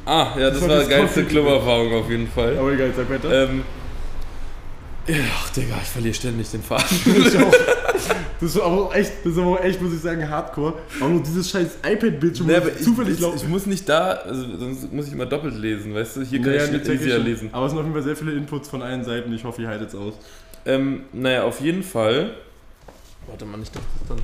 Ah, 0.07 0.35
ja, 0.39 0.51
das, 0.51 0.55
Das 0.55 0.63
war 0.63 0.69
war 0.69 0.77
das 0.79 0.89
geilste 0.89 1.25
Club-Erfahrung 1.25 1.93
auf 1.95 2.09
jeden 2.09 2.29
Fall. 2.29 2.57
Aber 2.59 2.73
egal, 2.73 2.93
sag 2.97 3.11
weiter. 3.11 3.49
Ähm, 3.51 3.63
ja, 5.09 5.17
ach, 5.37 5.51
Digga, 5.51 5.75
ich 5.83 5.89
verliere 5.89 6.15
ständig 6.15 6.51
den 6.51 6.63
Faden. 6.63 6.85
Ich 7.27 7.37
auch. 7.37 7.53
Das 8.39 8.51
ist 8.55 8.61
aber 8.61 8.67
auch 8.83 8.95
echt, 8.95 9.13
das 9.25 9.33
ist 9.33 9.39
aber 9.39 9.65
echt, 9.65 9.81
muss 9.81 9.93
ich 9.95 10.01
sagen, 10.01 10.29
hardcore. 10.29 10.75
Auch 11.01 11.09
nur 11.09 11.23
dieses 11.23 11.49
scheiß 11.51 11.79
iPad-Bildschirm, 11.85 12.47
Nee, 12.47 12.57
aber 12.57 12.69
ich 12.69 12.77
ich, 12.77 12.83
zufällig 12.85 13.15
ich, 13.15 13.21
laufe. 13.21 13.37
ich 13.37 13.49
muss 13.49 13.65
nicht 13.67 13.89
da, 13.89 14.11
also 14.13 14.59
sonst 14.59 14.93
muss 14.93 15.07
ich 15.07 15.13
immer 15.15 15.25
doppelt 15.27 15.55
lesen, 15.55 15.95
weißt 15.95 16.17
du? 16.17 16.23
Hier 16.23 16.41
kann 16.41 16.51
Naja, 16.51 16.65
ich 16.67 16.71
nicht 16.73 16.87
ich 16.89 17.01
easier 17.01 17.19
lesen. 17.19 17.49
Aber 17.53 17.65
es 17.65 17.73
sind 17.73 17.79
auf 17.79 17.85
jeden 17.87 17.95
Fall 17.95 18.03
sehr 18.05 18.15
viele 18.17 18.33
Inputs 18.33 18.69
von 18.69 18.83
allen 18.83 19.05
Seiten. 19.05 19.33
Ich 19.33 19.43
hoffe, 19.45 19.63
ihr 19.63 19.69
haltet 19.69 19.89
es 19.89 19.95
aus. 19.95 20.15
Ähm, 20.67 21.05
naja, 21.15 21.45
auf 21.45 21.61
jeden 21.61 21.83
Fall. 21.83 22.35
Warte 23.27 23.45
mal, 23.47 23.57
nicht, 23.57 23.75
dass 23.75 23.83
das 24.01 24.09
dann. 24.09 24.19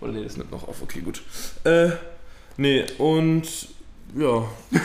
Oder 0.00 0.12
nee, 0.12 0.22
das 0.24 0.36
nimmt 0.36 0.52
noch 0.52 0.68
auf, 0.68 0.80
okay, 0.82 1.00
gut. 1.00 1.22
Äh, 1.64 1.88
nee, 2.56 2.84
und. 2.98 3.68
Ja. 4.14 4.44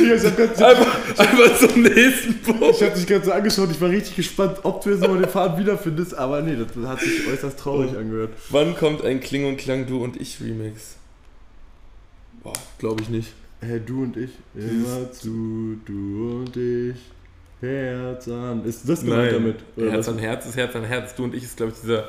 Einfach, 0.00 1.18
einfach 1.18 1.58
zum 1.58 1.82
nächsten 1.82 2.38
Punkt. 2.42 2.62
ich 2.76 2.82
hab 2.82 2.94
dich 2.94 3.06
gerade 3.06 3.24
so 3.24 3.32
angeschaut, 3.32 3.70
ich 3.70 3.80
war 3.80 3.90
richtig 3.90 4.16
gespannt, 4.16 4.58
ob 4.62 4.82
du 4.82 4.90
jetzt 4.90 5.00
nochmal 5.00 5.18
den 5.20 5.28
Faden 5.28 5.58
wiederfindest, 5.58 6.14
aber 6.16 6.40
nee, 6.42 6.56
das 6.56 6.74
hat 6.86 7.00
sich 7.00 7.26
äußerst 7.28 7.58
traurig 7.58 7.90
Oh. 7.94 7.98
angehört. 7.98 8.30
Wann 8.50 8.74
kommt 8.76 9.04
ein 9.04 9.20
Kling 9.20 9.46
und 9.46 9.56
Klang 9.58 9.86
Du 9.86 10.02
und 10.02 10.18
Ich 10.20 10.40
Remix? 10.40 10.96
Boah, 12.42 12.52
glaube 12.78 13.02
ich 13.02 13.08
nicht. 13.08 13.32
Hey, 13.60 13.80
du 13.84 14.02
und 14.04 14.16
ich, 14.16 14.30
immer 14.54 15.10
zu, 15.12 15.76
du 15.84 16.42
und 16.44 16.56
ich, 16.56 16.96
Herz 17.60 18.28
an. 18.28 18.64
Ist 18.64 18.88
das 18.88 19.00
gemeint 19.02 19.32
damit? 19.32 19.56
Herz 19.76 20.06
was? 20.06 20.08
an 20.08 20.18
Herz 20.18 20.46
ist 20.46 20.56
Herz 20.56 20.76
an 20.76 20.84
Herz. 20.84 21.14
Du 21.14 21.24
und 21.24 21.34
ich 21.34 21.42
ist, 21.42 21.56
glaube 21.56 21.72
ich, 21.74 21.80
dieser. 21.80 22.08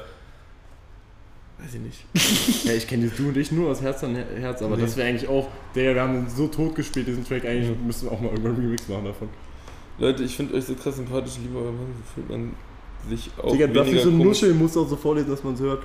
Weiß 1.60 1.74
ich 1.74 1.80
nicht. 1.82 2.06
Ja, 2.65 2.74
ich 2.74 2.88
kenne 2.88 3.10
Du 3.15 3.30
und 3.30 3.38
ich 3.38 3.52
nur 3.52 3.72
aus 3.72 3.82
Herz 3.82 4.04
an 4.04 4.15
Her- 4.15 4.26
Herz, 4.39 4.62
aber 4.62 4.76
Nee. 4.76 4.84
das 4.84 4.96
wäre 4.98 5.08
eigentlich 5.10 5.28
auch, 5.30 5.48
Digga, 5.76 5.93
wir 5.96 6.02
haben 6.02 6.28
so 6.30 6.48
tot 6.48 6.76
gespielt, 6.76 7.08
diesen 7.08 7.26
Track, 7.26 7.46
eigentlich 7.46 7.70
Ja. 7.70 7.76
müssen 7.86 8.06
wir 8.06 8.12
auch 8.12 8.20
mal 8.22 8.30
irgendwann 8.30 8.54
einen 8.56 8.62
Remix 8.65 8.88
machen 8.88 9.06
davon. 9.06 9.30
Leute, 10.00 10.24
ich 10.24 10.36
finde 10.36 10.54
euch 10.54 10.65
so 10.65 10.76
krass 10.76 10.96
sympathisch, 10.98 11.34
lieber 11.41 11.60
euer 11.62 11.72
Mann, 11.72 11.88
so 11.98 12.13
fühlt 12.13 12.30
man 12.30 12.52
sich 13.10 13.30
auch 13.41 13.52
Digga, 13.52 13.67
darf 13.67 13.88
ich 13.91 14.02
so 14.02 14.10
komisch. 14.12 14.26
nuscheln, 14.28 14.58
muss 14.58 14.78
auch 14.78 14.88
so 14.88 14.96
vorlesen, 14.96 15.30
dass 15.30 15.43
man 15.43 15.54
es 15.56 15.60
hört. 15.62 15.84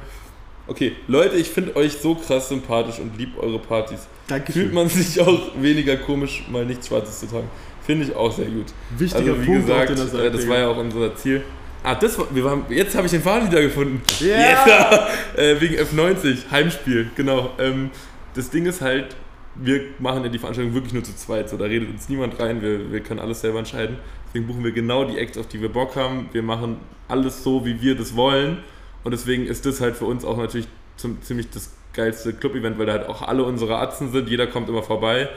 Okay, 0.66 0.92
Leute, 1.08 1.36
ich 1.36 1.48
finde 1.48 1.74
euch 1.74 1.92
so 1.94 2.14
krass 2.14 2.48
sympathisch 2.48 2.98
und 3.00 3.16
lieb 3.18 3.30
eure 3.38 3.58
Partys. 3.58 4.06
Danke 4.28 4.52
Fühlt 4.52 4.72
man 4.72 4.88
sich 4.88 5.20
auch 5.20 5.40
weniger 5.60 5.96
komisch, 5.96 6.44
mal 6.50 6.64
nichts 6.66 6.86
Schwarzes 6.88 7.20
zu 7.20 7.26
tragen. 7.26 7.48
Finde 7.84 8.04
ich 8.04 8.14
auch 8.14 8.30
sehr 8.30 8.46
gut. 8.46 8.66
Wichtiger 8.96 9.30
Also 9.32 9.42
wie 9.42 9.46
Punkt, 9.46 9.62
gesagt, 9.66 9.90
auch, 9.90 9.94
den 9.96 10.06
sagt, 10.08 10.24
äh, 10.24 10.30
das 10.30 10.48
war 10.48 10.58
ja 10.58 10.68
auch 10.68 10.76
unser 10.76 11.16
Ziel. 11.16 11.42
Ah, 11.84 11.94
das 11.96 12.18
war, 12.18 12.26
wir 12.32 12.44
waren, 12.44 12.64
jetzt 12.68 12.94
habe 12.94 13.06
ich 13.06 13.12
den 13.12 13.22
Faden 13.22 13.50
wieder 13.50 13.62
gefunden. 13.62 14.00
Ja! 14.20 14.26
Yes, 14.26 15.36
äh, 15.36 15.60
wegen 15.60 15.74
F90, 15.76 16.50
Heimspiel, 16.50 17.10
genau. 17.16 17.50
Ähm, 17.58 17.90
das 18.34 18.50
Ding 18.50 18.66
ist 18.66 18.80
halt, 18.80 19.16
wir 19.56 19.80
machen 19.98 20.22
ja 20.22 20.28
die 20.28 20.38
Veranstaltung 20.38 20.74
wirklich 20.74 20.92
nur 20.94 21.02
zu 21.02 21.14
zweit. 21.16 21.48
So, 21.48 21.56
da 21.56 21.64
redet 21.64 21.90
uns 21.90 22.08
niemand 22.08 22.38
rein, 22.38 22.62
wir, 22.62 22.92
wir 22.92 23.00
können 23.00 23.20
alles 23.20 23.40
selber 23.40 23.58
entscheiden. 23.58 23.98
Deswegen 24.26 24.46
buchen 24.46 24.64
wir 24.64 24.72
genau 24.72 25.04
die 25.04 25.18
Acts, 25.18 25.36
auf 25.36 25.48
die 25.48 25.60
wir 25.60 25.70
Bock 25.70 25.96
haben. 25.96 26.28
Wir 26.32 26.42
machen 26.42 26.76
alles 27.08 27.42
so, 27.42 27.66
wie 27.66 27.82
wir 27.82 27.96
das 27.96 28.16
wollen. 28.16 28.58
Und 29.04 29.10
deswegen 29.10 29.46
ist 29.46 29.66
das 29.66 29.80
halt 29.80 29.96
für 29.96 30.06
uns 30.06 30.24
auch 30.24 30.36
natürlich 30.36 30.68
zum, 30.96 31.20
ziemlich 31.22 31.50
das 31.50 31.72
geilste 31.92 32.32
Club-Event, 32.32 32.78
weil 32.78 32.86
da 32.86 32.92
halt 32.92 33.08
auch 33.08 33.22
alle 33.22 33.42
unsere 33.42 33.78
Atzen 33.78 34.12
sind. 34.12 34.28
Jeder 34.28 34.46
kommt 34.46 34.68
immer 34.68 34.82
vorbei. 34.82 35.28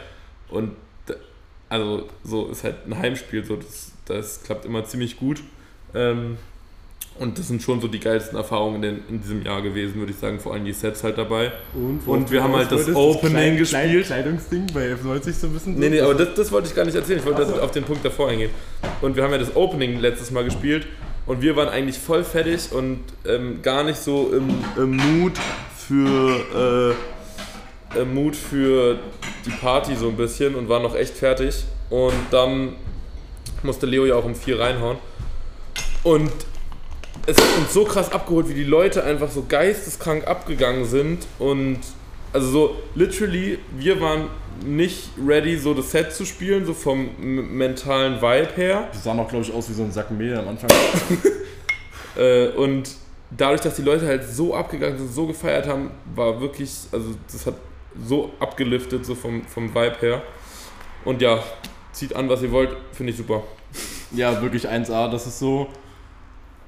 Und 0.49 0.71
also 1.69 2.07
so 2.23 2.47
ist 2.47 2.63
halt 2.63 2.85
ein 2.85 2.97
Heimspiel, 2.97 3.43
so 3.43 3.55
das, 3.55 3.91
das 4.05 4.43
klappt 4.43 4.65
immer 4.65 4.85
ziemlich 4.85 5.17
gut. 5.17 5.41
Ähm, 5.93 6.37
und 7.17 7.39
das 7.39 7.47
sind 7.47 7.61
schon 7.61 7.79
so 7.79 7.87
die 7.87 7.99
geilsten 8.01 8.37
Erfahrungen 8.37 8.83
in, 8.83 8.99
in 9.07 9.21
diesem 9.21 9.41
Jahr 9.43 9.61
gewesen, 9.61 9.95
würde 9.95 10.11
ich 10.11 10.17
sagen. 10.17 10.37
Vor 10.39 10.53
allem 10.53 10.65
die 10.65 10.73
Sets 10.73 11.01
halt 11.01 11.17
dabei. 11.17 11.53
Und, 11.73 12.01
Und 12.05 12.29
wir 12.29 12.43
haben 12.43 12.53
halt 12.53 12.69
das 12.71 12.93
Opening 12.93 13.55
Kleid- 13.55 13.57
gespielt. 13.57 14.05
Kleidungsding 14.07 14.67
bei 14.73 14.93
F90 14.93 15.31
so 15.31 15.47
ein 15.47 15.53
bisschen. 15.53 15.79
Nee, 15.79 15.89
nee, 15.89 16.01
aber 16.01 16.13
das, 16.15 16.33
das 16.33 16.51
wollte 16.51 16.67
ich 16.67 16.75
gar 16.75 16.83
nicht 16.83 16.95
erzählen. 16.95 17.19
Ich 17.19 17.25
wollte 17.25 17.43
Ach 17.43 17.47
so. 17.47 17.53
das 17.53 17.61
auf 17.61 17.71
den 17.71 17.85
Punkt 17.85 18.03
davor 18.03 18.27
eingehen. 18.29 18.51
Und 19.01 19.15
wir 19.15 19.23
haben 19.23 19.31
ja 19.31 19.37
das 19.37 19.55
Opening 19.55 19.99
letztes 20.01 20.31
Mal 20.31 20.43
gespielt 20.43 20.87
und 21.25 21.41
wir 21.41 21.55
waren 21.55 21.69
eigentlich 21.69 21.97
voll 21.97 22.25
fertig 22.25 22.71
und 22.73 22.99
ähm, 23.25 23.61
gar 23.61 23.83
nicht 23.85 23.97
so 23.99 24.33
im, 24.35 24.49
im 24.75 24.97
Mood 24.97 25.33
für 25.77 26.95
äh, 27.95 27.99
im 28.01 28.13
Mut 28.13 28.35
für 28.35 28.99
die 29.45 29.51
Party 29.51 29.95
so 29.95 30.09
ein 30.09 30.17
bisschen 30.17 30.55
und 30.55 30.67
waren 30.67 30.83
noch 30.83 30.95
echt 30.95 31.13
fertig. 31.15 31.63
Und 31.89 32.13
dann 32.31 32.73
musste 33.63 33.85
Leo 33.85 34.05
ja 34.05 34.15
auch 34.15 34.25
um 34.25 34.35
vier 34.35 34.59
reinhauen. 34.59 34.97
Und 36.05 36.31
es 37.25 37.35
hat 37.35 37.57
uns 37.57 37.73
so 37.73 37.83
krass 37.83 38.11
abgeholt, 38.11 38.47
wie 38.47 38.53
die 38.53 38.63
Leute 38.63 39.03
einfach 39.03 39.31
so 39.31 39.43
geisteskrank 39.49 40.27
abgegangen 40.27 40.85
sind. 40.85 41.25
Und 41.39 41.79
also 42.31 42.47
so 42.51 42.75
literally, 42.93 43.57
wir 43.75 43.99
waren 43.99 44.27
nicht 44.63 45.09
ready, 45.25 45.57
so 45.57 45.73
das 45.73 45.89
Set 45.89 46.13
zu 46.13 46.23
spielen, 46.23 46.63
so 46.63 46.75
vom 46.75 47.09
mentalen 47.19 48.21
Vibe 48.21 48.49
her. 48.55 48.87
Die 48.93 48.99
sahen 48.99 49.19
auch, 49.19 49.27
glaube 49.27 49.45
ich, 49.45 49.51
aus 49.51 49.67
wie 49.67 49.73
so 49.73 49.81
ein 49.81 49.91
Sack 49.91 50.11
Mehl 50.11 50.37
am 50.37 50.47
Anfang. 50.47 50.69
Äh, 52.17 52.47
und 52.51 52.91
dadurch, 53.29 53.59
dass 53.59 53.75
die 53.75 53.81
Leute 53.81 54.07
halt 54.07 54.23
so 54.23 54.55
abgegangen 54.55 54.97
sind, 54.97 55.13
so 55.13 55.27
gefeiert 55.27 55.67
haben, 55.67 55.91
war 56.15 56.39
wirklich, 56.39 56.71
also 56.93 57.09
das 57.29 57.45
hat 57.45 57.55
so 58.07 58.31
abgeliftet, 58.39 59.05
so 59.05 59.15
vom, 59.15 59.43
vom 59.43 59.75
Vibe 59.75 59.97
her. 59.99 60.23
Und 61.03 61.21
ja, 61.21 61.43
zieht 61.91 62.15
an, 62.15 62.29
was 62.29 62.41
ihr 62.41 62.53
wollt, 62.53 62.69
finde 62.93 63.11
ich 63.11 63.17
super. 63.17 63.43
ja, 64.11 64.41
wirklich 64.41 64.69
1A. 64.69 65.11
Das 65.11 65.27
ist 65.27 65.39
so. 65.39 65.67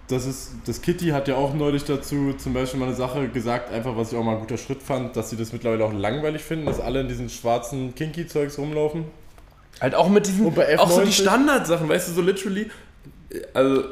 Das 0.08 0.26
ist. 0.26 0.52
Das 0.66 0.82
Kitty 0.82 1.08
hat 1.10 1.28
ja 1.28 1.36
auch 1.36 1.54
neulich 1.54 1.84
dazu 1.84 2.34
zum 2.38 2.54
Beispiel 2.54 2.80
mal 2.80 2.86
eine 2.88 2.96
Sache 2.96 3.28
gesagt, 3.28 3.72
einfach 3.74 3.98
was 3.98 4.12
ich 4.14 4.18
auch 4.18 4.24
mal 4.24 4.36
ein 4.36 4.40
guter 4.40 4.58
Schritt 4.58 4.82
fand, 4.82 5.16
dass 5.18 5.30
sie 5.30 5.36
das 5.38 5.52
mittlerweile 5.52 5.84
auch 5.84 5.94
langweilig 5.94 6.42
finden, 6.44 6.66
dass 6.66 6.80
alle 6.80 7.02
in 7.02 7.08
diesen 7.10 7.30
schwarzen 7.30 7.94
Kinky-Zeugs 7.94 8.58
rumlaufen. 8.58 9.04
Halt 9.82 9.96
auch 9.96 10.08
mit 10.10 10.26
diesen, 10.26 10.48
auch 10.48 10.90
so 10.90 11.02
die 11.02 11.10
F90? 11.10 11.22
Standardsachen, 11.22 11.90
weißt 11.90 12.08
du, 12.10 12.14
so 12.14 12.22
literally. 12.22 12.70
Also, 13.54 13.84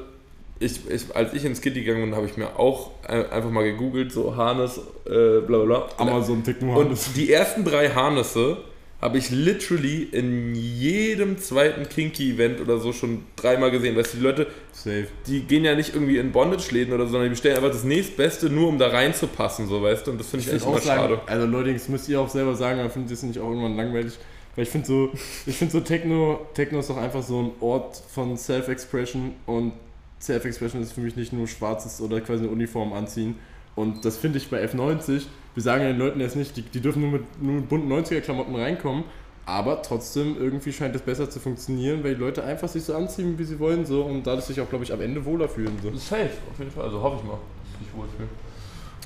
ich, 0.58 0.90
ich, 0.90 1.14
als 1.14 1.34
ich 1.34 1.44
ins 1.44 1.60
Kitty 1.60 1.82
gegangen 1.84 2.06
bin, 2.06 2.16
habe 2.16 2.26
ich 2.28 2.38
mir 2.38 2.58
auch 2.58 2.92
ein- 3.06 3.30
einfach 3.30 3.50
mal 3.52 3.64
gegoogelt, 3.66 4.12
so 4.14 4.36
Harness, 4.38 4.78
äh, 5.06 5.42
bla 5.42 5.60
bla 5.60 5.66
bla. 5.66 5.88
Amazon 5.98 6.44
Tick 6.46 6.62
nur 6.62 6.78
Und 6.78 6.98
die 7.18 7.32
ersten 7.34 7.66
drei 7.66 7.90
Harnesse 7.90 8.58
habe 9.06 9.20
ich 9.20 9.30
literally 9.30 10.02
in 10.12 10.56
jedem 10.56 11.38
zweiten 11.38 11.88
Kinky-Event 11.88 12.60
oder 12.60 12.80
so 12.80 12.92
schon 12.92 13.22
dreimal 13.36 13.70
gesehen. 13.70 13.96
Weißt 13.96 14.14
du, 14.16 14.18
die 14.18 14.24
Leute, 14.24 14.48
Safe. 14.72 15.06
die 15.28 15.42
gehen 15.42 15.64
ja 15.64 15.76
nicht 15.76 15.94
irgendwie 15.94 16.18
in 16.18 16.32
Bondage-Läden 16.32 16.92
oder 16.92 17.06
so, 17.06 17.12
sondern 17.12 17.30
die 17.30 17.36
bestellen 17.36 17.56
einfach 17.58 17.70
das 17.70 17.84
nächstbeste, 17.84 18.50
nur 18.50 18.68
um 18.68 18.80
da 18.80 18.88
reinzupassen, 18.88 19.68
so 19.68 19.84
weißt 19.84 20.08
du. 20.08 20.12
Und 20.12 20.20
das 20.20 20.28
finde 20.30 20.42
ich, 20.42 20.48
Ich 20.48 20.56
echt 20.56 20.66
immer 20.66 20.80
sagen, 20.82 21.02
schade. 21.02 21.22
also 21.28 21.46
Leute, 21.46 21.72
das 21.72 21.88
müsst 21.88 22.10
ihr 22.10 22.20
auch 22.20 22.30
selber 22.30 22.56
sagen, 22.56 22.80
aber 22.80 22.90
findet 22.90 23.12
ihr 23.12 23.14
es 23.14 23.22
nicht 23.22 23.40
auch 23.40 23.48
irgendwann 23.50 23.78
langweilig? 23.78 24.14
Weil 24.56 24.64
ich 24.64 24.70
finde 24.72 24.88
so, 24.88 25.12
ich 25.46 25.56
finde 25.56 25.72
so 25.72 25.82
Techno, 25.82 26.48
Techno 26.56 26.80
ist 26.80 26.90
doch 26.90 26.98
einfach 26.98 27.22
so 27.22 27.44
ein 27.44 27.52
Ort 27.60 28.02
von 28.12 28.36
Self-Expression 28.36 29.34
und 29.46 29.74
Self-Expression 30.20 30.82
ist 30.82 30.94
für 30.94 31.02
mich 31.02 31.16
nicht 31.16 31.32
nur 31.32 31.48
schwarzes 31.48 32.02
oder 32.02 32.22
quasi 32.22 32.44
eine 32.46 32.52
Uniform 32.52 32.92
anziehen. 32.94 33.36
Und 33.76 34.04
das 34.04 34.18
finde 34.18 34.40
ich 34.40 34.50
bei 34.50 34.66
F90, 34.66 35.24
wir 35.56 35.64
sagen 35.64 35.82
ja 35.82 35.88
den 35.88 36.00
Leuten 36.00 36.20
jetzt 36.20 36.36
nicht, 36.36 36.56
die, 36.56 36.62
die 36.62 36.82
dürfen 36.82 37.02
nur 37.02 37.12
mit, 37.12 37.42
nur 37.42 37.54
mit 37.54 37.70
bunten 37.70 37.92
90er-Klamotten 37.92 38.56
reinkommen, 38.56 39.06
aber 39.46 39.82
trotzdem 39.82 40.36
irgendwie 40.40 40.74
scheint 40.74 40.96
es 40.96 41.02
besser 41.02 41.30
zu 41.30 41.40
funktionieren, 41.40 42.04
weil 42.04 42.16
die 42.16 42.22
Leute 42.22 42.44
einfach 42.44 42.68
sich 42.68 42.84
so 42.84 42.96
anziehen, 42.96 43.38
wie 43.38 43.44
sie 43.44 43.60
wollen, 43.60 43.86
so 43.86 44.04
und 44.04 44.28
dadurch 44.28 44.46
sich 44.46 44.60
auch, 44.60 44.70
glaube 44.70 44.84
ich, 44.84 44.92
am 44.92 45.02
Ende 45.02 45.24
wohler 45.24 45.48
fühlen. 45.48 45.78
So. 45.82 45.92
Safe, 45.96 46.30
auf 46.52 46.60
jeden 46.60 46.72
Fall. 46.72 46.84
Also 46.84 47.02
hoffe 47.02 47.18
ich 47.22 47.28
mal, 47.28 47.38
dass 47.72 47.88
ich 47.88 47.98
wohlfühle. 47.98 48.28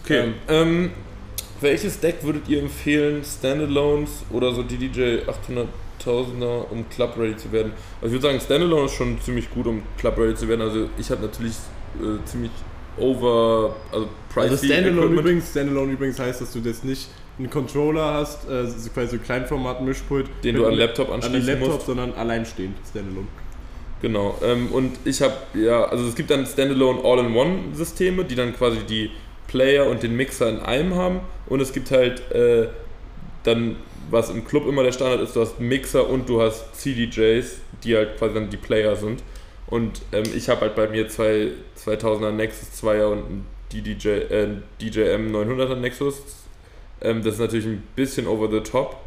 Okay, 0.03 0.33
ähm, 0.47 0.91
welches 1.61 1.99
Deck 1.99 2.23
würdet 2.23 2.47
ihr 2.47 2.61
empfehlen, 2.61 3.23
Standalones 3.23 4.23
oder 4.31 4.53
so 4.53 4.63
DDJ 4.63 5.19
800.000er, 5.27 6.69
um 6.71 6.87
Club 6.89 7.17
Ready 7.17 7.35
zu 7.35 7.51
werden? 7.51 7.73
Also 8.01 8.15
ich 8.15 8.21
würde 8.21 8.27
sagen, 8.33 8.39
Standalone 8.39 8.85
ist 8.85 8.93
schon 8.93 9.19
ziemlich 9.21 9.51
gut, 9.51 9.67
um 9.67 9.83
Club 9.97 10.17
Ready 10.17 10.35
zu 10.35 10.47
werden. 10.47 10.61
Also 10.61 10.89
ich 10.97 11.11
habe 11.11 11.21
natürlich 11.21 11.55
äh, 12.01 12.23
ziemlich 12.25 12.51
over, 12.99 13.75
also 13.91 14.07
pricey 14.33 14.49
Also 14.49 14.65
Standalone 14.65 14.97
Equipment. 14.97 15.19
übrigens, 15.19 15.49
Standalone 15.51 15.91
übrigens 15.93 16.19
heißt, 16.19 16.41
dass 16.41 16.53
du 16.53 16.59
jetzt 16.59 16.85
nicht 16.85 17.09
einen 17.37 17.49
Controller 17.49 18.13
hast, 18.15 18.49
äh, 18.49 18.65
so 18.65 18.89
quasi 18.89 19.07
so 19.07 19.15
ein 19.15 19.23
Kleinformat-Mischpult, 19.23 20.27
den 20.43 20.55
du 20.55 20.65
an 20.65 20.73
Laptop 20.73 21.09
an 21.09 21.15
anschließen 21.15 21.47
Laptop, 21.47 21.73
musst. 21.73 21.85
sondern 21.85 22.13
alleinstehend 22.13 22.75
Standalone. 22.89 23.27
Genau. 24.01 24.37
Ähm, 24.43 24.67
und 24.71 24.91
ich 25.05 25.21
habe, 25.21 25.33
ja, 25.53 25.85
also 25.85 26.07
es 26.07 26.15
gibt 26.15 26.29
dann 26.29 26.45
Standalone 26.45 27.03
All-in-One-Systeme, 27.03 28.23
die 28.25 28.35
dann 28.35 28.55
quasi 28.55 28.79
die 28.87 29.11
Player 29.47 29.87
und 29.87 30.03
den 30.03 30.15
Mixer 30.15 30.49
in 30.49 30.59
einem 30.59 30.95
haben. 30.95 31.21
Und 31.47 31.59
es 31.59 31.73
gibt 31.73 31.91
halt 31.91 32.31
äh, 32.31 32.67
dann 33.43 33.75
was 34.11 34.29
im 34.29 34.45
Club 34.45 34.67
immer 34.67 34.83
der 34.83 34.91
Standard 34.91 35.21
ist, 35.21 35.35
du 35.35 35.41
hast 35.41 35.59
Mixer 35.59 36.09
und 36.09 36.27
du 36.27 36.41
hast 36.41 36.75
CDJs, 36.75 37.59
die 37.83 37.95
halt 37.95 38.17
quasi 38.17 38.33
dann 38.33 38.49
die 38.49 38.57
Player 38.57 38.95
sind. 38.95 39.21
Und 39.69 40.01
ähm, 40.11 40.23
ich 40.35 40.49
habe 40.49 40.61
halt 40.61 40.75
bei 40.75 40.87
mir 40.87 41.07
zwei 41.09 41.51
2000er 41.85 42.31
Nexus 42.31 42.83
2er 42.83 43.05
und 43.05 43.19
ein 43.19 43.45
DDJ, 43.71 44.07
äh, 44.07 44.47
DJM 44.81 45.31
900er 45.31 45.75
Nexus. 45.75 46.21
Ähm, 47.01 47.21
das 47.23 47.35
ist 47.35 47.39
natürlich 47.39 47.67
ein 47.67 47.83
bisschen 47.95 48.27
over 48.27 48.49
the 48.49 48.61
top. 48.61 48.97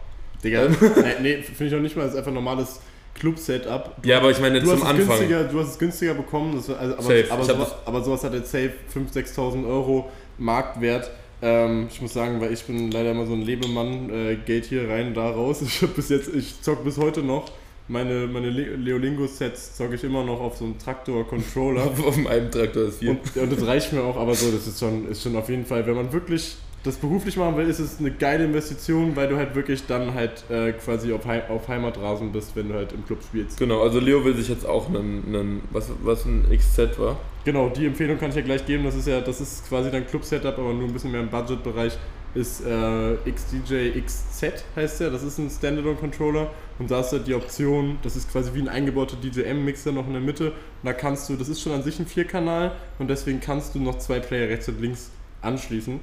Digga, 0.44 0.68
nee, 0.96 1.14
nee 1.20 1.42
finde 1.42 1.66
ich 1.66 1.72
noch 1.72 1.80
nicht 1.80 1.96
mal, 1.96 2.04
das 2.04 2.12
ist 2.12 2.18
einfach 2.18 2.32
normales 2.32 2.80
Club-Setup. 3.14 3.96
Ja, 4.04 4.18
aber 4.18 4.30
ich 4.30 4.40
meine 4.40 4.60
Du 4.60 4.66
zum 4.66 4.74
hast, 4.74 4.82
es 4.82 4.88
Anfang. 4.88 5.06
günstiger, 5.06 5.44
du 5.44 5.60
hast 5.60 5.68
es 5.68 5.78
günstiger 5.78 6.14
bekommen, 6.14 6.54
das, 6.54 6.70
also, 6.70 6.94
aber, 6.94 7.02
Safe. 7.02 7.26
aber, 7.30 7.40
hab 7.40 7.44
sowas, 7.44 7.74
aber 7.84 8.02
sowas 8.02 8.24
hat 8.24 8.34
jetzt 8.34 8.50
safe 8.50 8.72
5.000, 8.94 9.34
6.000 9.34 9.68
Euro 9.68 10.10
Marktwert. 10.38 11.10
Ähm, 11.42 11.88
ich 11.90 12.00
muss 12.00 12.12
sagen, 12.12 12.40
weil 12.40 12.52
ich 12.52 12.62
bin 12.64 12.90
leider 12.92 13.10
immer 13.10 13.26
so 13.26 13.32
ein 13.32 13.42
Lebemann, 13.42 14.10
äh, 14.10 14.36
Geld 14.36 14.64
hier 14.64 14.88
rein, 14.88 15.12
da 15.12 15.28
raus. 15.30 15.60
Ich 15.66 15.82
habe 15.82 15.92
bis 15.92 16.08
jetzt, 16.08 16.32
ich 16.34 16.62
zock 16.62 16.84
bis 16.84 16.98
heute 16.98 17.22
noch. 17.22 17.50
Meine, 17.88 18.26
meine 18.26 18.48
Le- 18.50 18.76
Leolingo-Sets 18.76 19.76
zocke 19.76 19.96
ich 19.96 20.04
immer 20.04 20.24
noch 20.24 20.40
auf 20.40 20.56
so 20.56 20.64
einem 20.64 20.78
Traktor-Controller. 20.78 21.82
Auf 22.06 22.16
meinem 22.16 22.50
Traktor 22.50 22.84
ist 22.84 23.00
viel. 23.00 23.10
Und, 23.10 23.36
und 23.36 23.52
das 23.52 23.66
reicht 23.66 23.92
mir 23.92 24.02
auch, 24.02 24.16
aber 24.16 24.34
so, 24.34 24.50
das 24.50 24.66
ist 24.66 24.78
schon, 24.80 25.08
ist 25.08 25.22
schon 25.22 25.34
auf 25.36 25.48
jeden 25.48 25.66
Fall, 25.66 25.86
wenn 25.86 25.96
man 25.96 26.12
wirklich 26.12 26.56
das 26.84 26.96
beruflich 26.96 27.36
machen 27.36 27.56
will, 27.56 27.68
ist 27.68 27.78
es 27.78 28.00
eine 28.00 28.10
geile 28.10 28.44
Investition, 28.44 29.14
weil 29.14 29.28
du 29.28 29.36
halt 29.36 29.54
wirklich 29.54 29.86
dann 29.86 30.14
halt 30.14 30.44
äh, 30.50 30.72
quasi 30.72 31.12
auf, 31.12 31.24
Heim, 31.26 31.42
auf 31.48 31.68
Heimatrasen 31.68 32.32
bist, 32.32 32.56
wenn 32.56 32.68
du 32.68 32.74
halt 32.74 32.92
im 32.92 33.04
Club 33.06 33.18
spielst. 33.22 33.58
Genau, 33.58 33.82
also 33.82 34.00
Leo 34.00 34.24
will 34.24 34.34
sich 34.34 34.48
jetzt 34.48 34.66
auch 34.66 34.88
einen, 34.88 35.22
einen 35.28 35.60
was, 35.70 35.90
was 36.02 36.24
ein 36.24 36.44
XZ 36.50 36.98
war. 36.98 37.20
Genau, 37.44 37.68
die 37.68 37.86
Empfehlung 37.86 38.18
kann 38.18 38.30
ich 38.30 38.36
ja 38.36 38.42
gleich 38.42 38.64
geben. 38.66 38.82
Das 38.84 38.96
ist 38.96 39.06
ja, 39.06 39.20
das 39.20 39.40
ist 39.40 39.68
quasi 39.68 39.90
dein 39.92 40.06
Club-Setup, 40.06 40.58
aber 40.58 40.72
nur 40.72 40.88
ein 40.88 40.92
bisschen 40.92 41.12
mehr 41.12 41.20
im 41.20 41.28
Budget-Bereich. 41.28 41.96
Ist 42.34 42.64
äh, 42.64 43.16
XDJ 43.30 43.90
XZ 44.00 44.64
heißt 44.74 45.00
der. 45.00 45.10
Das 45.10 45.22
ist 45.22 45.38
ein 45.38 45.50
Standalone-Controller 45.50 46.50
und 46.78 46.90
da 46.90 46.96
hast 46.98 47.12
du 47.12 47.18
die 47.18 47.34
Option. 47.34 47.98
Das 48.02 48.16
ist 48.16 48.30
quasi 48.32 48.54
wie 48.54 48.60
ein 48.60 48.68
eingebauter 48.68 49.16
DJM-Mixer 49.22 49.92
noch 49.92 50.06
in 50.06 50.14
der 50.14 50.22
Mitte. 50.22 50.46
Und 50.52 50.54
da 50.84 50.92
kannst 50.94 51.28
du, 51.28 51.36
das 51.36 51.48
ist 51.48 51.60
schon 51.60 51.72
an 51.72 51.82
sich 51.82 51.98
ein 51.98 52.06
Vierkanal 52.06 52.72
und 52.98 53.08
deswegen 53.10 53.40
kannst 53.40 53.74
du 53.74 53.80
noch 53.80 53.98
zwei 53.98 54.18
Player 54.18 54.48
rechts 54.48 54.68
und 54.68 54.80
links 54.80 55.10
anschließen. 55.42 56.00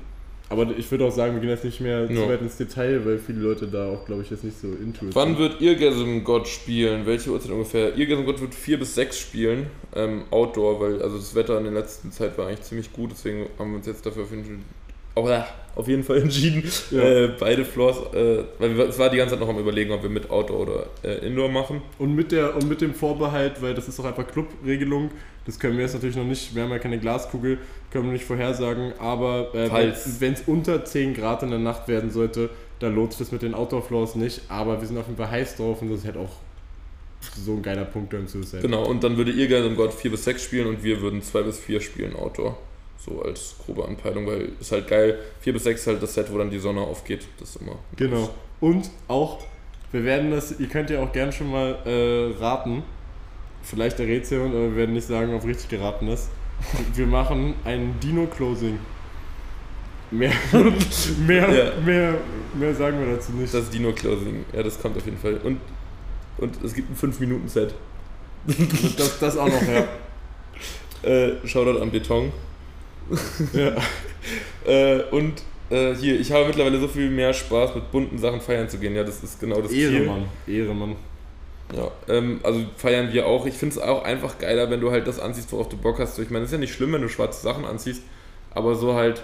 Aber 0.51 0.67
ich 0.75 0.89
würde 0.89 1.05
auch 1.05 1.11
sagen, 1.11 1.33
wir 1.33 1.41
gehen 1.41 1.49
jetzt 1.51 1.63
nicht 1.63 1.79
mehr 1.79 2.01
Ja. 2.09 2.23
zu 2.23 2.27
weit 2.29 2.41
ins 2.41 2.57
Detail, 2.57 3.05
weil 3.05 3.19
viele 3.19 3.39
Leute 3.39 3.67
da 3.67 3.87
auch, 3.87 4.05
glaube 4.05 4.23
ich, 4.23 4.31
jetzt 4.31 4.43
nicht 4.43 4.59
so 4.59 4.67
into 4.67 5.05
it 5.05 5.15
Wann 5.15 5.29
sind. 5.29 5.39
wird 5.39 5.61
Irgasm 5.61 6.23
God 6.23 6.47
spielen? 6.47 7.05
Welche 7.05 7.29
Uhrzeit 7.31 7.51
ungefähr? 7.51 7.95
Irgasm 7.95 8.25
God 8.25 8.41
wird 8.41 8.55
4 8.55 8.79
bis 8.79 8.95
6 8.95 9.19
spielen, 9.19 9.67
ähm, 9.95 10.23
Outdoor, 10.31 10.79
weil 10.81 11.01
also 11.03 11.17
das 11.17 11.35
Wetter 11.35 11.57
in 11.59 11.65
der 11.65 11.73
letzten 11.73 12.11
Zeit 12.11 12.35
war 12.37 12.47
eigentlich 12.47 12.63
ziemlich 12.63 12.91
gut, 12.91 13.11
deswegen 13.11 13.45
haben 13.59 13.71
wir 13.71 13.77
uns 13.77 13.85
jetzt 13.85 14.03
dafür 14.05 14.23
auf 14.23 14.31
jeden 14.31 14.43
Fall, 14.43 14.55
auf 15.79 15.87
jeden 15.87 16.03
Fall 16.03 16.17
entschieden, 16.21 16.63
Ja. 16.91 17.01
äh, 17.01 17.31
beide 17.39 17.65
Floors, 17.65 17.97
äh, 18.13 18.43
weil 18.59 18.77
wir, 18.77 18.89
es 18.89 18.99
war 18.99 19.09
die 19.09 19.17
ganze 19.17 19.33
Zeit 19.33 19.39
noch 19.39 19.49
am 19.49 19.57
überlegen, 19.57 19.91
ob 19.91 20.03
wir 20.03 20.09
mit 20.09 20.29
Outdoor 20.29 20.59
oder 20.59 20.85
äh, 21.03 21.25
Indoor 21.25 21.49
machen. 21.49 21.81
Und 21.97 22.15
mit, 22.15 22.31
der, 22.31 22.55
und 22.55 22.67
mit 22.67 22.81
dem 22.81 22.93
Vorbehalt, 22.93 23.61
weil 23.61 23.73
das 23.73 23.87
ist 23.87 23.99
auch 23.99 24.05
einfach 24.05 24.27
Clubregelung, 24.27 25.11
das 25.45 25.57
können 25.57 25.77
wir 25.77 25.83
jetzt 25.85 25.93
natürlich 25.93 26.15
noch 26.17 26.25
nicht, 26.25 26.53
wir 26.53 26.63
haben 26.63 26.71
ja 26.71 26.79
keine 26.79 26.99
Glaskugel, 26.99 27.57
können 27.91 28.05
wir 28.05 28.11
nicht 28.13 28.25
vorhersagen, 28.25 28.93
aber 28.99 29.53
äh, 29.55 29.93
wenn 30.19 30.33
es 30.33 30.43
unter 30.45 30.83
10 30.85 31.13
Grad 31.15 31.41
in 31.43 31.49
der 31.49 31.59
Nacht 31.59 31.87
werden 31.87 32.11
sollte, 32.11 32.49
dann 32.79 32.93
lohnt 32.95 33.13
sich 33.13 33.19
das 33.19 33.31
mit 33.31 33.41
den 33.41 33.53
Outdoor-Floors 33.55 34.15
nicht, 34.15 34.41
aber 34.49 34.79
wir 34.79 34.87
sind 34.87 34.97
auf 34.97 35.07
jeden 35.07 35.17
Fall 35.17 35.31
heiß 35.31 35.55
drauf 35.55 35.81
und 35.81 35.89
das 35.89 35.99
ist 36.01 36.05
halt 36.05 36.17
auch 36.17 36.31
so 37.35 37.53
ein 37.53 37.61
geiler 37.61 37.85
Punkt 37.85 38.13
im 38.13 38.27
Suicide. 38.27 38.61
Genau, 38.61 38.85
und 38.85 39.03
dann 39.03 39.17
würde 39.17 39.31
Irgasm 39.31 39.75
God 39.75 39.93
4 39.93 40.11
bis 40.11 40.23
6 40.25 40.43
spielen 40.43 40.67
und 40.67 40.83
wir 40.83 41.01
würden 41.01 41.21
2 41.21 41.41
bis 41.43 41.59
4 41.59 41.81
spielen 41.81 42.15
Outdoor. 42.15 42.57
So 43.05 43.21
als 43.21 43.55
grobe 43.65 43.85
Anpeilung, 43.85 44.27
weil 44.27 44.49
ist 44.59 44.71
halt 44.71 44.87
geil. 44.87 45.17
4 45.41 45.53
bis 45.53 45.63
6 45.63 45.81
ist 45.81 45.87
halt 45.87 46.03
das 46.03 46.13
Set, 46.13 46.31
wo 46.31 46.37
dann 46.37 46.49
die 46.49 46.59
Sonne 46.59 46.81
aufgeht. 46.81 47.25
Das 47.39 47.51
ist 47.51 47.61
immer. 47.61 47.77
Genau. 47.95 48.29
Und 48.59 48.89
auch, 49.07 49.39
wir 49.91 50.03
werden 50.03 50.31
das, 50.31 50.59
ihr 50.59 50.67
könnt 50.67 50.89
ja 50.89 51.01
auch 51.01 51.11
gern 51.13 51.31
schon 51.31 51.49
mal 51.49 51.77
äh, 51.85 52.37
raten, 52.43 52.83
vielleicht 53.63 53.99
errät 53.99 54.29
ihr, 54.31 54.41
aber 54.41 54.51
wir 54.53 54.75
werden 54.75 54.93
nicht 54.93 55.07
sagen, 55.07 55.33
ob 55.33 55.45
richtig 55.45 55.69
geraten 55.69 56.07
ist. 56.09 56.29
Wir 56.93 57.07
machen 57.07 57.53
ein 57.63 57.97
Dino-Closing. 58.03 58.77
Mehr, 60.11 60.33
mehr, 61.25 61.49
Ja. 61.49 61.71
mehr, 61.85 62.15
mehr 62.53 62.75
sagen 62.75 62.99
wir 62.99 63.15
dazu 63.15 63.31
nicht. 63.31 63.53
Das 63.53 63.69
Dino 63.69 63.93
Closing, 63.93 64.43
ja, 64.51 64.61
das 64.61 64.77
kommt 64.81 64.97
auf 64.97 65.05
jeden 65.05 65.17
Fall. 65.19 65.35
Und, 65.43 65.61
und 66.37 66.61
es 66.61 66.73
gibt 66.73 66.89
ein 66.89 66.97
5-Minuten-Set. 67.11 67.73
das, 68.97 69.19
das 69.19 69.37
auch 69.37 69.47
noch, 69.47 69.61
ja. 69.61 69.87
Äh, 71.09 71.47
Shoutout 71.47 71.79
an 71.81 71.91
Beton. 71.91 72.29
Ja. 73.53 73.75
Äh, 74.65 75.03
und 75.11 75.41
äh, 75.69 75.95
hier, 75.95 76.19
ich 76.19 76.31
habe 76.31 76.45
mittlerweile 76.45 76.79
so 76.79 76.87
viel 76.87 77.09
mehr 77.09 77.33
Spaß, 77.33 77.73
mit 77.75 77.91
bunten 77.91 78.17
Sachen 78.19 78.41
feiern 78.41 78.67
zu 78.69 78.77
gehen. 78.77 78.93
Ja, 78.95 79.03
das 79.03 79.23
ist 79.23 79.39
genau 79.39 79.61
das 79.61 79.71
Ziel. 79.71 79.93
Ehre, 79.93 80.05
Mann. 80.05 80.25
Ehre, 80.45 80.73
Mann. 80.75 80.95
Ja, 81.75 81.89
ähm, 82.07 82.39
also 82.43 82.61
feiern 82.77 83.11
wir 83.13 83.25
auch. 83.25 83.45
Ich 83.45 83.55
finde 83.55 83.75
es 83.75 83.81
auch 83.81 84.03
einfach 84.03 84.37
geiler, 84.37 84.69
wenn 84.69 84.81
du 84.81 84.91
halt 84.91 85.07
das 85.07 85.19
anziehst, 85.19 85.51
worauf 85.51 85.69
du 85.69 85.77
Bock 85.77 85.97
hast. 85.99 86.19
Ich 86.19 86.29
meine, 86.29 86.43
es 86.43 86.49
ist 86.49 86.53
ja 86.53 86.59
nicht 86.59 86.73
schlimm, 86.73 86.91
wenn 86.93 87.01
du 87.01 87.07
schwarze 87.09 87.41
Sachen 87.41 87.63
anziehst, 87.65 88.01
aber 88.51 88.75
so 88.75 88.93
halt 88.93 89.23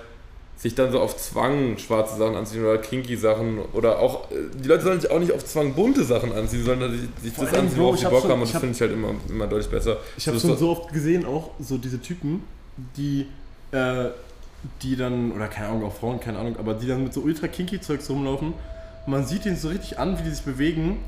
sich 0.57 0.73
dann 0.73 0.91
so 0.91 1.01
auf 1.01 1.17
Zwang 1.17 1.77
schwarze 1.77 2.17
Sachen 2.17 2.36
anziehen 2.36 2.61
oder 2.63 2.77
kinky 2.77 3.17
Sachen 3.17 3.59
oder 3.73 3.99
auch, 3.99 4.31
äh, 4.31 4.36
die 4.57 4.67
Leute 4.69 4.83
sollen 4.83 5.01
sich 5.01 5.11
auch 5.11 5.19
nicht 5.19 5.33
auf 5.33 5.43
Zwang 5.43 5.73
bunte 5.73 6.03
Sachen 6.05 6.31
anziehen, 6.31 6.63
sondern 6.63 6.91
sich, 6.91 7.01
sich 7.21 7.33
das 7.33 7.53
anziehen, 7.53 7.77
worauf 7.79 7.95
ich 7.95 8.01
sie 8.01 8.07
Bock 8.07 8.21
schon- 8.21 8.31
haben 8.31 8.41
und 8.41 8.51
das 8.53 8.59
finde 8.61 8.73
ich 8.75 8.81
halt 8.81 8.93
immer, 8.93 9.09
immer 9.29 9.47
deutlich 9.47 9.69
besser. 9.69 9.97
Ich 10.17 10.25
habe 10.27 10.39
So, 10.39 10.47
schon 10.47 10.57
so 10.57 10.69
oft 10.71 10.93
gesehen, 10.93 11.25
auch 11.25 11.51
so 11.59 11.77
diese 11.77 11.99
Typen, 12.01 12.41
die, 12.95 13.25
äh, 13.76 14.11
die 14.82 14.95
dann, 14.95 15.32
oder 15.32 15.47
keine 15.47 15.67
Ahnung, 15.67 15.84
auch 15.86 15.95
Frauen, 15.95 16.19
keine 16.19 16.39
Ahnung, 16.39 16.57
aber 16.57 16.73
die 16.73 16.88
dann 16.88 17.03
mit 17.03 17.13
so 17.13 17.21
ultra 17.21 17.47
kinky 17.47 17.80
Zeugs 17.80 18.09
rumlaufen. 18.09 18.53
Und 19.05 19.11
man 19.11 19.26
sieht 19.26 19.45
ihnen 19.45 19.57
so 19.57 19.69
richtig 19.69 19.99
an, 19.99 20.17
wie 20.17 20.23
die 20.23 20.32
sich 20.32 20.43
bewegen, 20.43 20.99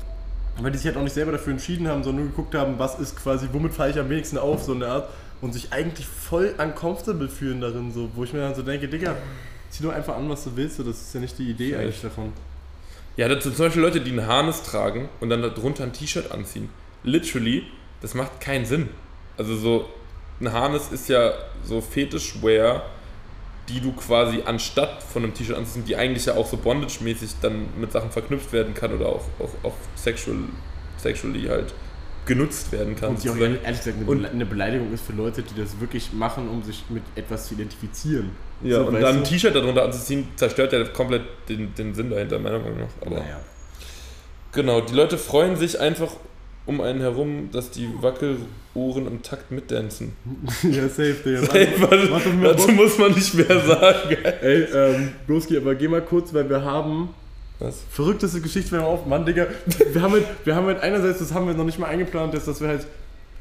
weil 0.60 0.70
die 0.70 0.78
sich 0.78 0.86
halt 0.86 0.96
auch 0.96 1.02
nicht 1.02 1.14
selber 1.14 1.32
dafür 1.32 1.52
entschieden 1.52 1.88
haben, 1.88 2.04
sondern 2.04 2.24
nur 2.24 2.30
geguckt 2.30 2.54
haben, 2.54 2.78
was 2.78 2.98
ist 2.98 3.16
quasi, 3.16 3.48
womit 3.52 3.72
falle 3.74 3.92
ich 3.92 3.98
am 3.98 4.08
wenigsten 4.08 4.38
auf, 4.38 4.62
so 4.62 4.72
eine 4.72 4.86
Art. 4.86 5.08
Und 5.40 5.52
sich 5.52 5.72
eigentlich 5.72 6.06
voll 6.06 6.52
uncomfortable 6.58 7.28
fühlen 7.28 7.60
darin, 7.60 7.92
so, 7.92 8.10
wo 8.16 8.24
ich 8.24 8.32
mir 8.32 8.40
dann 8.40 8.56
so 8.56 8.62
denke, 8.62 8.88
Digga, 8.88 9.14
zieh 9.70 9.84
doch 9.84 9.92
einfach 9.92 10.16
an, 10.16 10.28
was 10.28 10.44
du 10.44 10.56
willst, 10.56 10.76
so, 10.76 10.82
das 10.82 11.00
ist 11.00 11.14
ja 11.14 11.20
nicht 11.20 11.38
die 11.38 11.50
Idee 11.50 11.70
Safe. 11.70 11.82
eigentlich 11.82 12.00
davon. 12.00 12.32
Ja, 13.16 13.28
das 13.28 13.44
sind 13.44 13.56
zum 13.56 13.66
Beispiel 13.66 13.82
Leute, 13.82 14.00
die 14.00 14.10
ein 14.10 14.26
Harness 14.26 14.62
tragen 14.62 15.08
und 15.20 15.30
dann 15.30 15.42
darunter 15.42 15.84
ein 15.84 15.92
T-Shirt 15.92 16.32
anziehen. 16.32 16.68
Literally, 17.04 17.64
das 18.00 18.14
macht 18.14 18.40
keinen 18.40 18.64
Sinn. 18.64 18.88
Also 19.36 19.56
so, 19.56 19.88
ein 20.40 20.52
Harness 20.52 20.90
ist 20.92 21.08
ja 21.08 21.32
so 21.64 21.80
Fetischwear, 21.80 22.82
die 23.68 23.80
du 23.80 23.92
quasi 23.92 24.42
anstatt 24.44 25.02
von 25.02 25.24
einem 25.24 25.34
T-Shirt 25.34 25.56
anziehst, 25.56 25.88
die 25.88 25.96
eigentlich 25.96 26.26
ja 26.26 26.34
auch 26.34 26.46
so 26.46 26.56
Bondage-mäßig 26.56 27.30
dann 27.42 27.66
mit 27.78 27.92
Sachen 27.92 28.10
verknüpft 28.10 28.52
werden 28.52 28.74
kann 28.74 28.92
oder 28.94 29.08
auch, 29.08 29.24
auch, 29.38 29.50
auch 29.62 29.74
sexual, 29.94 30.36
sexually 30.96 31.44
halt 31.44 31.74
genutzt 32.24 32.72
werden 32.72 32.94
kann. 32.94 33.10
Und 33.10 33.24
die 33.24 33.30
auch 33.30 33.36
ehrlich 33.36 33.62
gesagt 33.64 33.96
eine, 34.08 34.28
eine 34.28 34.46
Beleidigung 34.46 34.92
ist 34.92 35.04
für 35.04 35.12
Leute, 35.12 35.42
die 35.42 35.60
das 35.60 35.80
wirklich 35.80 36.12
machen, 36.12 36.48
um 36.48 36.62
sich 36.62 36.84
mit 36.88 37.02
etwas 37.14 37.48
zu 37.48 37.54
identifizieren. 37.54 38.30
ja, 38.62 38.76
so, 38.76 38.86
und 38.86 39.00
dann 39.00 39.18
ein? 39.18 39.24
T-Shirt 39.24 39.54
darunter 39.54 39.84
anzuziehen, 39.84 40.28
zerstört 40.36 40.72
ja 40.72 40.84
komplett 40.84 41.22
den, 41.48 41.74
den 41.74 41.94
Sinn 41.94 42.10
dahinter, 42.10 42.38
meiner 42.38 42.58
Meinung 42.58 42.80
nach. 42.80 43.06
Aber 43.06 43.16
Naja. 43.16 43.40
Genau, 44.52 44.80
die 44.80 44.94
Leute 44.94 45.18
freuen 45.18 45.56
sich 45.56 45.78
einfach 45.78 46.10
um 46.68 46.80
einen 46.80 47.00
herum, 47.00 47.48
dass 47.50 47.70
die 47.70 47.88
Wackelohren 48.00 49.06
im 49.06 49.22
Takt 49.22 49.50
mitdancen. 49.50 50.12
ja, 50.62 50.82
safe, 50.88 51.16
Digga. 51.24 51.40
Was- 51.80 52.10
Warte, 52.10 52.28
mehr 52.28 52.52
Dazu 52.52 52.68
muss 52.72 52.96
man 52.98 53.12
nicht 53.12 53.34
mehr 53.34 53.60
sagen. 53.66 54.16
Ey, 54.42 54.62
ähm, 54.74 55.08
Broski, 55.26 55.56
aber 55.56 55.74
geh 55.74 55.88
mal 55.88 56.02
kurz, 56.02 56.32
weil 56.34 56.48
wir 56.48 56.62
haben 56.62 57.08
Was? 57.58 57.80
verrückteste 57.90 58.40
Geschichte, 58.40 58.70
wenn 58.72 58.80
wir 58.80 58.86
auf, 58.86 59.06
Mann, 59.06 59.24
Digga. 59.26 59.46
Wir 59.92 60.02
haben 60.02 60.12
halt, 60.12 60.26
wir 60.44 60.54
haben 60.54 60.66
halt 60.66 60.80
einerseits, 60.82 61.18
das 61.18 61.32
haben 61.34 61.46
wir 61.46 61.54
noch 61.54 61.64
nicht 61.64 61.78
mal 61.78 61.86
eingeplant, 61.88 62.34
ist, 62.34 62.46
dass 62.46 62.60
wir 62.60 62.68
halt 62.68 62.86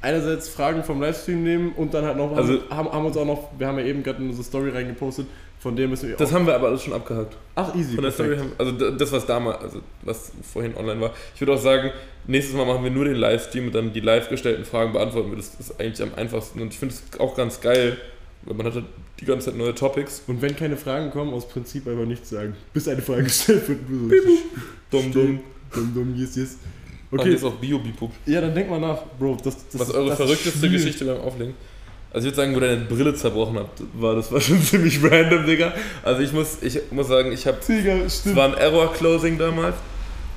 einerseits 0.02 0.50
Fragen 0.50 0.84
vom 0.84 1.02
Livestream 1.02 1.44
nehmen 1.44 1.72
und 1.74 1.94
dann 1.94 2.06
halt 2.06 2.18
noch, 2.18 2.36
Also- 2.36 2.60
haben, 2.70 2.90
haben 2.92 3.06
uns 3.06 3.18
auch 3.18 3.26
noch, 3.26 3.50
wir 3.58 3.68
haben 3.68 3.80
ja 3.80 3.86
eben 3.86 4.04
gerade 4.04 4.22
in 4.22 4.30
unsere 4.30 4.44
Story 4.44 4.70
reingepostet, 4.70 5.28
von 5.60 5.76
der 5.76 5.88
müssen 5.88 6.10
wir 6.10 6.16
Das 6.18 6.32
haben 6.32 6.46
wir 6.46 6.54
aber 6.56 6.68
alles 6.68 6.84
schon 6.84 6.94
abgehakt. 6.94 7.36
ach, 7.56 7.74
easy, 7.76 7.96
Von 7.96 8.04
der 8.04 8.12
Story 8.12 8.38
haben, 8.38 8.52
also 8.60 8.92
das, 8.92 9.12
was 9.12 9.26
damals, 9.26 9.60
also 9.64 9.82
was 10.04 10.32
vorhin 10.54 10.76
online 10.78 11.02
war. 11.02 11.14
Ich 11.34 11.42
würde 11.42 11.54
auch 11.54 11.58
sagen, 11.62 11.90
nächstes 12.28 12.56
Mal 12.56 12.66
machen 12.66 12.84
wir 12.84 12.92
nur 12.92 13.06
den 13.06 13.16
Livestream 13.16 13.68
und 13.68 13.76
dann 13.76 13.92
die 13.92 14.00
live 14.00 14.30
gestellten 14.30 14.66
Fragen 14.66 14.94
beantworten 14.94 15.32
wir. 15.32 15.38
Das 15.38 15.56
ist 15.60 15.80
eigentlich 15.80 16.02
am 16.04 16.14
einfachsten 16.16 16.62
und 16.62 16.72
ich 16.74 16.78
finde 16.80 16.94
es 16.94 17.20
auch 17.20 17.36
ganz 17.36 17.60
geil, 17.60 17.98
weil 18.44 18.56
man 18.56 18.68
hat 18.68 18.76
halt 18.76 18.86
die 19.20 19.26
ganze 19.26 19.48
Zeit 19.48 19.58
neue 19.58 19.74
Topics. 19.74 20.22
Und 20.28 20.44
wenn 20.44 20.56
keine 20.56 20.78
Fragen 20.78 21.10
kommen, 21.10 21.34
aus 21.34 21.48
Prinzip 21.50 21.88
einfach 21.88 22.06
nichts 22.06 22.30
sagen, 22.30 22.56
bis 22.72 22.88
eine 22.88 23.02
Frage 23.02 23.24
gestellt 23.24 23.68
wird. 23.68 23.80
Dumm, 24.92 25.12
dumm. 25.12 25.40
Dumm, 25.74 25.94
dumm, 25.94 26.16
yes, 26.16 26.36
yes. 26.36 26.58
Okay. 27.10 27.22
Okay, 27.22 27.32
jetzt 27.32 27.44
auch 27.44 27.54
Bio-Bipuk. 27.54 28.12
ja, 28.26 28.42
dann 28.42 28.54
denk 28.54 28.70
mal 28.70 28.80
nach, 28.80 29.00
Bro. 29.18 29.38
Das, 29.44 29.56
das, 29.72 29.80
Was 29.80 29.92
eure 29.92 30.10
das 30.10 30.18
verrückteste 30.18 30.70
Geschichte 30.70 31.06
beim 31.06 31.22
Auflegen? 31.22 31.54
Also 32.12 32.28
ich 32.28 32.36
würde 32.36 32.36
sagen, 32.36 32.56
wo 32.56 32.60
deine 32.60 32.86
Brille 32.86 33.14
zerbrochen 33.16 33.58
habt, 33.60 33.82
war 33.94 34.16
das 34.16 34.32
war 34.32 34.42
schon 34.42 34.62
ziemlich 34.62 35.02
random, 35.04 35.46
Digga. 35.46 35.74
Also 36.04 36.22
ich 36.22 36.34
muss, 36.34 36.62
ich 36.62 36.80
muss 36.92 37.08
sagen, 37.08 37.32
ich 37.32 37.46
habe 37.48 37.58
es 37.60 38.36
war 38.36 38.48
ein 38.50 38.54
Error 38.56 38.94
Closing 38.94 39.38
damals 39.38 39.76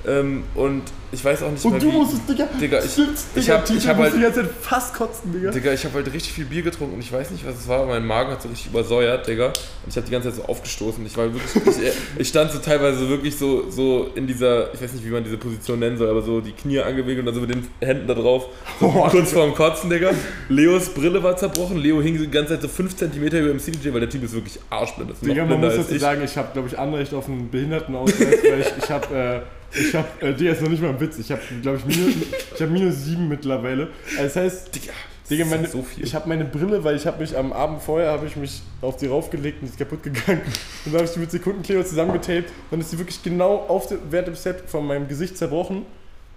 ähm, 0.07 0.45
und 0.55 0.83
ich 1.13 1.25
weiß 1.25 1.43
auch 1.43 1.51
nicht 1.51 1.65
Und 1.65 1.73
mehr 1.73 1.81
du 1.81 1.89
wie. 1.93 1.97
musstest, 1.97 2.23
Digga, 2.29 2.49
Digga, 2.61 2.79
ich- 2.85 2.93
stimmt's, 2.93 3.27
ich 3.35 3.43
Digga, 3.45 3.59
hab- 3.59 3.69
ich 3.71 3.89
hab 3.89 3.97
halt- 3.97 4.15
die 4.15 4.21
ganze 4.21 4.43
Zeit 4.43 4.51
fast 4.61 4.95
kotzen, 4.95 5.33
Digga. 5.33 5.51
Digga, 5.51 5.73
ich 5.73 5.85
habe 5.85 5.95
halt 5.97 6.07
richtig 6.15 6.33
viel 6.33 6.45
Bier 6.45 6.63
getrunken 6.63 6.95
und 6.95 7.01
ich 7.01 7.13
weiß 7.13 7.33
nicht, 7.33 7.45
was 7.45 7.57
es 7.59 7.67
war, 7.69 7.79
aber 7.81 7.89
mein 7.89 8.07
Magen 8.07 8.31
hat 8.31 8.41
so 8.41 8.49
richtig 8.49 8.69
übersäuert, 8.69 9.27
Digga. 9.27 9.47
Und 9.47 9.55
ich 9.89 9.97
habe 9.97 10.07
die 10.07 10.13
ganze 10.13 10.29
Zeit 10.29 10.37
so 10.37 10.45
aufgestoßen. 10.45 11.05
Ich 11.05 11.17
war 11.17 11.25
wirklich, 11.33 11.51
ich, 11.79 11.93
ich 12.21 12.29
stand 12.29 12.53
so 12.53 12.61
teilweise 12.61 13.09
wirklich 13.09 13.37
so, 13.37 13.69
so 13.71 14.09
in 14.15 14.29
dieser, 14.29 14.73
ich 14.73 14.81
weiß 14.81 14.93
nicht, 14.93 15.05
wie 15.05 15.11
man 15.11 15.25
diese 15.25 15.37
Position 15.37 15.81
nennen 15.81 15.97
soll, 15.99 16.09
aber 16.09 16.23
so 16.23 16.41
die 16.41 16.53
Knie 16.53 16.79
angewinkelt 16.79 17.19
und 17.21 17.27
dann 17.27 17.35
so 17.35 17.41
mit 17.41 17.51
den 17.51 17.67
Händen 17.81 18.07
da 18.07 18.15
drauf, 18.15 18.47
so 18.79 18.87
Oh, 18.97 19.09
kurz 19.09 19.33
vorm 19.33 19.53
Kotzen, 19.55 19.91
Digga. 19.91 20.13
Leos 20.49 20.91
Brille 20.91 21.21
war 21.23 21.37
zerbrochen. 21.37 21.77
Leo 21.77 22.01
hing 22.01 22.17
die 22.19 22.31
ganze 22.31 22.53
Zeit 22.55 22.63
so 22.63 22.69
5 22.69 22.95
cm 22.97 23.23
über 23.25 23.49
dem 23.49 23.59
CDJ, 23.59 23.93
weil 23.93 24.01
der 24.01 24.11
Typ 24.11 24.23
ist 24.23 24.33
wirklich 24.35 24.61
arschblind. 24.71 25.11
Ist 25.11 25.27
Digga, 25.27 25.45
man 25.45 25.59
muss 25.61 25.75
dazu 25.75 25.99
sagen, 25.99 26.23
ich 26.25 26.37
habe, 26.37 26.49
glaube 26.53 26.69
ich, 26.69 26.79
Anrecht 26.79 27.13
auf 27.15 27.27
einen 27.29 27.51
Behindertenausweis, 27.51 28.39
weil 28.49 28.61
ich, 28.61 28.73
ich 28.85 28.91
habe, 28.91 29.15
äh, 29.15 29.41
ich 29.73 29.95
habe, 29.95 30.09
äh, 30.21 30.35
Digga, 30.35 30.53
ist 30.53 30.63
noch 30.63 30.69
nicht 30.69 30.83
mal 30.83 30.91
ein 30.91 31.01
Witz, 31.01 31.19
ich 31.19 31.31
habe, 31.31 31.41
glaube 31.63 31.79
ich, 31.79 31.85
minus, 31.97 32.15
ich 32.55 32.61
habe 32.63 32.73
minus 32.73 33.05
sieben 33.05 33.29
mittlerweile. 33.29 33.89
Also 34.19 34.23
das 34.25 34.37
heißt, 34.37 34.75
Digga, 34.75 34.93
Digga, 35.31 35.45
das 35.45 35.51
meine, 35.53 35.69
so 35.69 35.87
ich 35.97 36.15
habe 36.15 36.29
meine 36.29 36.45
Brille, 36.45 36.83
weil 36.83 36.97
ich 36.97 37.07
habe 37.07 37.21
mich 37.21 37.37
am 37.37 37.53
Abend 37.53 37.83
vorher, 37.83 38.11
habe 38.11 38.27
ich 38.27 38.37
mich 38.37 38.63
auf 38.83 38.97
die 38.97 39.07
raufgelegt 39.07 39.63
und 39.63 39.69
ist 39.69 39.79
kaputt 39.79 40.03
gegangen. 40.03 40.41
Und 40.85 40.93
dann 40.93 40.95
habe 40.95 41.05
ich 41.05 41.11
die 41.13 41.21
mit 41.21 41.31
Sekundenkleber 41.31 41.85
zusammengetaped, 41.85 42.51
dann 42.71 42.81
ist 42.81 42.91
sie 42.91 42.99
wirklich 42.99 43.23
genau 43.23 43.65
auf 43.69 43.87
der, 43.87 43.99
während 44.11 44.29
dem 44.29 44.35
Set 44.35 44.63
von 44.67 44.87
meinem 44.87 45.07
Gesicht 45.09 45.37
zerbrochen. 45.39 45.87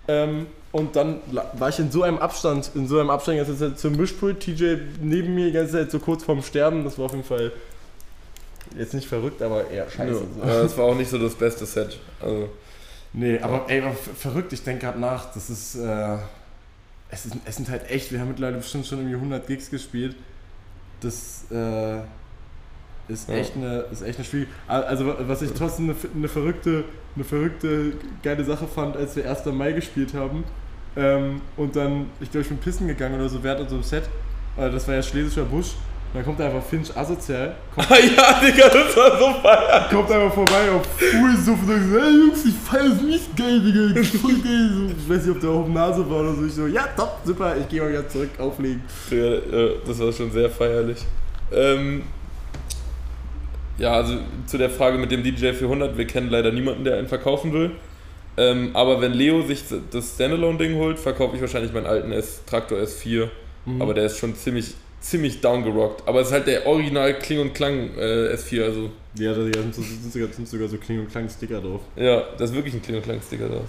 Ähm, 0.07 0.47
und 0.71 0.95
dann 0.95 1.21
war 1.53 1.69
ich 1.69 1.79
in 1.79 1.91
so 1.91 2.03
einem 2.03 2.17
Abstand, 2.17 2.71
in 2.75 2.87
so 2.87 2.99
einem 2.99 3.09
Abstand 3.09 3.35
die 3.39 3.45
ganze 3.45 3.57
Zeit 3.57 3.79
zum 3.79 3.95
Mischpult, 3.95 4.39
TJ 4.41 4.75
neben 5.01 5.33
mir 5.35 5.45
die 5.47 5.51
ganze 5.53 5.73
Zeit 5.73 5.91
so 5.91 5.99
kurz 5.99 6.23
vorm 6.23 6.41
Sterben. 6.43 6.83
Das 6.83 6.97
war 6.97 7.05
auf 7.05 7.11
jeden 7.13 7.23
Fall 7.23 7.51
jetzt 8.77 8.93
nicht 8.93 9.07
verrückt, 9.07 9.41
aber 9.41 9.69
eher 9.69 9.89
scheiße. 9.89 10.13
Ja, 10.41 10.45
So. 10.45 10.59
äh, 10.59 10.63
das 10.63 10.77
war 10.77 10.85
auch 10.85 10.95
nicht 10.95 11.09
so 11.09 11.17
das 11.17 11.35
beste 11.35 11.65
Set. 11.65 11.99
Also, 12.21 12.49
Nee, 13.13 13.39
aber 13.39 13.65
ey, 13.69 13.81
aber 13.81 13.93
ver- 13.93 14.13
verrückt, 14.15 14.53
ich 14.53 14.63
denke 14.63 14.85
gerade 14.85 14.99
nach, 14.99 15.33
das 15.33 15.49
ist, 15.49 15.75
äh, 15.75 16.17
es 17.09 17.25
ist, 17.27 17.35
es 17.45 17.55
sind 17.55 17.69
halt 17.69 17.89
echt, 17.89 18.11
wir 18.11 18.19
haben 18.19 18.29
mittlerweile 18.29 18.57
bestimmt 18.57 18.87
schon 18.87 18.99
irgendwie 18.99 19.15
100 19.15 19.45
Gigs 19.45 19.69
gespielt. 19.69 20.15
Das, 21.01 21.45
äh, 21.51 21.99
ist 23.09 23.27
Ja. 23.29 23.35
echt 23.35 23.55
eine, 23.55 23.79
ist 23.91 24.01
echt 24.01 24.17
eine 24.17 24.25
schwierige, 24.25 24.49
also 24.67 25.13
was 25.19 25.41
ich 25.41 25.51
trotzdem 25.51 25.89
eine, 25.89 25.95
eine 26.15 26.27
verrückte, 26.29 26.85
eine 27.15 27.23
verrückte, 27.25 27.93
geile 28.23 28.43
Sache 28.45 28.65
fand, 28.65 28.95
als 28.95 29.15
wir 29.15 29.29
1. 29.29 29.45
Mai 29.51 29.73
gespielt 29.73 30.13
haben, 30.13 30.43
ähm, 30.95 31.41
und 31.57 31.75
dann, 31.75 32.05
ich 32.21 32.31
glaube, 32.31 32.43
ich 32.43 32.47
bin 32.49 32.57
pissen 32.59 32.87
gegangen 32.87 33.15
oder 33.15 33.27
so 33.29 33.43
während 33.43 33.61
unserem 33.61 33.83
Set, 33.83 34.03
äh, 34.57 34.71
das 34.71 34.87
war 34.87 34.95
ja 34.95 35.03
Schlesischer 35.03 35.43
Busch, 35.43 35.73
dann 36.13 36.23
kommt 36.23 36.39
einfach 36.41 36.63
Finch 36.63 36.95
asozial, 36.95 37.55
kommt 37.73 37.91
ah 37.91 37.95
ja, 37.95 38.39
Digga, 38.39 38.69
das 38.69 38.95
war 38.95 39.17
so 39.17 39.41
feier. 39.41 39.87
kommt 39.89 40.11
einfach 40.11 40.33
vorbei 40.33 40.69
auf 40.71 40.85
Fullsuff 40.97 41.61
und 41.61 41.67
sagt 41.67 41.89
so, 41.89 41.99
hey 41.99 42.11
Jungs, 42.11 42.45
ich 42.45 42.53
feier 42.53 42.85
es 42.85 43.01
nicht 43.01 43.35
geil, 43.35 43.59
Digga, 43.59 44.03
voll 44.03 44.35
geil. 44.35 44.69
So, 44.73 44.85
ich 44.85 45.09
weiß 45.09 45.25
nicht, 45.25 45.35
ob 45.35 45.41
der 45.41 45.49
auf 45.49 45.65
dem 45.65 45.73
Nase 45.73 46.09
war 46.09 46.19
oder 46.19 46.35
so. 46.35 46.45
Ich 46.45 46.53
so, 46.53 46.67
ja, 46.67 46.87
top, 46.95 47.19
super, 47.25 47.55
ich 47.57 47.67
gehe 47.67 47.81
mal 47.81 47.89
wieder 47.89 48.07
zurück, 48.07 48.29
auflegen. 48.37 48.83
Äh, 49.11 49.39
das 49.85 49.99
war 49.99 50.11
schon 50.11 50.31
sehr 50.31 50.49
feierlich. 50.49 50.99
Ähm, 51.51 52.03
ja, 53.77 53.93
also 53.93 54.17
zu 54.45 54.57
der 54.57 54.69
Frage 54.69 54.97
mit 54.97 55.11
dem 55.11 55.23
DJ 55.23 55.53
400, 55.53 55.97
wir 55.97 56.05
kennen 56.05 56.29
leider 56.29 56.51
niemanden, 56.51 56.83
der 56.83 56.97
einen 56.97 57.07
verkaufen 57.07 57.53
will. 57.53 57.71
Ähm, 58.37 58.71
aber 58.73 59.01
wenn 59.01 59.13
Leo 59.13 59.41
sich 59.41 59.63
das 59.91 60.13
Standalone-Ding 60.15 60.75
holt, 60.75 60.99
verkaufe 60.99 61.35
ich 61.35 61.41
wahrscheinlich 61.41 61.73
meinen 61.73 61.85
alten 61.85 62.11
S 62.11 62.43
Traktor 62.45 62.79
S4. 62.79 63.29
Aber 63.79 63.93
der 63.93 64.05
ist 64.05 64.17
schon 64.17 64.35
ziemlich, 64.35 64.73
ziemlich 65.03 65.41
downgerockt. 65.41 66.07
Aber 66.07 66.21
es 66.21 66.27
ist 66.27 66.33
halt 66.33 66.47
der 66.47 66.65
Original 66.65 67.17
Kling 67.19 67.39
und 67.39 67.53
Klang 67.53 67.91
äh, 67.97 68.33
S4. 68.33 68.63
Also 68.63 68.89
Ja, 69.19 69.33
da 69.33 69.43
sind, 69.43 69.75
sind, 69.75 70.47
sogar, 70.47 70.67
so 70.67 70.77
Kling 70.77 71.01
und 71.01 71.11
Klang 71.11 71.29
Sticker 71.29 71.61
drauf. 71.61 71.81
ja, 71.95 72.23
da 72.37 72.43
ist 72.43 72.53
wirklich 72.55 72.73
ein 72.73 72.81
Kling 72.81 72.95
und 72.97 73.03
Klang 73.03 73.19
Sticker 73.21 73.47
drauf. 73.49 73.65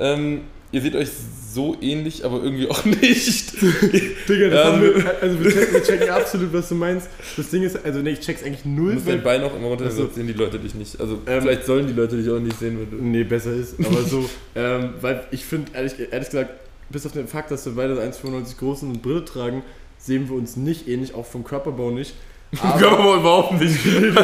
Ähm, 0.00 0.40
ihr 0.72 0.80
seht 0.80 0.96
euch 0.96 1.08
so 1.52 1.76
ähnlich, 1.80 2.24
aber 2.24 2.42
irgendwie 2.42 2.66
auch 2.70 2.84
nicht. 2.84 3.52
Digga, 3.62 4.48
das 4.48 4.54
Ja, 4.54 4.64
haben 4.72 4.82
also- 4.82 4.94
wir, 4.96 5.22
also 5.22 5.44
wir 5.44 5.50
checken, 5.52 5.74
wir 5.74 5.82
checken 5.82 6.08
absolut, 6.10 6.52
was 6.52 6.68
du 6.68 6.74
meinst. 6.74 7.08
Das 7.36 7.50
Ding 7.50 7.62
ist, 7.62 7.84
also 7.84 8.00
nee, 8.00 8.10
ich 8.10 8.20
check's 8.20 8.42
eigentlich 8.42 8.62
Du 8.62 8.70
null, 8.70 8.94
musst 8.94 9.06
dein 9.08 9.22
Bein 9.22 9.42
auch 9.44 9.54
immer 9.54 9.68
runter, 9.68 9.84
Ach 9.86 9.90
so. 9.90 9.98
sonst 10.02 10.14
sehen 10.16 10.26
die 10.26 10.32
Leute 10.32 10.58
dich 10.58 10.74
nicht. 10.74 10.98
Also 11.00 11.18
Ähm, 11.26 11.42
vielleicht 11.42 11.66
sollen 11.66 11.86
die 11.86 11.92
Leute 11.92 12.16
dich 12.16 12.28
auch 12.30 12.40
nicht 12.40 12.58
sehen, 12.58 12.78
wenn 12.80 12.90
du. 12.98 13.04
nee, 13.04 13.22
besser 13.24 13.52
ist, 13.54 13.76
aber 13.78 14.02
so, 14.02 14.28
ähm, 14.56 14.94
weil 15.00 15.24
ich 15.30 15.44
finde, 15.44 15.70
ehrlich, 15.74 15.92
ehrlich 16.10 16.30
gesagt, 16.30 16.50
bis 16.90 17.06
auf 17.06 17.12
den 17.12 17.28
Fakt, 17.28 17.50
dass 17.50 17.64
wir 17.64 17.74
beide 17.74 17.94
1,95 18.02 18.58
groß 18.58 18.80
sind 18.80 18.90
und 18.90 19.02
Brille 19.02 19.24
tragen, 19.24 19.62
sehen 20.02 20.28
wir 20.28 20.36
uns 20.36 20.56
nicht 20.56 20.88
ähnlich, 20.88 21.14
auch 21.14 21.26
vom 21.26 21.44
Körperbau 21.44 21.90
nicht. 21.90 22.14
Aber- 22.60 22.78
Körperbau 22.78 23.16
überhaupt 23.16 23.60
nicht. 23.60 23.78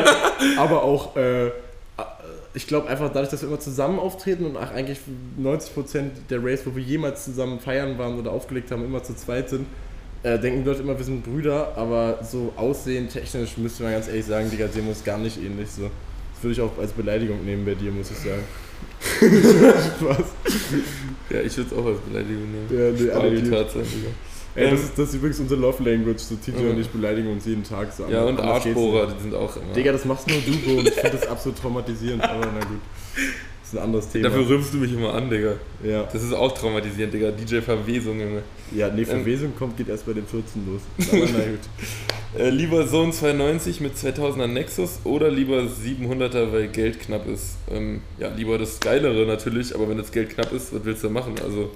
aber 0.58 0.82
auch, 0.84 1.16
äh, 1.16 1.50
ich 2.54 2.66
glaube 2.66 2.88
einfach 2.88 3.08
dadurch, 3.12 3.30
dass 3.30 3.42
wir 3.42 3.48
immer 3.48 3.60
zusammen 3.60 3.98
auftreten 3.98 4.44
und 4.44 4.56
auch 4.56 4.70
eigentlich 4.70 4.98
90% 5.40 6.10
der 6.28 6.44
Race, 6.44 6.60
wo 6.64 6.74
wir 6.74 6.82
jemals 6.82 7.24
zusammen 7.24 7.60
feiern 7.60 7.98
waren 7.98 8.18
oder 8.18 8.32
aufgelegt 8.32 8.70
haben, 8.70 8.84
immer 8.84 9.02
zu 9.02 9.14
zweit 9.14 9.48
sind, 9.48 9.66
äh, 10.24 10.38
denken 10.38 10.62
die 10.64 10.68
Leute 10.68 10.82
immer, 10.82 10.98
wir 10.98 11.04
sind 11.04 11.22
Brüder, 11.22 11.72
aber 11.76 12.18
so 12.28 12.52
aussehen 12.56 13.08
technisch 13.08 13.56
müsste 13.56 13.84
man 13.84 13.92
ganz 13.92 14.08
ehrlich 14.08 14.26
sagen, 14.26 14.50
Digga, 14.50 14.66
sehen 14.68 14.84
wir 14.84 14.90
uns 14.90 15.04
gar 15.04 15.18
nicht 15.18 15.38
ähnlich 15.42 15.70
so. 15.70 15.82
Das 16.34 16.42
würde 16.42 16.52
ich 16.52 16.60
auch 16.60 16.76
als 16.78 16.92
Beleidigung 16.92 17.44
nehmen 17.44 17.64
bei 17.64 17.74
dir, 17.74 17.90
muss 17.92 18.10
ich 18.10 18.18
sagen. 18.18 18.42
Spaß. 20.00 20.26
Ja, 21.30 21.40
ich 21.40 21.56
würde 21.56 21.70
es 21.72 21.78
auch 21.78 21.86
als 21.86 22.00
Beleidigung 22.00 22.42
nehmen. 22.50 22.66
Ja, 22.70 22.90
nee, 22.90 23.10
Aber 23.12 23.30
die 23.30 23.36
alle 23.40 23.50
Tatsache, 23.50 23.84
Digga. 23.84 24.08
Ey, 24.58 24.70
das, 24.70 24.80
ist, 24.80 24.98
das 24.98 25.08
ist 25.10 25.14
übrigens 25.16 25.40
unsere 25.40 25.60
Love 25.60 25.82
Language, 25.90 26.18
so 26.20 26.34
TJ 26.36 26.62
Ja. 26.64 26.70
und 26.70 26.80
ich 26.80 26.88
beleidigen 26.88 27.28
uns 27.30 27.46
jeden 27.46 27.64
Tag. 27.64 27.92
So 27.92 28.04
Ja, 28.10 28.24
und. 28.24 28.40
Arschbohrer, 28.40 29.06
die 29.16 29.22
sind 29.22 29.34
auch 29.34 29.56
immer. 29.56 29.72
Digga, 29.74 29.92
das 29.92 30.04
machst 30.04 30.28
nur 30.28 30.38
du, 30.40 30.52
Bro, 30.58 30.78
und 30.80 30.88
ich 30.88 30.94
finde 30.94 31.16
das 31.18 31.26
absolut 31.28 31.58
traumatisierend, 31.58 32.22
aber 32.22 32.46
na 32.52 32.60
gut. 32.66 32.80
Das 33.14 33.72
ist 33.74 33.78
ein 33.78 33.84
anderes 33.84 34.08
Thema. 34.08 34.28
Dafür 34.30 34.48
rümpfst 34.48 34.72
du 34.72 34.78
mich 34.78 34.92
immer 34.94 35.12
an, 35.14 35.28
Digga. 35.28 35.52
ja. 35.84 36.04
Das 36.10 36.22
ist 36.22 36.32
auch 36.32 36.52
traumatisierend, 36.52 37.12
Digga. 37.12 37.30
DJ 37.30 37.60
Verwesung, 37.60 38.18
Junge. 38.18 38.42
ja, 38.74 38.88
nee, 38.88 39.02
Ähm, 39.02 39.06
Verwesung 39.06 39.52
kommt, 39.58 39.76
geht 39.76 39.88
erst 39.90 40.06
bei 40.06 40.14
den 40.14 40.26
14 40.26 40.62
los. 40.66 40.80
Aber 41.12 41.20
na 41.32 41.44
gut. 41.44 41.60
Äh, 42.38 42.50
lieber 42.50 42.86
Zone 42.86 43.10
290 43.10 43.80
mit 43.80 43.96
2000er 43.96 44.46
Nexus 44.46 44.98
oder 45.04 45.30
lieber 45.30 45.62
700er, 45.62 46.52
weil 46.52 46.68
Geld 46.68 47.00
knapp 47.00 47.26
ist? 47.26 47.56
Ähm, 47.70 48.02
ja, 48.18 48.28
lieber 48.28 48.58
das 48.58 48.78
Geilere 48.80 49.24
natürlich, 49.26 49.74
aber 49.74 49.88
wenn 49.88 49.96
das 49.96 50.12
Geld 50.12 50.28
knapp 50.28 50.52
ist, 50.52 50.74
was 50.74 50.84
willst 50.84 51.02
du 51.02 51.08
machen? 51.08 51.36
Also, 51.42 51.70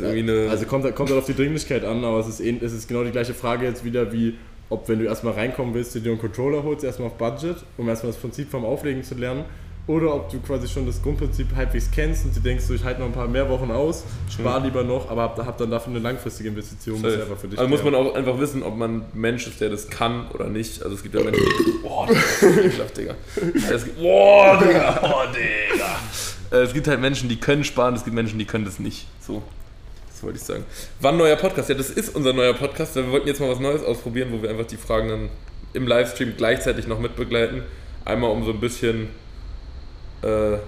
eine. 0.00 0.48
Also 0.50 0.64
kommt, 0.66 0.84
kommt 0.94 1.10
halt 1.10 1.18
auf 1.18 1.26
die 1.26 1.34
Dringlichkeit 1.34 1.84
an, 1.84 2.04
aber 2.04 2.20
es 2.20 2.28
ist, 2.28 2.40
ähn- 2.40 2.62
es 2.64 2.72
ist 2.72 2.86
genau 2.88 3.02
die 3.04 3.10
gleiche 3.10 3.34
Frage 3.34 3.66
jetzt 3.66 3.84
wieder 3.84 4.12
wie, 4.12 4.34
ob 4.70 4.88
wenn 4.88 5.00
du 5.00 5.04
erstmal 5.04 5.34
reinkommen 5.34 5.74
willst, 5.74 5.94
du 5.94 6.00
dir 6.00 6.10
einen 6.12 6.20
Controller 6.20 6.62
holst, 6.62 6.84
erstmal 6.84 7.08
auf 7.08 7.18
Budget, 7.18 7.56
um 7.76 7.88
erstmal 7.88 8.12
das 8.12 8.20
Prinzip 8.20 8.50
vom 8.50 8.64
Auflegen 8.64 9.02
zu 9.02 9.14
lernen. 9.16 9.44
Oder 9.88 10.14
ob 10.14 10.30
du 10.30 10.38
quasi 10.38 10.68
schon 10.68 10.86
das 10.86 11.02
Grundprinzip 11.02 11.48
halbwegs 11.56 11.90
kennst 11.90 12.24
und 12.24 12.36
du 12.36 12.38
denkst, 12.38 12.62
so, 12.66 12.72
ich 12.72 12.84
halte 12.84 13.00
noch 13.00 13.08
ein 13.08 13.12
paar 13.12 13.26
mehr 13.26 13.48
Wochen 13.48 13.68
aus, 13.72 14.04
spar 14.30 14.60
Mhm. 14.60 14.66
lieber 14.66 14.84
noch, 14.84 15.10
aber 15.10 15.22
hab, 15.22 15.36
hab 15.44 15.58
dann 15.58 15.72
dafür 15.72 15.90
eine 15.90 15.98
langfristige 15.98 16.50
Investition, 16.50 17.00
Safe. 17.02 17.20
einfach 17.22 17.36
für 17.36 17.48
dich 17.48 17.58
Also 17.58 17.68
muss 17.68 17.82
man 17.82 17.96
auch 17.96 18.14
einfach 18.14 18.38
wissen, 18.38 18.62
ob 18.62 18.76
man 18.76 18.98
ein 18.98 19.02
Mensch 19.12 19.44
ist, 19.48 19.60
der 19.60 19.70
das 19.70 19.88
kann 19.90 20.28
oder 20.32 20.46
nicht. 20.46 20.84
Also 20.84 20.94
es 20.94 21.02
gibt 21.02 21.16
ja 21.16 21.20
Menschen, 21.24 21.42
die. 21.44 21.82
Boah, 21.82 22.06
das 22.06 22.92
Digga. 22.92 23.14
Es 23.74 23.84
gibt, 23.84 23.98
boah, 24.00 24.62
Digga. 24.64 24.98
Boah, 25.00 25.26
Digga. 25.32 26.56
Äh, 26.60 26.62
Es 26.64 26.72
gibt 26.72 26.86
halt 26.86 27.00
Menschen, 27.00 27.28
die 27.28 27.40
können 27.40 27.64
sparen, 27.64 27.96
es 27.96 28.04
gibt 28.04 28.14
Menschen, 28.14 28.38
die 28.38 28.44
können 28.44 28.64
das 28.64 28.78
nicht. 28.78 29.08
So. 29.20 29.42
Wollte 30.22 30.38
ich 30.38 30.44
sagen. 30.44 30.64
Wann 31.00 31.16
neuer 31.16 31.36
Podcast? 31.36 31.68
Ja, 31.68 31.74
das 31.74 31.90
ist 31.90 32.14
unser 32.14 32.32
neuer 32.32 32.54
Podcast, 32.54 32.96
weil 32.96 33.04
wir 33.04 33.12
wollten 33.12 33.28
jetzt 33.28 33.40
mal 33.40 33.50
was 33.50 33.60
Neues 33.60 33.82
ausprobieren, 33.82 34.28
wo 34.32 34.42
wir 34.42 34.50
einfach 34.50 34.66
die 34.66 34.76
Fragen 34.76 35.08
dann 35.08 35.28
im 35.72 35.86
Livestream 35.86 36.34
gleichzeitig 36.36 36.86
noch 36.86 36.98
mitbegleiten. 36.98 37.62
Einmal 38.04 38.30
um 38.30 38.44
so 38.44 38.52
ein 38.52 38.60
bisschen, 38.60 39.08
äh, 40.22 40.58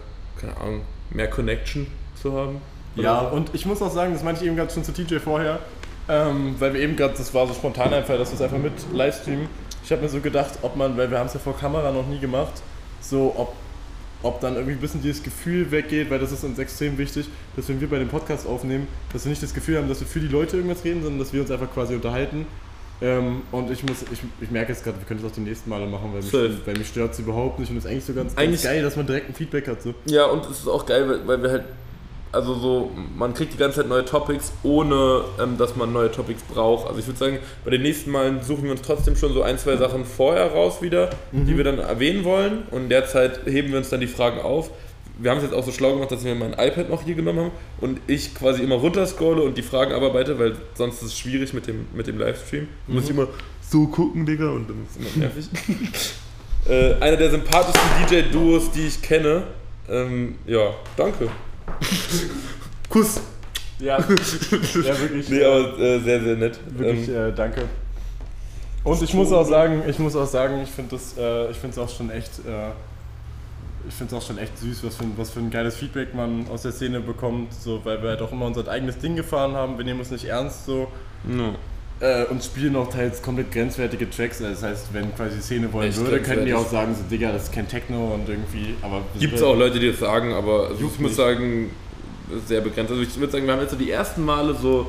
keine 0.41 0.57
Ahnung, 0.61 0.83
mehr 1.11 1.29
Connection 1.29 1.87
zu 2.21 2.33
haben. 2.33 2.61
Ja, 2.97 3.21
und 3.21 3.51
ich 3.55 3.67
muss 3.67 3.83
auch 3.83 3.93
sagen, 3.93 4.13
das 4.13 4.23
meinte 4.23 4.43
ich 4.43 4.47
eben 4.47 4.57
gerade 4.57 4.73
schon 4.73 4.85
zu 4.85 4.93
TJ 4.93 5.17
vorher, 5.17 5.59
ähm, 6.09 6.55
weil 6.59 6.75
wir 6.75 6.81
eben 6.81 6.97
gerade, 6.97 7.15
das 7.17 7.35
war 7.35 7.47
so 7.47 7.55
spontan 7.55 7.93
einfach, 7.93 8.17
dass 8.17 8.31
wir 8.31 8.37
es 8.37 8.43
einfach 8.43 8.59
mit 8.59 8.73
Livestreamen. 8.93 9.49
Ich 9.85 9.91
habe 9.91 10.03
mir 10.03 10.09
so 10.09 10.21
gedacht, 10.21 10.53
ob 10.63 10.77
man, 10.77 10.97
weil 10.97 11.11
wir 11.11 11.19
haben 11.19 11.27
es 11.27 11.35
ja 11.35 11.41
vor 11.41 11.59
Kamera 11.59 11.91
noch 11.91 12.07
nie 12.07 12.19
gemacht, 12.19 12.63
so 13.01 13.35
ob, 13.37 13.55
ob 14.25 14.41
dann 14.41 14.55
irgendwie 14.55 14.73
ein 14.73 14.81
bisschen 14.81 15.01
dieses 15.03 15.23
Gefühl 15.23 15.71
weggeht, 15.71 16.11
weil 16.11 16.19
das 16.19 16.33
ist 16.33 16.43
uns 16.43 16.59
extrem 16.59 16.99
wichtig, 16.99 17.29
dass 17.57 17.69
wenn 17.69 17.81
wir 17.81 17.89
bei 17.89 17.99
dem 17.99 18.09
Podcast 18.09 18.47
aufnehmen, 18.47 18.89
dass 19.13 19.25
wir 19.25 19.31
nicht 19.31 19.43
das 19.43 19.55
Gefühl 19.55 19.77
haben, 19.79 19.89
dass 19.89 20.01
wir 20.01 20.07
für 20.07 20.21
die 20.21 20.27
Leute 20.29 20.57
irgendwas 20.57 20.83
reden, 20.85 21.03
sondern 21.03 21.21
dass 21.21 21.33
wir 21.33 21.41
uns 21.43 21.51
einfach 21.51 21.73
quasi 21.73 21.95
unterhalten. 21.95 22.47
Ähm, 23.03 23.43
und 23.53 23.71
ich 23.71 23.83
muss, 23.83 24.03
ich, 24.13 24.21
ich 24.41 24.51
merke 24.51 24.73
jetzt 24.73 24.85
gerade, 24.85 24.99
wir 24.99 25.05
können 25.07 25.21
das 25.21 25.31
auch 25.31 25.35
die 25.35 25.41
nächsten 25.41 25.69
Male 25.69 25.87
machen, 25.87 26.11
weil 26.15 26.23
Safe. 26.23 26.49
mich, 26.49 26.67
weil 26.67 26.77
mich 26.79 26.89
stört 26.89 27.13
es 27.13 27.19
überhaupt 27.19 27.59
nicht 27.59 27.71
und 27.71 27.77
es 27.77 27.85
ist 27.85 27.91
eigentlich 27.91 28.05
so 28.05 28.15
ganz, 28.15 28.37
Eigentlich- 28.37 28.63
ganz 28.63 28.73
geil, 28.75 28.83
dass 28.83 28.97
man 28.97 29.07
direkt 29.07 29.29
ein 29.29 29.35
Feedback 29.35 29.69
hat. 29.69 29.83
So. 29.83 29.95
Ja, 30.07 30.27
und 30.27 30.45
es 30.47 30.61
ist 30.61 30.69
auch 30.69 30.87
geil, 30.87 31.09
weil, 31.09 31.27
weil 31.27 31.43
wir 31.43 31.51
halt, 31.51 31.65
also 32.35 32.55
so, 32.55 32.91
man 33.17 33.33
kriegt 33.33 33.55
die 33.55 33.57
ganze 33.57 33.81
Zeit 33.81 33.89
neue 33.89 34.05
Topics, 34.05 34.53
ohne 34.63 35.25
ähm, 35.41 35.57
dass 35.57 35.77
man 35.77 35.93
neue 35.93 36.11
Topics 36.11 36.43
braucht. 36.43 36.89
Also 36.89 36.99
ich 36.99 37.07
würde 37.07 37.19
sagen, 37.19 37.39
bei 37.65 37.71
den 37.71 37.83
nächsten 37.83 38.11
Malen 38.11 38.43
suchen 38.43 38.65
wir 38.65 38.73
uns 38.73 38.83
trotzdem 38.83 39.17
schon 39.17 39.33
so 39.33 39.43
ein, 39.43 39.57
zwei 39.57 39.77
Sachen 39.77 40.05
vorher 40.05 40.53
raus 40.53 40.83
wieder, 40.83 41.11
die 41.33 41.57
wir 41.57 41.65
dann 41.65 41.79
erwähnen 41.79 42.25
wollen. 42.25 42.65
Und 42.71 42.85
in 42.85 42.89
der 42.89 43.07
Zeit 43.07 43.41
heben 43.47 43.71
wir 43.71 43.79
uns 43.79 43.89
dann 43.89 44.01
die 44.01 44.07
Fragen 44.07 44.41
auf. 44.41 44.71
Wir 45.17 45.31
haben 45.31 45.39
es 45.39 45.45
jetzt 45.45 45.55
auch 45.55 45.65
so 45.65 45.71
schlau 45.71 45.93
gemacht, 45.93 46.11
dass 46.11 46.25
wir 46.25 46.35
mein 46.35 46.55
iPad 46.55 46.91
noch 46.91 47.05
hier 47.05 47.15
genommen 47.15 47.39
haben 47.39 47.51
und 47.81 48.01
ich 48.09 48.35
quasi 48.35 48.65
immer 48.65 48.75
runterscrolle 48.75 49.43
und 49.43 49.57
die 49.57 49.63
Fragen 49.63 49.93
abarbeite, 49.93 50.41
weil 50.41 50.57
sonst 50.75 50.97
ist 50.97 51.03
es 51.03 51.19
schwierig 51.19 51.55
mit 51.55 51.69
dem, 51.69 51.87
mit 51.95 52.09
dem 52.09 52.19
Livestream. 52.19 52.67
Du 52.89 52.95
musst 52.95 53.11
immer 53.11 53.29
so 53.61 53.87
gucken, 53.87 54.27
Digga, 54.27 54.51
und 54.51 54.69
dann 54.69 54.83
ist 54.83 54.91
es 54.91 55.15
immer 55.15 55.25
nervig. 55.25 55.47
äh, 56.69 56.95
einer 57.01 57.17
der 57.17 57.31
sympathischsten 57.31 57.91
DJ-Duos, 58.09 58.73
die 58.73 58.89
ich 58.89 59.01
kenne. 59.03 59.45
Ähm, 59.89 60.35
ja, 60.47 60.75
danke. 60.97 61.29
Kuss. 62.89 63.21
Ja, 63.79 63.99
ja 63.99 65.01
wirklich. 65.01 65.29
Nee, 65.29 65.45
aber 65.45 65.79
äh, 65.79 65.99
sehr, 66.01 66.23
sehr 66.23 66.37
nett. 66.37 66.59
Wirklich, 66.67 67.09
Ähm, 67.09 67.15
äh, 67.15 67.33
danke. 67.33 67.65
Und 68.85 69.03
ich 69.03 69.15
muss 69.15 69.33
auch 69.33 69.47
sagen, 69.47 69.83
ich 69.89 69.99
muss 69.99 70.15
auch 70.15 70.27
sagen, 70.27 70.61
ich 70.63 70.71
finde 70.71 70.93
das, 70.93 71.17
äh, 71.17 71.51
ich 71.51 71.57
finde 71.57 71.73
es 71.73 71.79
auch 71.79 71.89
schon 71.89 72.11
echt, 72.11 72.39
äh, 72.41 72.71
ich 73.89 73.95
finde 73.95 74.15
es 74.15 74.23
auch 74.23 74.27
schon 74.27 74.39
echt 74.39 74.59
süß, 74.59 74.85
was 74.85 74.97
für, 74.97 75.05
ein, 75.05 75.13
was 75.17 75.31
für 75.31 75.41
ein 75.41 75.51
geiles 75.51 75.77
Feedback 75.77 76.15
man 76.15 76.47
aus 76.49 76.63
der 76.63 76.73
Szene 76.73 77.01
bekommt, 77.01 77.53
so, 77.53 77.85
weil 77.85 78.03
wir 78.03 78.11
halt 78.11 78.23
auch 78.23 78.31
immer 78.31 78.47
unser 78.47 78.69
eigenes 78.69 78.99
Ding 78.99 79.17
gefahren 79.17 79.55
haben, 79.55 79.79
wir 79.79 79.85
nehmen 79.85 80.01
es 80.01 80.11
nicht 80.11 80.27
ernst 80.27 80.67
so 80.67 80.89
no. 81.25 81.55
Äh, 82.01 82.25
und 82.25 82.43
spielen 82.43 82.75
auch 82.77 82.89
teils 82.91 83.23
komplett 83.23 83.53
grenzwertige 83.53 84.09
Tracks. 84.11 84.41
Also 84.43 84.53
Das 84.55 84.63
heißt, 84.63 84.87
wenn 84.93 85.15
quasi 85.15 85.37
die 85.37 85.43
Szene 85.43 85.73
wollen 85.73 85.89
Echt 85.89 85.99
würde, 86.01 86.21
könnten 86.21 86.47
die 86.47 86.55
auch 86.55 86.69
sagen, 86.69 86.95
so 86.95 87.03
Digga, 87.09 87.33
das 87.33 87.45
ist 87.45 87.53
kein 87.53 87.69
Techno 87.69 88.15
und 88.15 88.29
irgendwie, 88.29 88.75
aber 88.83 89.03
Gibt 89.19 89.35
es 89.35 89.43
auch 89.43 89.57
Leute, 89.57 89.79
die 89.79 89.91
das 89.91 90.01
sagen, 90.01 90.33
aber 90.33 90.69
also 90.69 90.75
ich 90.75 90.83
muss 90.83 91.11
nicht. 91.11 91.15
sagen, 91.15 91.71
sehr 92.47 92.61
begrenzt. 92.61 92.91
Also 92.91 93.03
ich 93.03 93.19
würde 93.19 93.33
sagen, 93.33 93.47
wir 93.47 93.53
haben 93.53 93.61
jetzt 93.61 93.71
so 93.73 93.77
die 93.77 93.91
ersten 93.91 94.25
Male 94.25 94.55
so 94.55 94.89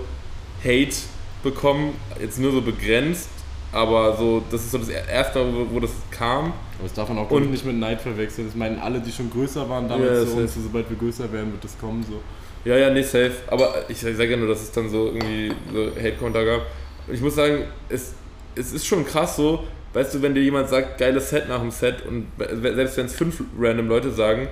Hate 0.64 0.96
bekommen, 1.44 1.94
jetzt 2.20 2.40
nur 2.40 2.52
so 2.52 2.62
begrenzt, 2.62 3.30
aber 3.72 4.16
so, 4.18 4.42
das 4.50 4.62
ist 4.64 4.72
so 4.72 4.78
das 4.80 4.90
erste 4.90 5.42
wo, 5.54 5.68
wo 5.76 5.80
das 5.80 5.92
kam. 6.12 6.46
Aber 6.78 6.84
das 6.84 6.94
darf 6.94 7.08
man 7.10 7.20
auch 7.20 7.30
Und- 7.30 7.52
nicht 7.52 7.66
mit 7.66 7.76
Neid 7.78 8.02
verwechseln. 8.02 8.48
Das 8.48 8.56
meinen 8.56 8.80
alle, 8.80 9.00
die 9.00 9.12
schon 9.12 9.30
größer 9.30 9.70
waren 9.70 9.84
Ja, 9.84 9.90
damals 9.98 10.22
das 10.22 10.32
zu 10.32 10.38
uns, 10.38 10.56
so, 10.56 10.62
sobald 10.62 10.90
wir 10.90 10.98
größer 10.98 11.32
werden, 11.32 11.52
wird 11.52 11.64
das 11.64 11.78
kommen 11.78 12.04
so. 12.10 12.20
Ja, 12.68 12.78
ja, 12.78 12.90
nee, 12.90 13.04
safe. 13.04 13.32
Aber 13.48 13.86
ich 13.90 14.00
sage 14.00 14.32
ja 14.32 14.38
nur, 14.38 14.48
dass 14.48 14.64
es 14.64 14.72
dann 14.72 14.90
so 14.90 15.06
irgendwie 15.08 15.54
so 15.72 15.92
Hate-Counter 16.02 16.44
gab. 16.46 16.62
Und 17.08 17.14
ich 17.14 17.22
muss 17.22 17.36
sagen, 17.36 17.66
es, 17.90 18.14
es 18.56 18.74
ist 18.74 18.86
schon 18.86 19.06
krass 19.06 19.36
so, 19.36 19.64
weißt 19.94 20.14
du, 20.14 20.22
wenn 20.22 20.34
dir 20.34 20.42
jemand 20.42 20.70
sagt, 20.70 20.98
geiles 20.98 21.30
Set 21.30 21.48
nach 21.48 21.62
dem 21.62 21.72
Set 21.72 22.06
und 22.06 22.28
selbst 22.38 22.98
wenn 22.98 23.06
es 23.06 23.16
fünf 23.16 23.42
random 23.58 23.88
Leute 23.88 24.12
sagen, 24.12 24.48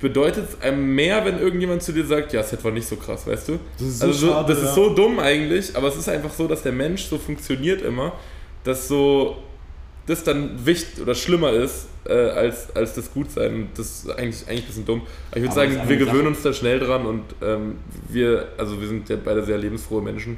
bedeutet 0.00 0.44
es 0.50 0.62
einem 0.62 0.94
mehr, 0.94 1.24
wenn 1.24 1.38
irgendjemand 1.38 1.82
zu 1.82 1.92
dir 1.92 2.04
sagt, 2.04 2.32
ja, 2.32 2.40
das 2.40 2.50
Set 2.50 2.64
war 2.64 2.70
nicht 2.72 2.86
so 2.86 2.96
krass, 2.96 3.26
weißt 3.26 3.48
du? 3.48 3.58
Das 3.78 3.88
ist 3.88 3.98
so 3.98 4.06
also 4.06 4.18
so, 4.18 4.32
schade, 4.32 4.52
das 4.52 4.62
ja. 4.62 4.68
ist 4.68 4.74
so 4.74 4.94
dumm 4.94 5.18
eigentlich, 5.18 5.76
aber 5.76 5.88
es 5.88 5.96
ist 5.96 6.08
einfach 6.08 6.32
so, 6.32 6.46
dass 6.46 6.62
der 6.62 6.72
Mensch 6.72 7.04
so 7.04 7.18
funktioniert 7.18 7.82
immer, 7.82 8.12
dass 8.64 8.88
so 8.88 9.36
das 10.06 10.22
dann 10.22 10.66
wichtig 10.66 11.00
oder 11.02 11.14
schlimmer 11.14 11.52
ist 11.52 11.86
äh, 12.06 12.12
als, 12.12 12.74
als 12.76 12.94
das 12.94 13.12
Gutsein. 13.12 13.68
Das 13.74 13.86
ist 13.86 14.10
eigentlich, 14.10 14.46
eigentlich 14.46 14.64
ein 14.64 14.66
bisschen 14.66 14.86
dumm. 14.86 15.02
Aber 15.30 15.38
ich 15.38 15.42
würde 15.42 15.54
sagen, 15.54 15.80
wir 15.86 15.96
gewöhnen 15.96 16.18
Sache. 16.18 16.28
uns 16.28 16.42
da 16.42 16.52
schnell 16.52 16.78
dran 16.78 17.06
und 17.06 17.22
ähm, 17.42 17.76
wir, 18.08 18.48
also 18.58 18.78
wir 18.80 18.88
sind 18.88 19.08
ja 19.08 19.16
beide 19.22 19.42
sehr 19.44 19.58
lebensfrohe 19.58 20.02
Menschen. 20.02 20.36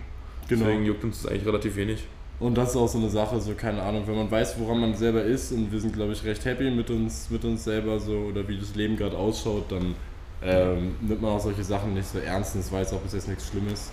Genau. 0.48 0.64
Deswegen 0.64 0.84
juckt 0.84 1.04
uns 1.04 1.22
das 1.22 1.30
eigentlich 1.30 1.46
relativ 1.46 1.76
wenig. 1.76 2.04
Und 2.38 2.56
das 2.58 2.70
ist 2.70 2.76
auch 2.76 2.88
so 2.88 2.98
eine 2.98 3.08
Sache, 3.08 3.40
so 3.40 3.54
keine 3.54 3.82
Ahnung, 3.82 4.02
wenn 4.06 4.16
man 4.16 4.30
weiß, 4.30 4.56
woran 4.58 4.78
man 4.80 4.94
selber 4.94 5.22
ist 5.22 5.52
und 5.52 5.72
wir 5.72 5.80
sind, 5.80 5.94
glaube 5.94 6.12
ich, 6.12 6.22
recht 6.24 6.44
happy 6.44 6.70
mit 6.70 6.90
uns, 6.90 7.28
mit 7.30 7.44
uns 7.44 7.64
selber 7.64 7.98
so 7.98 8.12
oder 8.12 8.46
wie 8.46 8.58
das 8.58 8.74
Leben 8.74 8.96
gerade 8.96 9.16
ausschaut, 9.16 9.72
dann 9.72 9.94
ähm, 10.42 10.96
nimmt 11.00 11.22
man 11.22 11.30
auch 11.32 11.40
solche 11.40 11.64
Sachen 11.64 11.94
nicht 11.94 12.06
so 12.06 12.18
ernst 12.18 12.54
und 12.54 12.60
es 12.60 12.70
weiß 12.70 12.92
auch 12.92 13.00
bis 13.00 13.14
jetzt 13.14 13.28
nichts 13.28 13.48
Schlimmes. 13.48 13.90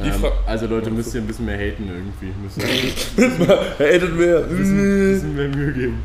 Ähm, 0.00 0.12
also 0.46 0.66
Leute, 0.66 0.88
müsst 0.88 1.12
ihr 1.16 1.20
ein 1.20 1.26
bisschen 1.26 1.46
mehr 1.46 1.58
haten 1.58 1.88
irgendwie. 1.88 2.32
Müsst 2.40 2.58
ihr 3.18 3.24
ein 3.24 3.48
Hatet 3.78 4.16
mir! 4.16 4.38
bisschen, 4.42 5.12
bisschen 5.12 5.34
mehr 5.36 5.48
Mühe 5.48 5.72
geben. 5.72 6.02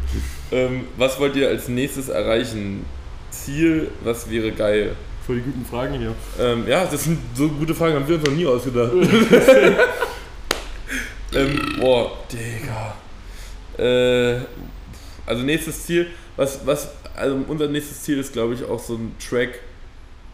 ähm, 0.51 0.81
was 0.97 1.19
wollt 1.19 1.35
ihr 1.35 1.49
als 1.49 1.67
nächstes 1.67 2.09
erreichen? 2.09 2.83
Ziel, 3.29 3.91
was 4.03 4.27
wäre 4.31 4.51
geil? 4.53 4.95
Voll 5.25 5.37
die 5.37 5.41
guten 5.41 5.65
Fragen 5.65 5.95
hier. 5.95 6.13
Ähm, 6.39 6.67
ja, 6.67 6.85
das 6.85 7.03
sind 7.03 7.17
so 7.33 7.49
gute 7.49 7.73
Fragen, 7.73 7.95
haben 7.95 8.07
wir 8.07 8.15
uns 8.15 8.25
noch 8.25 8.33
nie 8.33 8.45
ausgedacht. 8.45 8.91
ähm, 11.33 11.75
boah, 11.79 12.11
Digga. 12.31 12.95
Äh, 13.77 14.41
also 15.25 15.43
nächstes 15.43 15.85
Ziel, 15.85 16.07
was, 16.35 16.65
was, 16.65 16.89
also 17.15 17.39
unser 17.47 17.67
nächstes 17.67 18.03
Ziel 18.03 18.19
ist, 18.19 18.33
glaube 18.33 18.53
ich, 18.53 18.63
auch 18.63 18.79
so 18.79 18.95
ein 18.95 19.15
Track, 19.19 19.59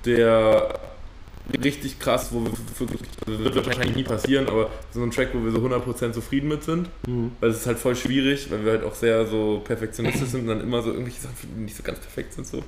der 0.05 0.79
richtig 1.63 1.99
krass, 1.99 2.29
wo 2.31 2.43
wir 2.43 2.51
wirklich, 2.51 3.09
also 3.25 3.43
wird 3.43 3.65
wahrscheinlich 3.65 3.95
nie 3.95 4.03
passieren, 4.03 4.47
aber 4.47 4.69
so 4.93 5.01
ein 5.01 5.11
Track, 5.11 5.29
wo 5.33 5.43
wir 5.43 5.51
so 5.51 5.59
100% 5.59 6.11
zufrieden 6.11 6.49
mit 6.49 6.63
sind, 6.63 6.89
weil 7.39 7.49
es 7.49 7.57
ist 7.57 7.67
halt 7.67 7.79
voll 7.79 7.95
schwierig, 7.95 8.51
weil 8.51 8.63
wir 8.63 8.73
halt 8.73 8.83
auch 8.83 8.95
sehr 8.95 9.25
so 9.25 9.61
perfektionistisch 9.63 10.29
sind 10.29 10.41
und 10.41 10.47
dann 10.47 10.61
immer 10.61 10.81
so 10.81 10.91
irgendwelche 10.91 11.21
Sachen, 11.21 11.35
die 11.41 11.61
nicht 11.61 11.75
so 11.75 11.83
ganz 11.83 11.99
perfekt 11.99 12.33
sind, 12.33 12.45
so. 12.45 12.63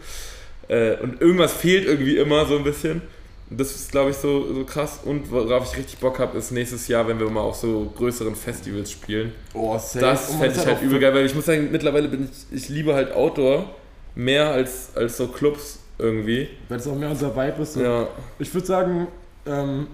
Äh, 0.73 0.97
und 1.01 1.21
irgendwas 1.21 1.53
fehlt 1.53 1.85
irgendwie 1.85 2.17
immer 2.17 2.45
so 2.45 2.57
ein 2.57 2.63
bisschen. 2.63 3.01
Das 3.49 3.75
ist, 3.75 3.91
glaube 3.91 4.09
ich, 4.09 4.17
so, 4.17 4.51
so 4.53 4.63
krass. 4.63 5.01
Und 5.05 5.29
worauf 5.29 5.71
ich 5.71 5.77
richtig 5.77 5.99
Bock 5.99 6.17
habe, 6.17 6.37
ist 6.37 6.51
nächstes 6.51 6.87
Jahr, 6.87 7.07
wenn 7.07 7.19
wir 7.19 7.29
mal 7.29 7.41
auf 7.41 7.55
so 7.55 7.91
größeren 7.95 8.35
Festivals 8.35 8.89
spielen. 8.89 9.31
Oh, 9.53 9.77
safe. 9.77 9.99
Das 9.99 10.29
man 10.31 10.39
fände 10.39 10.59
ich 10.59 10.65
halt 10.65 10.81
übel 10.81 10.99
geil, 10.99 11.13
weil 11.13 11.25
ich 11.25 11.35
muss 11.35 11.45
sagen, 11.45 11.69
mittlerweile 11.71 12.07
bin 12.07 12.23
ich, 12.23 12.57
ich 12.57 12.69
liebe 12.69 12.95
halt 12.95 13.13
Outdoor 13.13 13.69
mehr 14.15 14.49
als, 14.49 14.89
als 14.95 15.17
so 15.17 15.27
Clubs 15.27 15.79
irgendwie. 15.99 16.47
Weil 16.69 16.79
es 16.79 16.87
auch 16.87 16.95
mehr 16.95 17.11
unser 17.11 17.35
Vibe 17.35 17.61
ist. 17.61 17.75
Ja, 17.75 18.07
Ich 18.39 18.51
würde 18.51 18.65
sagen, 18.65 19.07
ähm, 19.45 19.87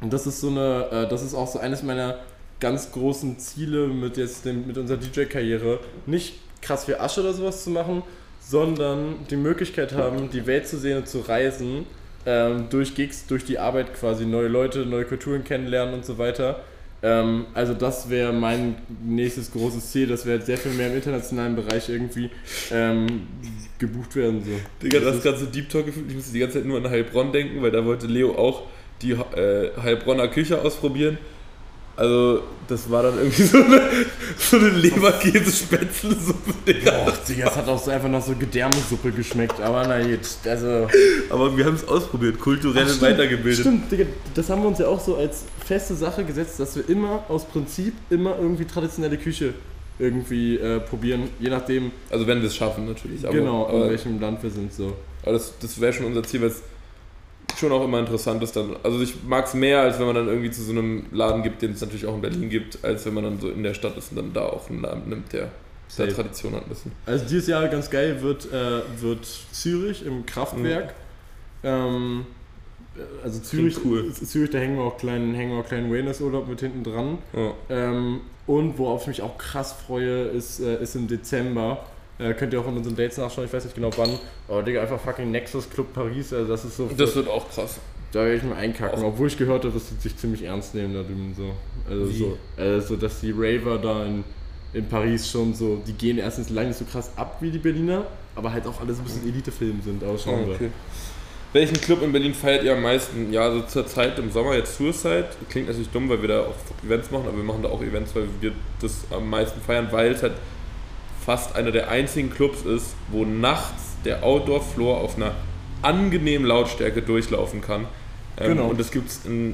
das 0.08 0.26
ist 0.26 0.40
so 0.40 0.48
eine, 0.48 0.86
äh, 0.90 1.08
das 1.08 1.22
ist 1.22 1.34
auch 1.34 1.48
so 1.48 1.58
eines 1.58 1.82
meiner 1.82 2.20
ganz 2.60 2.92
großen 2.92 3.38
Ziele 3.38 3.88
mit 3.88 4.16
jetzt 4.16 4.46
dem, 4.46 4.66
mit 4.66 4.78
unserer 4.78 4.96
DJ-Karriere. 4.96 5.80
Nicht 6.06 6.38
krass 6.62 6.86
viel 6.86 6.94
Asche 6.94 7.20
oder 7.20 7.34
sowas 7.34 7.64
zu 7.64 7.70
machen, 7.70 8.02
sondern 8.44 9.16
die 9.30 9.36
Möglichkeit 9.36 9.92
haben, 9.94 10.30
die 10.30 10.46
Welt 10.46 10.66
zu 10.66 10.78
sehen 10.78 10.98
und 10.98 11.08
zu 11.08 11.20
reisen, 11.20 11.86
ähm, 12.26 12.66
durch 12.70 12.94
Gigs, 12.94 13.26
durch 13.26 13.44
die 13.44 13.58
Arbeit 13.58 13.94
quasi, 13.94 14.26
neue 14.26 14.48
Leute, 14.48 14.80
neue 14.80 15.04
Kulturen 15.04 15.44
kennenlernen 15.44 15.94
und 15.94 16.04
so 16.04 16.18
weiter. 16.18 16.60
Ähm, 17.02 17.46
also 17.54 17.74
das 17.74 18.10
wäre 18.10 18.32
mein 18.32 18.76
nächstes 19.04 19.50
großes 19.50 19.90
Ziel, 19.90 20.06
dass 20.06 20.24
wir 20.24 20.34
halt 20.34 20.46
sehr 20.46 20.58
viel 20.58 20.72
mehr 20.72 20.88
im 20.88 20.94
internationalen 20.94 21.56
Bereich 21.56 21.88
irgendwie 21.88 22.30
ähm, 22.70 23.26
gebucht 23.78 24.14
werden. 24.14 24.42
So. 24.44 24.50
Digga, 24.82 24.98
Das 24.98 25.08
das 25.08 25.16
ist 25.16 25.22
gerade 25.24 25.38
so 25.38 25.46
Deep 25.46 25.68
Talk 25.68 25.86
gefühlt. 25.86 26.08
Ich 26.08 26.14
musste 26.14 26.32
die 26.32 26.38
ganze 26.38 26.58
Zeit 26.58 26.66
nur 26.66 26.78
an 26.78 26.88
Heilbronn 26.88 27.32
denken, 27.32 27.60
weil 27.62 27.72
da 27.72 27.84
wollte 27.84 28.06
Leo 28.06 28.36
auch 28.36 28.62
die 29.02 29.12
äh, 29.12 29.70
Heilbronner 29.82 30.28
Küche 30.28 30.60
ausprobieren. 30.60 31.18
Also, 31.96 32.42
das 32.68 32.90
war 32.90 33.02
dann 33.02 33.18
irgendwie 33.18 33.42
so 33.42 33.58
eine, 33.58 33.82
so 34.38 34.56
eine 34.56 34.68
Leberkäse-Spätzle-Suppe, 34.70 36.54
Digga. 36.66 36.90
Boah, 36.90 37.12
Digga, 37.28 37.48
es 37.48 37.56
hat 37.56 37.68
auch 37.68 37.82
so 37.82 37.90
einfach 37.90 38.08
nach 38.08 38.22
so 38.22 38.34
Gedärmesuppe 38.34 39.12
geschmeckt, 39.12 39.60
aber 39.60 39.86
na 39.86 40.00
gut, 40.02 40.20
also... 40.46 40.88
Aber 41.28 41.56
wir 41.56 41.64
haben 41.66 41.74
es 41.74 41.86
ausprobiert, 41.86 42.40
kulturell 42.40 42.84
Ach, 42.84 42.88
stimmt, 42.88 43.02
weitergebildet. 43.02 43.60
Stimmt, 43.60 43.92
Digga, 43.92 44.06
das 44.34 44.48
haben 44.48 44.62
wir 44.62 44.68
uns 44.68 44.78
ja 44.78 44.86
auch 44.88 45.00
so 45.00 45.16
als 45.16 45.44
feste 45.64 45.94
Sache 45.94 46.24
gesetzt, 46.24 46.58
dass 46.60 46.76
wir 46.76 46.88
immer 46.88 47.24
aus 47.28 47.44
Prinzip 47.44 47.94
immer 48.08 48.38
irgendwie 48.38 48.64
traditionelle 48.64 49.18
Küche 49.18 49.52
irgendwie 49.98 50.56
äh, 50.56 50.80
probieren, 50.80 51.28
je 51.38 51.50
nachdem, 51.50 51.92
Also, 52.10 52.26
wenn 52.26 52.40
wir 52.40 52.48
es 52.48 52.56
schaffen, 52.56 52.86
natürlich. 52.86 53.24
Aber, 53.24 53.34
genau, 53.34 53.68
in 53.68 53.76
aber, 53.76 53.90
welchem 53.90 54.18
Land 54.20 54.42
wir 54.42 54.50
sind, 54.50 54.72
so. 54.72 54.96
aber 55.22 55.32
das, 55.32 55.52
das 55.60 55.80
wäre 55.80 55.92
schon 55.92 56.06
unser 56.06 56.22
Ziel, 56.22 56.40
weil 56.40 56.48
es 56.48 56.62
schon 57.62 57.72
auch 57.72 57.84
immer 57.84 58.00
interessant 58.00 58.42
ist 58.42 58.54
dann. 58.56 58.76
Also, 58.82 59.00
ich 59.00 59.22
mag 59.24 59.46
es 59.46 59.54
mehr, 59.54 59.80
als 59.80 59.98
wenn 59.98 60.06
man 60.06 60.14
dann 60.14 60.28
irgendwie 60.28 60.50
zu 60.50 60.62
so 60.62 60.72
einem 60.72 61.06
Laden 61.12 61.42
gibt, 61.42 61.62
den 61.62 61.72
es 61.72 61.80
natürlich 61.80 62.06
auch 62.06 62.14
in 62.14 62.20
Berlin 62.20 62.50
gibt, 62.50 62.84
als 62.84 63.06
wenn 63.06 63.14
man 63.14 63.24
dann 63.24 63.40
so 63.40 63.48
in 63.50 63.62
der 63.62 63.74
Stadt 63.74 63.96
ist 63.96 64.10
und 64.10 64.16
dann 64.16 64.32
da 64.32 64.42
auch 64.42 64.68
einen 64.68 64.82
Laden 64.82 65.08
nimmt, 65.08 65.32
der, 65.32 65.40
der 65.42 65.50
Safe. 65.88 66.12
Tradition 66.12 66.54
hat 66.54 66.64
ein 66.64 66.68
bisschen. 66.68 66.92
Also 67.06 67.24
dieses 67.24 67.46
Jahr 67.46 67.66
ganz 67.68 67.88
geil 67.88 68.20
wird, 68.20 68.52
äh, 68.52 68.82
wird 69.00 69.26
Zürich 69.52 70.04
im 70.04 70.26
Kraftwerk. 70.26 70.94
Ähm, 71.62 72.26
also 73.22 73.40
Zürich, 73.40 73.76
cool. 73.84 74.12
Zürich, 74.12 74.50
da 74.50 74.58
hängen 74.58 74.76
wir 74.76 74.84
auch 74.84 74.98
kleinen, 74.98 75.34
hängen 75.34 75.52
wir 75.52 75.60
auch 75.60 75.66
kleinen 75.66 75.90
Wellness-Urlaub 75.90 76.48
mit 76.48 76.60
hinten 76.60 76.84
dran. 76.84 77.18
Ja. 77.32 77.52
Ähm, 77.70 78.20
und 78.46 78.76
worauf 78.78 79.02
ich 79.02 79.08
mich 79.08 79.22
auch 79.22 79.38
krass 79.38 79.72
freue, 79.72 80.24
ist, 80.24 80.60
äh, 80.60 80.82
ist 80.82 80.96
im 80.96 81.08
Dezember. 81.08 81.84
Äh, 82.22 82.34
könnt 82.34 82.52
ihr 82.52 82.60
auch 82.60 82.68
in 82.68 82.76
unseren 82.76 82.94
Dates 82.96 83.16
nachschauen, 83.18 83.46
ich 83.46 83.52
weiß 83.52 83.64
nicht 83.64 83.74
genau 83.74 83.90
wann. 83.96 84.18
Aber 84.48 84.62
Digga, 84.62 84.82
einfach 84.82 85.00
fucking 85.00 85.30
Nexus 85.30 85.68
Club 85.68 85.92
Paris, 85.92 86.32
also 86.32 86.48
das 86.50 86.64
ist 86.64 86.76
so. 86.76 86.88
Das 86.96 87.14
wird 87.16 87.28
auch 87.28 87.48
krass. 87.50 87.80
da 88.12 88.20
werde 88.20 88.36
ich 88.36 88.42
mal 88.42 88.56
einkacken, 88.56 89.02
Auch- 89.02 89.08
obwohl 89.08 89.26
ich 89.28 89.36
gehört 89.38 89.64
habe, 89.64 89.74
dass 89.74 89.88
die 89.88 90.00
sich 90.00 90.16
ziemlich 90.16 90.42
ernst 90.42 90.74
nehmen 90.74 90.94
da 90.94 91.02
drüben 91.02 91.34
so. 91.36 91.52
Also 91.90 92.08
Wie? 92.08 92.18
so, 92.18 92.38
also 92.56 92.96
dass 92.96 93.20
die 93.20 93.32
Raver 93.36 93.78
da 93.78 94.04
in, 94.04 94.22
in 94.74 94.86
Paris 94.88 95.28
schon 95.30 95.54
so, 95.54 95.82
die 95.86 95.94
gehen 95.94 96.18
erstens 96.18 96.50
lange 96.50 96.68
nicht 96.68 96.78
so 96.78 96.84
krass 96.84 97.10
ab 97.16 97.38
wie 97.40 97.50
die 97.50 97.58
Berliner, 97.58 98.06
aber 98.36 98.52
halt 98.52 98.66
auch 98.66 98.80
alles 98.80 98.98
ein 98.98 99.04
bisschen 99.04 99.26
Elitefilm 99.28 99.80
sind, 99.82 100.02
aber 100.04 100.16
schauen 100.18 100.46
wir. 100.46 100.54
Okay. 100.54 100.70
Welchen 101.54 101.78
Club 101.82 102.00
in 102.02 102.12
Berlin 102.12 102.32
feiert 102.32 102.64
ihr 102.64 102.72
am 102.74 102.80
meisten? 102.82 103.30
Ja, 103.30 103.42
also 103.42 103.60
zur 103.62 103.86
Zeit 103.86 104.18
im 104.18 104.30
Sommer 104.30 104.54
jetzt 104.54 104.78
Suicide. 104.78 105.28
Klingt 105.50 105.66
natürlich 105.68 105.90
dumm, 105.90 106.08
weil 106.08 106.22
wir 106.22 106.28
da 106.28 106.40
auch 106.44 106.54
Events 106.82 107.10
machen, 107.10 107.24
aber 107.28 107.36
wir 107.36 107.44
machen 107.44 107.62
da 107.62 107.68
auch 107.68 107.82
Events, 107.82 108.14
weil 108.14 108.24
wir 108.40 108.52
das 108.80 109.04
am 109.10 109.28
meisten 109.28 109.60
feiern, 109.60 109.88
weil 109.90 110.12
es 110.12 110.22
halt 110.22 110.32
fast 111.24 111.54
einer 111.56 111.70
der 111.70 111.88
einzigen 111.88 112.30
Clubs 112.30 112.62
ist, 112.62 112.94
wo 113.10 113.24
nachts 113.24 113.82
der 114.04 114.22
Outdoor-Floor 114.24 114.98
auf 115.00 115.16
einer 115.16 115.32
angenehmen 115.82 116.46
Lautstärke 116.46 117.02
durchlaufen 117.02 117.60
kann. 117.60 117.86
Ähm, 118.38 118.48
Genau. 118.56 118.68
Und 118.68 118.80
das 118.80 118.90
gibt 118.90 119.08
es 119.10 119.24
in 119.24 119.50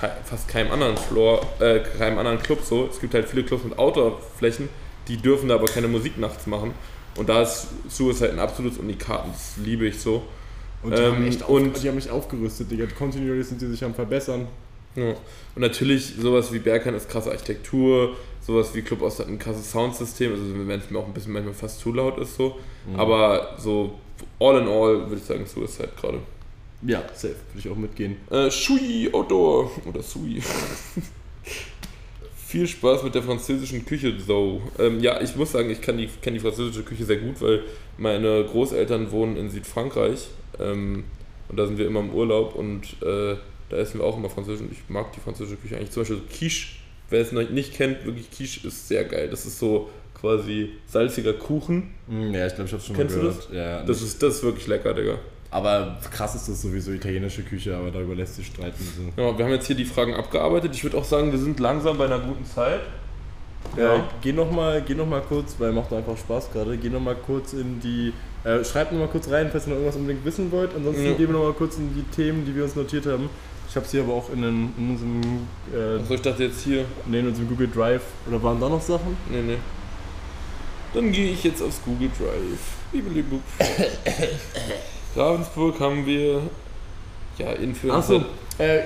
äh, 0.00 0.08
fast 0.24 0.48
keinem 0.48 0.72
anderen 0.72 0.96
Floor, 0.96 1.40
äh, 1.60 1.80
keinem 1.98 2.18
anderen 2.18 2.38
Club 2.40 2.60
so. 2.64 2.88
Es 2.90 3.00
gibt 3.00 3.14
halt 3.14 3.28
viele 3.28 3.44
Clubs 3.44 3.64
mit 3.64 3.78
Outdoor-Flächen, 3.78 4.68
die 5.08 5.16
dürfen 5.16 5.48
da 5.48 5.56
aber 5.56 5.66
keine 5.66 5.88
Musik 5.88 6.18
nachts 6.18 6.46
machen. 6.46 6.72
Und 7.16 7.28
da 7.28 7.42
ist 7.42 7.66
Suicide 7.88 8.30
ein 8.30 8.38
absolutes 8.38 8.78
Unikat. 8.78 9.24
Das 9.32 9.54
liebe 9.64 9.86
ich 9.86 10.00
so. 10.00 10.22
Und 10.82 10.96
die, 10.96 11.02
Ähm, 11.02 11.14
haben 11.16 11.26
echt 11.26 11.42
auf, 11.42 11.50
und- 11.50 11.82
die 11.82 11.88
haben 11.88 11.96
mich 11.96 12.08
aufgerüstet, 12.10 12.70
Digga. 12.70 12.86
Kontinuierlich 12.96 13.46
sind 13.46 13.60
die 13.60 13.66
sich 13.66 13.84
am 13.84 13.94
Verbessern. 13.94 14.46
Ja. 14.96 15.10
Und 15.10 15.16
natürlich 15.62 16.14
sowas 16.20 16.52
wie 16.52 16.58
Bergheim 16.58 16.94
ist 16.94 17.08
krasse 17.08 17.30
Architektur, 17.30 18.16
sowas 18.40 18.74
wie 18.74 18.82
Club 18.82 19.02
Ost 19.02 19.20
hat 19.20 19.28
ein 19.28 19.38
krasses 19.38 19.70
Soundsystem, 19.70 20.32
also 20.32 20.44
wenn 20.66 20.80
es 20.80 20.90
mir 20.90 20.98
auch 20.98 21.06
ein 21.06 21.14
bisschen 21.14 21.32
manchmal 21.32 21.54
fast 21.54 21.80
zu 21.80 21.92
laut 21.92 22.18
ist 22.18 22.36
so. 22.36 22.56
Mhm. 22.86 22.98
Aber 22.98 23.56
so 23.58 23.98
all 24.38 24.60
in 24.60 24.68
all 24.68 25.08
würde 25.08 25.16
ich 25.16 25.24
sagen 25.24 25.46
Suicide 25.46 25.90
gerade. 26.00 26.20
Ja, 26.82 27.02
safe, 27.12 27.36
würde 27.52 27.58
ich 27.58 27.68
auch 27.68 27.76
mitgehen. 27.76 28.16
Äh, 28.30 28.50
Shui 28.50 29.10
Outdoor 29.12 29.70
oder 29.86 30.02
Sui. 30.02 30.42
Viel 32.46 32.66
Spaß 32.66 33.04
mit 33.04 33.14
der 33.14 33.22
französischen 33.22 33.84
Küche, 33.84 34.18
so. 34.18 34.62
Ähm, 34.78 35.00
ja, 35.00 35.20
ich 35.20 35.36
muss 35.36 35.52
sagen, 35.52 35.70
ich 35.70 35.80
kenne 35.80 35.98
die, 35.98 36.08
kenn 36.20 36.34
die 36.34 36.40
französische 36.40 36.82
Küche 36.82 37.04
sehr 37.04 37.18
gut, 37.18 37.40
weil 37.40 37.62
meine 37.96 38.44
Großeltern 38.44 39.12
wohnen 39.12 39.36
in 39.36 39.50
Südfrankreich. 39.50 40.28
Ähm, 40.58 41.04
und 41.48 41.56
da 41.56 41.66
sind 41.66 41.78
wir 41.78 41.86
immer 41.86 42.00
im 42.00 42.10
Urlaub 42.10 42.54
und 42.54 42.84
äh, 43.02 43.36
da 43.68 43.76
essen 43.76 44.00
wir 44.00 44.06
auch 44.06 44.16
immer 44.16 44.30
französisch. 44.30 44.62
Und 44.62 44.72
ich 44.72 44.88
mag 44.88 45.12
die 45.12 45.20
französische 45.20 45.56
Küche 45.58 45.76
eigentlich. 45.76 45.90
Zum 45.90 46.02
Beispiel 46.02 46.16
so 46.16 46.22
Quiche. 46.36 46.80
Wer 47.10 47.20
es 47.22 47.32
noch 47.32 47.48
nicht 47.50 47.74
kennt, 47.74 48.04
wirklich 48.06 48.30
Quiche 48.30 48.66
ist 48.68 48.88
sehr 48.88 49.04
geil. 49.04 49.28
Das 49.28 49.44
ist 49.46 49.58
so 49.58 49.90
quasi 50.18 50.70
salziger 50.86 51.32
Kuchen. 51.32 51.90
Mm, 52.06 52.32
Ja, 52.34 52.46
ich 52.46 52.54
glaube, 52.54 52.68
ich 52.68 52.72
habe 52.72 52.82
schon 52.82 52.96
Kennst 52.96 53.16
mal 53.16 53.22
du 53.22 53.28
gehört. 53.28 53.48
Ja, 53.52 53.82
Das 53.84 54.00
ist, 54.02 54.22
das 54.22 54.36
ist 54.36 54.42
wirklich 54.42 54.66
lecker, 54.66 54.92
Digga. 54.94 55.14
aber 55.50 55.98
krass 56.12 56.34
ist 56.34 56.48
das 56.48 56.62
sowieso 56.62 56.92
italienische 56.92 57.42
Küche, 57.42 57.76
aber 57.76 57.90
darüber 57.90 58.14
lässt 58.14 58.36
sich 58.36 58.46
streiten. 58.46 58.84
So. 59.16 59.20
Ja, 59.22 59.36
wir 59.36 59.44
haben 59.44 59.52
jetzt 59.52 59.66
hier 59.66 59.76
die 59.76 59.84
Fragen 59.84 60.14
abgearbeitet. 60.14 60.74
Ich 60.74 60.84
würde 60.84 60.98
auch 60.98 61.04
sagen, 61.04 61.32
wir 61.32 61.38
sind 61.38 61.58
langsam 61.58 61.98
bei 61.98 62.04
einer 62.04 62.18
guten 62.20 62.44
Zeit. 62.44 62.80
Ja. 63.76 64.08
geh 64.22 64.32
nochmal 64.32 64.82
noch 64.96 65.06
mal 65.06 65.20
kurz, 65.20 65.54
weil 65.58 65.72
macht 65.72 65.92
einfach 65.92 66.16
Spaß 66.16 66.50
gerade, 66.52 66.76
geh 66.76 66.88
nochmal 66.88 67.14
kurz 67.16 67.52
in 67.52 67.78
die. 67.80 68.12
Äh, 68.42 68.64
schreibt 68.64 68.90
nochmal 68.92 69.08
kurz 69.08 69.28
rein, 69.30 69.48
falls 69.52 69.66
ihr 69.66 69.70
noch 69.70 69.76
irgendwas 69.76 69.96
unbedingt 69.96 70.24
wissen 70.24 70.50
wollt. 70.50 70.70
Ansonsten 70.74 71.04
Ja. 71.04 71.12
gehen 71.12 71.28
wir 71.28 71.34
nochmal 71.34 71.52
kurz 71.52 71.76
in 71.76 71.94
die 71.94 72.02
Themen, 72.14 72.44
die 72.46 72.54
wir 72.56 72.64
uns 72.64 72.74
notiert 72.74 73.04
haben. 73.06 73.28
Ich 73.70 73.76
habe 73.76 73.86
sie 73.86 74.00
aber 74.00 74.14
auch 74.14 74.32
in, 74.32 74.42
den, 74.42 74.74
in, 74.76 74.90
unserem, 74.90 75.46
äh, 75.72 76.02
Achso, 76.02 76.14
ich 76.14 76.22
dachte 76.22 76.42
jetzt 76.42 76.64
hier. 76.64 76.84
nee, 77.06 77.20
in 77.20 77.28
unserem 77.28 77.48
Google 77.48 77.68
Drive. 77.72 78.02
Oder 78.28 78.42
waren 78.42 78.60
da 78.60 78.68
noch 78.68 78.82
Sachen? 78.82 79.16
Nee, 79.30 79.42
nee. 79.42 79.58
Dann 80.92 81.12
gehe 81.12 81.30
ich 81.30 81.44
jetzt 81.44 81.62
aufs 81.62 81.80
Google 81.84 82.10
Drive. 82.18 82.58
Ravensburg 85.14 85.78
haben 85.78 86.04
wir. 86.04 86.40
Ja, 87.38 87.52
Influencer. 87.52 88.16
Achso, 88.16 88.24
äh, 88.58 88.80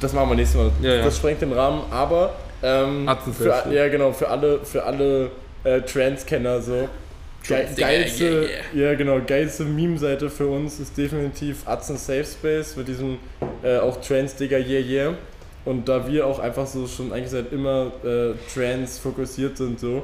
das 0.00 0.14
machen 0.14 0.30
wir 0.30 0.36
nächstes 0.36 0.58
Mal. 0.58 0.72
Ja, 0.80 0.94
ja. 0.94 1.04
Das 1.04 1.18
sprengt 1.18 1.42
den 1.42 1.52
Rahmen, 1.52 1.82
aber 1.90 2.34
ähm, 2.62 3.06
für, 3.36 3.70
ja 3.70 3.88
genau, 3.88 4.12
für 4.12 4.28
alle, 4.28 4.60
für 4.64 4.82
alle 4.82 5.30
äh, 5.64 5.82
Trans-Kenner 5.82 6.62
so. 6.62 6.88
Ge 7.46 7.64
Trans- 7.64 7.76
geilste, 7.76 8.48
yeah, 8.74 8.90
ja 8.90 8.94
genau, 8.94 9.20
geilste 9.26 9.64
Meme-Seite 9.64 10.30
für 10.30 10.46
uns 10.46 10.78
ist 10.78 10.96
definitiv 10.96 11.66
Atzen 11.66 11.96
Safe 11.96 12.24
Space 12.24 12.76
mit 12.76 12.86
diesem 12.88 13.18
äh, 13.62 13.78
auch 13.78 14.00
Trans-Digger 14.00 14.58
Yeah 14.58 14.80
Yeah. 14.80 15.14
Und 15.64 15.88
da 15.88 16.08
wir 16.08 16.26
auch 16.26 16.38
einfach 16.38 16.66
so 16.66 16.86
schon 16.86 17.12
eigentlich 17.12 17.30
seit 17.30 17.52
immer 17.52 17.92
äh, 18.04 18.34
trans 18.52 18.98
fokussiert 18.98 19.56
sind 19.56 19.78
so, 19.78 20.02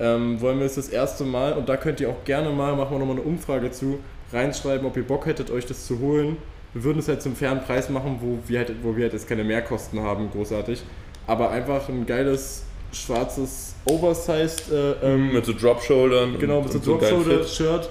ähm, 0.00 0.40
wollen 0.40 0.58
wir 0.58 0.66
es 0.66 0.74
das 0.74 0.88
erste 0.88 1.24
Mal 1.24 1.52
und 1.54 1.68
da 1.68 1.76
könnt 1.76 2.00
ihr 2.00 2.08
auch 2.08 2.24
gerne 2.24 2.50
mal, 2.50 2.74
machen 2.74 2.92
wir 2.92 2.98
nochmal 2.98 3.16
eine 3.16 3.24
Umfrage 3.24 3.70
zu, 3.70 4.00
reinschreiben, 4.32 4.86
ob 4.86 4.96
ihr 4.96 5.06
Bock 5.06 5.26
hättet, 5.26 5.50
euch 5.50 5.64
das 5.66 5.86
zu 5.86 6.00
holen. 6.00 6.36
Wir 6.74 6.82
würden 6.84 6.98
es 6.98 7.08
halt 7.08 7.22
zum 7.22 7.34
fairen 7.36 7.62
Preis 7.62 7.88
machen, 7.88 8.18
wo 8.20 8.38
wir 8.48 8.58
halt, 8.58 8.72
wo 8.82 8.96
wir 8.96 9.04
halt 9.04 9.12
jetzt 9.12 9.28
keine 9.28 9.44
Mehrkosten 9.44 10.00
haben, 10.02 10.30
großartig. 10.30 10.82
Aber 11.26 11.50
einfach 11.50 11.88
ein 11.88 12.04
geiles, 12.04 12.64
schwarzes, 12.96 13.74
oversized, 13.84 14.72
äh, 14.72 14.92
ähm, 15.02 15.32
mit 15.32 15.44
so 15.46 15.52
Drop-Shouldern. 15.52 16.38
genau, 16.38 16.58
und- 16.58 16.72
mit 16.72 16.84
so. 16.84 16.98
Drop-Shoulder-Shirt. 16.98 17.88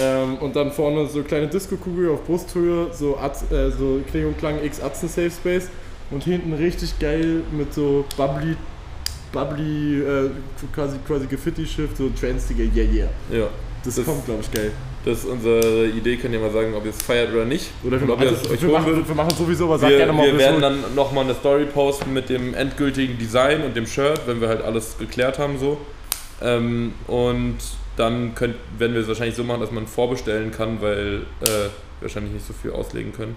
Ähm, 0.00 0.36
und 0.38 0.54
dann 0.54 0.70
vorne 0.70 1.06
so 1.08 1.22
kleine 1.22 1.48
Disco-Kugel 1.48 2.10
auf 2.10 2.24
Brusthöhe, 2.24 2.88
so, 2.92 3.16
Atz, 3.16 3.44
äh, 3.50 3.70
so 3.70 4.00
Kling 4.10 4.26
und 4.26 4.38
Klang 4.38 4.62
X 4.62 4.80
Atzen 4.80 5.08
Safe 5.08 5.30
Space. 5.30 5.68
Und 6.10 6.24
hinten 6.24 6.52
richtig 6.54 6.98
geil 6.98 7.42
mit 7.52 7.74
so 7.74 8.04
bubbly, 8.16 8.56
bubbly, 9.32 10.00
äh, 10.02 10.30
quasi, 10.74 10.98
quasi 11.06 11.26
Gefitty-Shift, 11.26 11.96
so 11.96 12.08
Trans-Digger, 12.18 12.64
yeah, 12.74 12.92
yeah. 12.92 13.08
Ja, 13.40 13.48
Das, 13.84 13.94
Das- 13.96 14.04
kommt, 14.04 14.24
glaube 14.24 14.40
ich, 14.42 14.50
geil. 14.50 14.72
Das 15.04 15.18
ist 15.18 15.24
unsere 15.26 15.86
Idee. 15.86 16.16
Könnt 16.16 16.34
ihr 16.34 16.40
mal 16.40 16.50
sagen, 16.50 16.74
ob 16.74 16.84
ihr 16.84 16.90
es 16.90 17.02
feiert 17.02 17.32
oder 17.32 17.44
nicht. 17.44 17.70
Oder 17.84 18.00
Und 18.00 18.10
ob 18.10 18.20
ihr 18.20 18.32
es 18.32 18.50
euch 18.50 18.62
wir, 18.62 18.70
machen, 18.70 19.06
wir 19.06 19.14
machen 19.14 19.36
sowieso, 19.36 19.64
aber 19.64 19.78
sag 19.78 19.90
Wir, 19.90 19.98
gerne 19.98 20.12
mal, 20.12 20.26
wir 20.26 20.38
werden 20.38 20.60
dann 20.60 20.94
nochmal 20.94 21.24
eine 21.24 21.34
Story 21.34 21.66
posten 21.66 22.12
mit 22.12 22.28
dem 22.28 22.54
endgültigen 22.54 23.18
Design 23.18 23.62
und 23.62 23.76
dem 23.76 23.86
Shirt, 23.86 24.22
wenn 24.26 24.40
wir 24.40 24.48
halt 24.48 24.62
alles 24.62 24.96
geklärt 24.98 25.38
haben 25.38 25.58
so. 25.58 25.78
Ähm, 26.42 26.92
und 27.06 27.56
dann 27.96 28.34
könnt, 28.34 28.56
werden 28.78 28.94
wir 28.94 29.02
es 29.02 29.08
wahrscheinlich 29.08 29.34
so 29.34 29.44
machen, 29.44 29.60
dass 29.60 29.72
man 29.72 29.86
vorbestellen 29.86 30.52
kann, 30.52 30.80
weil 30.80 31.22
äh, 31.40 31.46
wir 31.46 31.70
wahrscheinlich 32.02 32.32
nicht 32.32 32.46
so 32.46 32.52
viel 32.52 32.72
auslegen 32.72 33.12
können. 33.12 33.36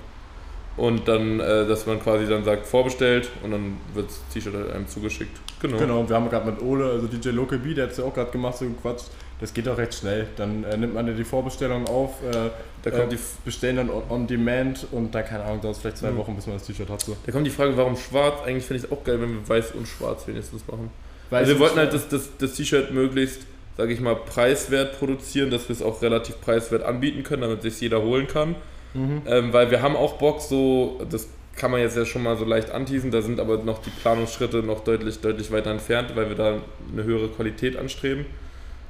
Und 0.78 1.08
dann, 1.08 1.40
äh, 1.40 1.68
dass 1.68 1.86
man 1.86 2.02
quasi 2.02 2.28
dann 2.28 2.44
sagt, 2.44 2.66
vorbestellt 2.66 3.30
und 3.44 3.52
dann 3.52 3.78
wird 3.94 4.08
das 4.08 4.22
T-Shirt 4.34 4.54
halt 4.54 4.72
einem 4.72 4.88
zugeschickt. 4.88 5.38
Genau. 5.62 5.78
Genau, 5.78 6.08
wir 6.08 6.16
haben 6.16 6.30
gerade 6.30 6.50
mit 6.50 6.62
Ole, 6.62 6.86
also 6.86 7.08
DJ 7.08 7.30
Local 7.30 7.60
B, 7.60 7.74
der 7.74 7.86
hat 7.86 7.92
es 7.92 7.98
ja 7.98 8.06
auch 8.06 8.14
gerade 8.14 8.32
gemacht, 8.32 8.58
so 8.58 8.66
gequatscht. 8.66 9.06
Das 9.42 9.54
geht 9.54 9.68
auch 9.68 9.78
recht 9.78 9.94
schnell. 9.96 10.28
Dann 10.38 10.64
äh, 10.64 10.78
nimmt 10.78 10.94
man 10.94 11.08
ja 11.08 11.14
die 11.14 11.24
Vorbestellung 11.24 11.88
auf, 11.88 12.22
äh, 12.24 12.52
Da 12.84 12.92
kommt 12.92 13.12
äh, 13.12 13.16
die 13.16 13.22
bestellen 13.44 13.76
dann 13.78 13.90
on, 13.90 14.04
on 14.10 14.28
demand 14.28 14.88
und 14.92 15.14
dann, 15.14 15.26
keine 15.26 15.44
Ahnung, 15.44 15.62
dauert 15.62 15.76
es 15.76 15.82
vielleicht 15.82 15.98
zwei 15.98 16.12
Mhm. 16.12 16.18
Wochen, 16.18 16.36
bis 16.36 16.46
man 16.48 16.56
das 16.58 16.68
T-Shirt 16.68 16.90
hat. 16.90 17.02
So. 17.02 17.18
Da 17.26 17.32
kommt 17.32 17.46
die 17.48 17.52
Frage, 17.52 17.76
warum 17.76 17.98
schwarz? 17.98 18.36
Eigentlich 18.46 18.66
finde 18.66 18.86
ich 18.86 18.92
es 18.92 18.92
auch 18.92 19.04
geil, 19.04 19.20
wenn 19.20 19.34
wir 19.34 19.50
weiß 19.50 19.72
und 19.72 19.88
schwarz 19.88 20.28
wenigstens 20.28 20.66
machen. 20.68 20.92
Weiß 21.32 21.40
also 21.40 21.54
wir 21.54 21.60
wollten 21.60 21.78
halt 21.78 21.92
das, 21.94 22.08
das, 22.08 22.30
das 22.38 22.54
T-Shirt 22.54 22.92
möglichst, 22.92 23.42
sage 23.78 23.94
ich 23.94 24.00
mal, 24.00 24.16
preiswert 24.16 25.00
produzieren, 25.00 25.50
dass 25.50 25.68
wir 25.70 25.74
es 25.76 25.82
auch 25.82 26.02
relativ 26.02 26.40
preiswert 26.40 26.84
anbieten 26.84 27.24
können, 27.24 27.42
damit 27.42 27.64
sich 27.64 27.82
jeder 27.82 28.02
holen 28.02 28.28
kann. 28.28 28.56
Mhm. 28.94 29.24
Ähm, 29.26 29.54
weil 29.54 29.72
wir 29.72 29.82
haben 29.82 29.96
auch 29.96 30.14
Bock, 30.20 30.42
so, 30.42 31.02
das 31.10 31.28
kann 31.56 31.72
man 31.72 31.80
jetzt 31.82 31.98
ja 31.98 32.06
schon 32.06 32.24
mal 32.24 32.38
so 32.38 32.46
leicht 32.46 32.72
anteasen, 32.72 33.12
da 33.12 33.22
sind 33.22 33.40
aber 33.40 33.58
noch 33.58 33.80
die 33.80 33.90
Planungsschritte 33.90 34.58
noch 34.58 34.84
deutlich, 34.84 35.20
deutlich 35.20 35.52
weiter 35.52 35.72
entfernt, 35.72 36.16
weil 36.16 36.30
wir 36.30 36.36
da 36.36 36.60
eine 36.92 37.04
höhere 37.04 37.30
Qualität 37.30 37.76
anstreben. 37.78 38.26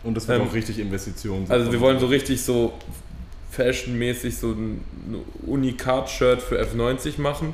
Und 0.03 0.15
das 0.17 0.27
wird 0.27 0.39
Ähm, 0.39 0.47
auch 0.47 0.53
richtig 0.53 0.79
Investitionen. 0.79 1.45
Also 1.49 1.71
wir 1.71 1.79
wollen 1.79 1.99
so 1.99 2.07
richtig 2.07 2.41
so 2.43 2.73
fashionmäßig 3.51 4.37
so 4.37 4.51
ein 4.51 4.83
Unikat-Shirt 5.45 6.41
für 6.41 6.59
F90 6.61 7.19
machen. 7.19 7.53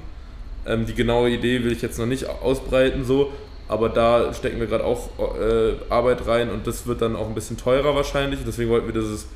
Ähm, 0.66 0.86
die 0.86 0.94
genaue 0.94 1.30
Idee 1.30 1.64
will 1.64 1.72
ich 1.72 1.82
jetzt 1.82 1.98
noch 1.98 2.06
nicht 2.06 2.28
ausbreiten 2.28 3.04
so, 3.04 3.32
aber 3.68 3.90
da 3.90 4.34
stecken 4.34 4.60
wir 4.60 4.68
gerade 4.68 4.86
auch 4.86 5.10
äh, 5.40 5.74
Arbeit 5.90 6.26
rein 6.28 6.50
und 6.50 6.68
das 6.68 6.86
wird 6.88 7.02
dann 7.02 7.16
auch 7.16 7.28
ein 7.28 7.36
bisschen 7.36 7.58
teurer 7.58 7.96
wahrscheinlich. 7.96 8.40
Deswegen 8.46 8.70
wollten 8.70 8.88
wir 8.88 8.94
dieses 9.02 9.28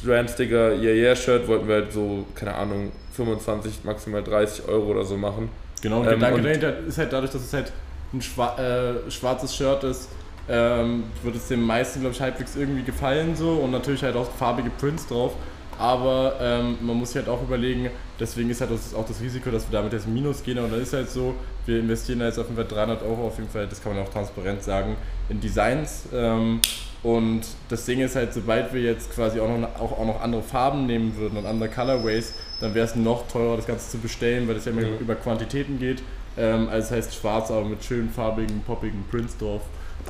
Strandsticker 0.00 0.74
Yeah 0.74 0.94
Yeah 0.94 1.16
Shirt 1.16 1.46
wollten 1.48 1.68
wir 1.68 1.74
halt 1.76 1.92
so, 1.92 2.24
keine 2.34 2.54
Ahnung, 2.54 2.92
25, 3.14 3.84
maximal 3.84 4.22
30 4.22 4.66
Euro 4.68 4.86
oder 4.92 5.04
so 5.04 5.16
machen. 5.16 5.48
Genau, 5.82 5.98
und 5.98 6.04
der 6.04 6.14
Ähm, 6.14 6.20
Gedanke 6.20 6.42
dahinter 6.42 6.78
ist 6.86 6.98
halt 6.98 7.12
dadurch, 7.12 7.32
dass 7.32 7.42
es 7.42 7.52
halt 7.52 7.72
ein 8.12 8.22
schwa 8.22 8.56
äh, 8.58 9.10
schwarzes 9.10 9.54
Shirt 9.54 9.84
ist, 9.84 10.08
ähm, 10.50 11.04
wird 11.22 11.36
es 11.36 11.48
den 11.48 11.62
meisten, 11.62 12.00
glaube 12.00 12.14
ich, 12.14 12.20
halbwegs 12.20 12.56
irgendwie 12.56 12.82
gefallen 12.82 13.36
so 13.36 13.50
und 13.52 13.70
natürlich 13.70 14.02
halt 14.02 14.16
auch 14.16 14.30
farbige 14.32 14.70
Prints 14.70 15.06
drauf. 15.06 15.32
Aber 15.78 16.34
ähm, 16.42 16.76
man 16.82 16.96
muss 16.96 17.12
sich 17.12 17.16
halt 17.22 17.28
auch 17.28 17.40
überlegen, 17.42 17.88
deswegen 18.18 18.50
ist 18.50 18.60
halt 18.60 18.70
das, 18.70 18.92
auch 18.94 19.06
das 19.06 19.18
Risiko, 19.22 19.50
dass 19.50 19.70
wir 19.70 19.78
damit 19.78 19.94
jetzt 19.94 20.06
Minus 20.06 20.42
gehen. 20.42 20.58
Und 20.58 20.70
dann 20.70 20.82
ist 20.82 20.92
halt 20.92 21.08
so, 21.08 21.34
wir 21.64 21.80
investieren 21.80 22.18
da 22.18 22.26
jetzt 22.26 22.38
auf 22.38 22.46
jeden 22.48 22.56
Fall 22.56 22.66
300 22.66 23.02
Euro 23.02 23.28
auf 23.28 23.38
jeden 23.38 23.48
Fall, 23.48 23.66
das 23.66 23.82
kann 23.82 23.94
man 23.94 24.04
auch 24.04 24.10
transparent 24.10 24.62
sagen, 24.62 24.96
in 25.30 25.40
Designs. 25.40 26.02
Ähm, 26.12 26.60
und 27.02 27.42
das 27.70 27.86
Ding 27.86 28.00
ist 28.00 28.14
halt, 28.14 28.34
sobald 28.34 28.74
wir 28.74 28.82
jetzt 28.82 29.10
quasi 29.14 29.40
auch 29.40 29.48
noch, 29.48 29.68
auch, 29.80 29.98
auch 29.98 30.04
noch 30.04 30.20
andere 30.20 30.42
Farben 30.42 30.84
nehmen 30.84 31.16
würden 31.16 31.38
und 31.38 31.46
andere 31.46 31.70
Colorways, 31.70 32.34
dann 32.60 32.74
wäre 32.74 32.84
es 32.84 32.94
noch 32.94 33.26
teurer, 33.28 33.56
das 33.56 33.66
Ganze 33.66 33.88
zu 33.88 33.98
bestellen, 33.98 34.46
weil 34.48 34.56
das 34.56 34.66
ja 34.66 34.72
immer 34.72 34.82
Mhm. 34.82 34.98
über 34.98 35.14
Quantitäten 35.14 35.78
geht. 35.78 36.02
Ähm, 36.36 36.68
also 36.68 36.88
das 36.88 36.90
heißt 36.90 37.14
schwarz, 37.14 37.50
aber 37.50 37.64
mit 37.64 37.82
schönen 37.82 38.10
farbigen, 38.10 38.60
poppigen 38.66 39.02
Prints 39.10 39.38
drauf. 39.38 39.62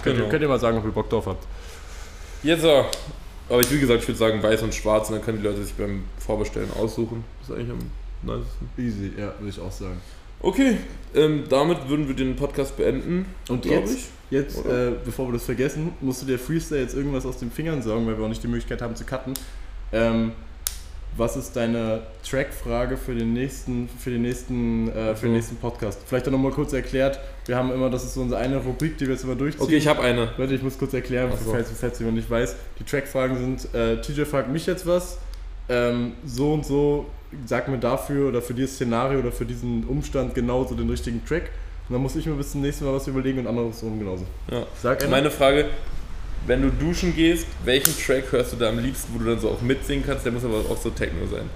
Könnt, 0.02 0.06
ihr, 0.06 0.12
Genau. 0.20 0.28
könnt 0.30 0.42
ihr 0.42 0.48
mal 0.48 0.60
sagen, 0.60 0.78
ob 0.78 0.84
ihr 0.84 0.90
Bock 0.92 1.08
drauf 1.10 1.26
habt. 1.26 1.46
Jetzt 2.42 2.62
so. 2.62 2.84
Aber 3.48 3.60
ich, 3.60 3.70
wie 3.72 3.80
gesagt, 3.80 4.02
ich 4.02 4.08
würde 4.08 4.18
sagen 4.18 4.42
weiß 4.42 4.62
und 4.62 4.74
schwarz 4.74 5.08
und 5.08 5.16
dann 5.16 5.24
können 5.24 5.38
die 5.38 5.44
Leute 5.44 5.62
sich 5.64 5.74
beim 5.74 6.04
Vorbestellen 6.18 6.70
aussuchen. 6.78 7.24
Das 7.40 7.50
ist 7.50 7.56
eigentlich 7.56 7.70
am 7.70 7.90
nicesten. 8.22 8.68
Easy, 8.78 9.12
ja, 9.18 9.34
würde 9.38 9.48
ich 9.50 9.60
auch 9.60 9.72
sagen. 9.72 10.00
Okay, 10.40 10.76
ähm, 11.14 11.44
damit 11.48 11.88
würden 11.88 12.06
wir 12.08 12.14
den 12.14 12.36
Podcast 12.36 12.76
beenden. 12.76 13.26
Und 13.48 13.66
jetzt, 13.66 13.94
ich. 13.94 14.06
jetzt 14.30 14.64
äh, 14.64 14.92
bevor 15.04 15.28
wir 15.28 15.32
das 15.34 15.44
vergessen, 15.44 15.92
musst 16.00 16.22
du 16.22 16.26
dir 16.26 16.38
Freestyle 16.38 16.80
jetzt 16.80 16.94
irgendwas 16.94 17.26
aus 17.26 17.38
den 17.38 17.50
Fingern 17.50 17.82
sagen, 17.82 18.06
weil 18.06 18.16
wir 18.16 18.24
auch 18.24 18.28
nicht 18.28 18.42
die 18.42 18.48
Möglichkeit 18.48 18.80
haben 18.80 18.94
zu 18.96 19.04
cutten. 19.04 19.34
Ähm, 19.92 20.32
was 21.16 21.36
ist 21.36 21.54
deine 21.56 22.00
Trackfrage 22.28 22.96
für 22.96 23.14
den 23.14 23.32
nächsten, 23.32 23.88
für 23.98 24.10
den 24.10 24.22
nächsten, 24.22 24.88
äh, 24.90 25.14
für 25.14 25.26
den 25.26 25.34
nächsten 25.34 25.56
Podcast? 25.56 26.00
Vielleicht 26.06 26.26
auch 26.28 26.32
nochmal 26.32 26.52
kurz 26.52 26.72
erklärt. 26.72 27.18
Wir 27.46 27.56
haben 27.56 27.72
immer, 27.72 27.90
das 27.90 28.04
ist 28.04 28.14
so 28.14 28.20
unsere 28.20 28.40
eine 28.40 28.58
Rubrik, 28.58 28.96
die 28.98 29.06
wir 29.06 29.14
jetzt 29.14 29.24
immer 29.24 29.34
durchziehen. 29.34 29.62
Okay, 29.62 29.76
ich 29.76 29.86
habe 29.86 30.02
eine. 30.02 30.30
Leute, 30.36 30.54
ich 30.54 30.62
muss 30.62 30.78
kurz 30.78 30.94
erklären, 30.94 31.32
so. 31.44 31.50
falls, 31.50 31.68
falls 31.78 31.98
jemand 31.98 32.16
nicht 32.16 32.30
weiß. 32.30 32.56
Die 32.78 32.84
Trackfragen 32.84 33.36
sind, 33.36 33.74
äh, 33.74 34.00
TJ 34.00 34.22
fragt 34.22 34.50
mich 34.50 34.66
jetzt 34.66 34.86
was, 34.86 35.18
ähm, 35.68 36.12
so 36.24 36.52
und 36.54 36.64
so, 36.64 37.06
sag 37.46 37.68
mir 37.68 37.78
dafür 37.78 38.28
oder 38.28 38.42
für 38.42 38.54
dieses 38.54 38.74
Szenario 38.74 39.18
oder 39.18 39.32
für 39.32 39.44
diesen 39.44 39.84
Umstand 39.84 40.34
genau 40.34 40.64
so 40.64 40.74
den 40.74 40.88
richtigen 40.88 41.24
Track. 41.24 41.50
Und 41.88 41.94
dann 41.94 42.02
muss 42.02 42.14
ich 42.14 42.24
mir 42.24 42.34
bis 42.34 42.52
zum 42.52 42.60
nächsten 42.60 42.84
Mal 42.84 42.94
was 42.94 43.08
überlegen 43.08 43.40
und 43.40 43.46
andersrum 43.48 43.98
genauso. 43.98 44.24
Ja. 44.50 44.64
Sag 44.80 45.02
einer. 45.02 45.10
Meine 45.10 45.30
Frage, 45.30 45.66
wenn 46.46 46.62
du 46.62 46.70
duschen 46.70 47.14
gehst, 47.14 47.46
welchen 47.64 47.96
Track 47.98 48.32
hörst 48.32 48.52
du 48.52 48.56
da 48.56 48.68
am 48.70 48.78
liebsten, 48.78 49.14
wo 49.14 49.18
du 49.18 49.26
dann 49.30 49.38
so 49.40 49.50
auch 49.50 49.60
mitsingen 49.60 50.04
kannst? 50.06 50.24
Der 50.24 50.32
muss 50.32 50.44
aber 50.44 50.56
auch 50.58 50.76
so 50.80 50.90
Techno 50.90 51.26
sein. 51.26 51.48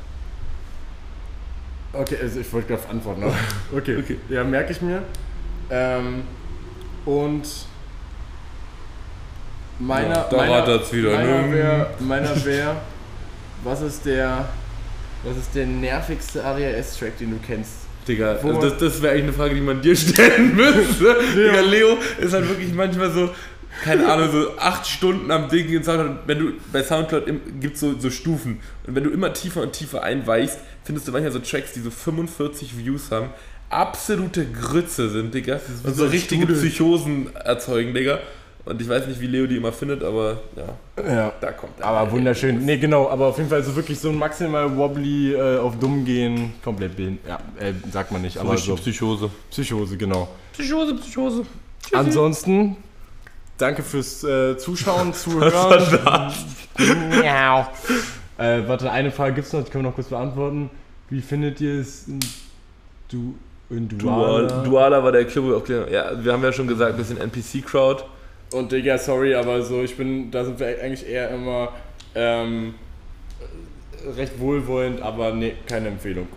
Okay, 1.92 2.16
also 2.20 2.40
ich 2.40 2.52
wollte 2.52 2.68
gerade 2.74 2.88
antworten. 2.88 3.22
Aber 3.22 3.34
okay. 3.76 3.96
Okay. 3.98 4.18
Ja, 4.28 4.42
merke 4.44 4.72
ich 4.72 4.82
mir. 4.82 5.02
Ähm, 5.70 6.22
und 7.04 7.46
meiner, 9.78 10.08
Ja, 10.14 10.26
da 10.30 10.36
meiner, 10.36 10.92
wieder, 10.92 11.10
meiner 11.16 11.42
ne? 11.46 11.52
wäre, 11.54 11.86
meiner 12.00 12.44
wär, 12.44 12.76
was 13.62 13.80
ist 13.82 14.04
der, 14.06 14.48
Was 15.24 15.36
ist 15.38 15.54
der 15.54 15.66
nervigste 15.66 16.44
ADHS-Track, 16.44 17.18
den 17.18 17.30
du 17.30 17.38
kennst? 17.46 17.72
Digga, 18.06 18.38
Wo- 18.42 18.60
das, 18.60 18.76
das 18.76 19.00
wäre 19.00 19.12
eigentlich 19.14 19.24
eine 19.24 19.32
Frage, 19.32 19.54
die 19.54 19.60
man 19.62 19.80
dir 19.80 19.96
stellen 19.96 20.54
müsste. 20.54 21.16
Digga, 21.34 21.60
Leo 21.60 21.96
ist 22.18 22.34
halt 22.34 22.46
wirklich 22.48 22.74
manchmal 22.74 23.10
so, 23.10 23.30
keine 23.82 24.10
Ahnung, 24.12 24.30
so 24.30 24.58
acht 24.58 24.86
Stunden 24.86 25.30
am 25.30 25.48
Ding 25.48 25.68
in 25.68 25.82
Soundcloud. 25.82 26.10
Und 26.10 26.18
Wenn 26.28 26.38
du 26.38 26.52
bei 26.72 26.82
Soundcloud 26.82 27.24
gibt 27.60 27.74
es 27.74 27.80
so, 27.80 27.98
so 27.98 28.10
Stufen. 28.10 28.60
Und 28.86 28.94
wenn 28.94 29.04
du 29.04 29.10
immer 29.10 29.32
tiefer 29.32 29.62
und 29.62 29.72
tiefer 29.72 30.02
einweichst, 30.02 30.58
findest 30.84 31.08
du 31.08 31.12
manchmal 31.12 31.32
so 31.32 31.38
Tracks, 31.40 31.72
die 31.72 31.80
so 31.80 31.90
45 31.90 32.78
Views 32.78 33.10
haben. 33.10 33.30
Absolute 33.70 34.46
Grütze 34.46 35.08
sind, 35.10 35.34
Digga. 35.34 35.60
Und 35.82 35.94
so 35.96 36.04
so 36.04 36.10
richtige 36.10 36.44
Strudel. 36.44 36.60
Psychosen 36.62 37.34
erzeugen, 37.34 37.94
Digga. 37.94 38.18
Und 38.66 38.80
ich 38.80 38.88
weiß 38.88 39.06
nicht, 39.08 39.20
wie 39.20 39.26
Leo 39.26 39.46
die 39.46 39.56
immer 39.58 39.72
findet, 39.72 40.02
aber 40.02 40.38
ja, 40.56 41.04
Ja. 41.14 41.32
da 41.38 41.52
kommt 41.52 41.78
er. 41.80 41.86
Aber 41.86 42.10
wunderschön. 42.12 42.64
Nee, 42.64 42.78
genau, 42.78 43.10
aber 43.10 43.26
auf 43.26 43.36
jeden 43.36 43.50
Fall 43.50 43.62
so 43.62 43.76
wirklich 43.76 43.98
so 43.98 44.08
ein 44.08 44.16
maximal 44.16 44.74
wobbly 44.74 45.34
äh, 45.34 45.58
auf 45.58 45.78
dumm 45.78 46.02
gehen, 46.06 46.54
komplett 46.62 46.96
blind. 46.96 47.18
Ja, 47.28 47.38
äh, 47.60 47.74
sagt 47.92 48.10
man 48.10 48.22
nicht, 48.22 48.38
aber 48.38 48.52
richtig 48.52 48.68
so 48.68 48.76
Psychose. 48.76 49.30
Psychose, 49.50 49.96
genau. 49.98 50.28
Psychose, 50.54 50.94
Psychose. 50.94 51.44
Ansonsten, 51.92 52.76
danke 53.58 53.82
fürs 53.82 54.24
äh, 54.24 54.56
Zuschauen, 54.56 55.12
Zuhören. 55.14 56.32
Miau. 57.10 57.66
äh, 58.38 58.62
warte, 58.66 58.90
eine 58.90 59.10
Frage 59.10 59.34
gibt's 59.34 59.52
noch, 59.52 59.64
die 59.64 59.70
können 59.70 59.84
wir 59.84 59.90
noch 59.90 59.94
kurz 59.94 60.08
beantworten. 60.08 60.70
Wie 61.10 61.20
findet 61.20 61.60
ihr 61.60 61.80
es 61.80 62.08
in, 62.08 62.20
du, 63.08 63.34
in 63.70 63.88
Duala? 63.88 64.48
Dual, 64.48 64.64
Duala 64.64 65.04
war 65.04 65.12
der 65.12 65.24
Club 65.26 65.54
auf 65.54 65.68
ja, 65.68 66.24
wir 66.24 66.32
haben 66.32 66.42
ja 66.42 66.52
schon 66.52 66.66
gesagt, 66.66 66.92
ein 66.92 66.96
bisschen 66.96 67.18
NPC-Crowd. 67.18 68.04
Und 68.52 68.72
Digga, 68.72 68.98
sorry, 68.98 69.34
aber 69.34 69.62
so, 69.62 69.82
ich 69.82 69.96
bin, 69.96 70.30
da 70.30 70.44
sind 70.44 70.58
wir 70.60 70.66
eigentlich 70.80 71.06
eher 71.08 71.30
immer 71.30 71.70
ähm, 72.14 72.74
recht 74.16 74.38
wohlwollend, 74.38 75.02
aber 75.02 75.32
nee, 75.32 75.54
keine 75.66 75.88
Empfehlung. 75.88 76.28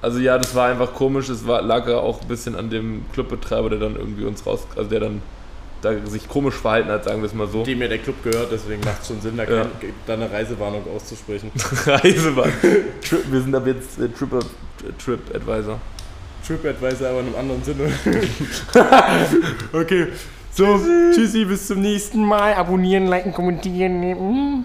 Also 0.00 0.18
ja, 0.20 0.38
das 0.38 0.54
war 0.54 0.68
einfach 0.68 0.94
komisch. 0.94 1.28
Es 1.28 1.46
war, 1.46 1.62
lag 1.62 1.88
ja 1.88 1.98
auch 1.98 2.20
ein 2.20 2.28
bisschen 2.28 2.54
an 2.54 2.70
dem 2.70 3.04
Clubbetreiber, 3.12 3.70
der 3.70 3.80
dann 3.80 3.96
irgendwie 3.96 4.24
uns 4.24 4.46
raus, 4.46 4.66
also 4.76 4.88
der 4.88 5.00
dann 5.00 5.22
da 5.82 5.94
sich 6.06 6.28
komisch 6.28 6.54
verhalten 6.56 6.88
hat, 6.90 7.04
sagen 7.04 7.20
wir 7.20 7.26
es 7.26 7.34
mal 7.34 7.46
so. 7.48 7.64
Dem 7.64 7.80
ja 7.82 7.88
der 7.88 7.98
Club 7.98 8.22
gehört, 8.24 8.50
deswegen 8.52 8.80
macht 8.84 9.02
es 9.02 9.08
schon 9.08 9.20
Sinn, 9.20 9.36
da, 9.36 9.44
Ja. 9.44 9.62
kein- 9.62 9.92
da 10.06 10.14
eine 10.14 10.30
Reisewarnung 10.30 10.82
auszusprechen. 10.94 11.50
Reise 11.86 12.34
war. 12.36 12.48
Tri 13.02 13.16
wir 13.30 13.40
sind 13.40 13.54
ab 13.54 13.66
jetzt 13.66 13.98
äh, 14.00 14.08
Trip, 14.08 14.30
Trip 15.04 15.20
Advisor. 15.34 15.78
TripAdvisor 16.46 17.08
aber 17.08 17.20
in 17.20 17.26
einem 17.26 17.36
anderen 17.36 17.62
Sinne. 17.62 17.92
okay, 19.72 20.06
so, 20.52 20.80
tschüssi, 21.14 21.44
bis 21.44 21.66
zum 21.66 21.82
nächsten 21.82 22.24
Mal. 22.24 22.54
Abonnieren, 22.54 23.06
liken, 23.06 23.32
kommentieren. 23.34 24.64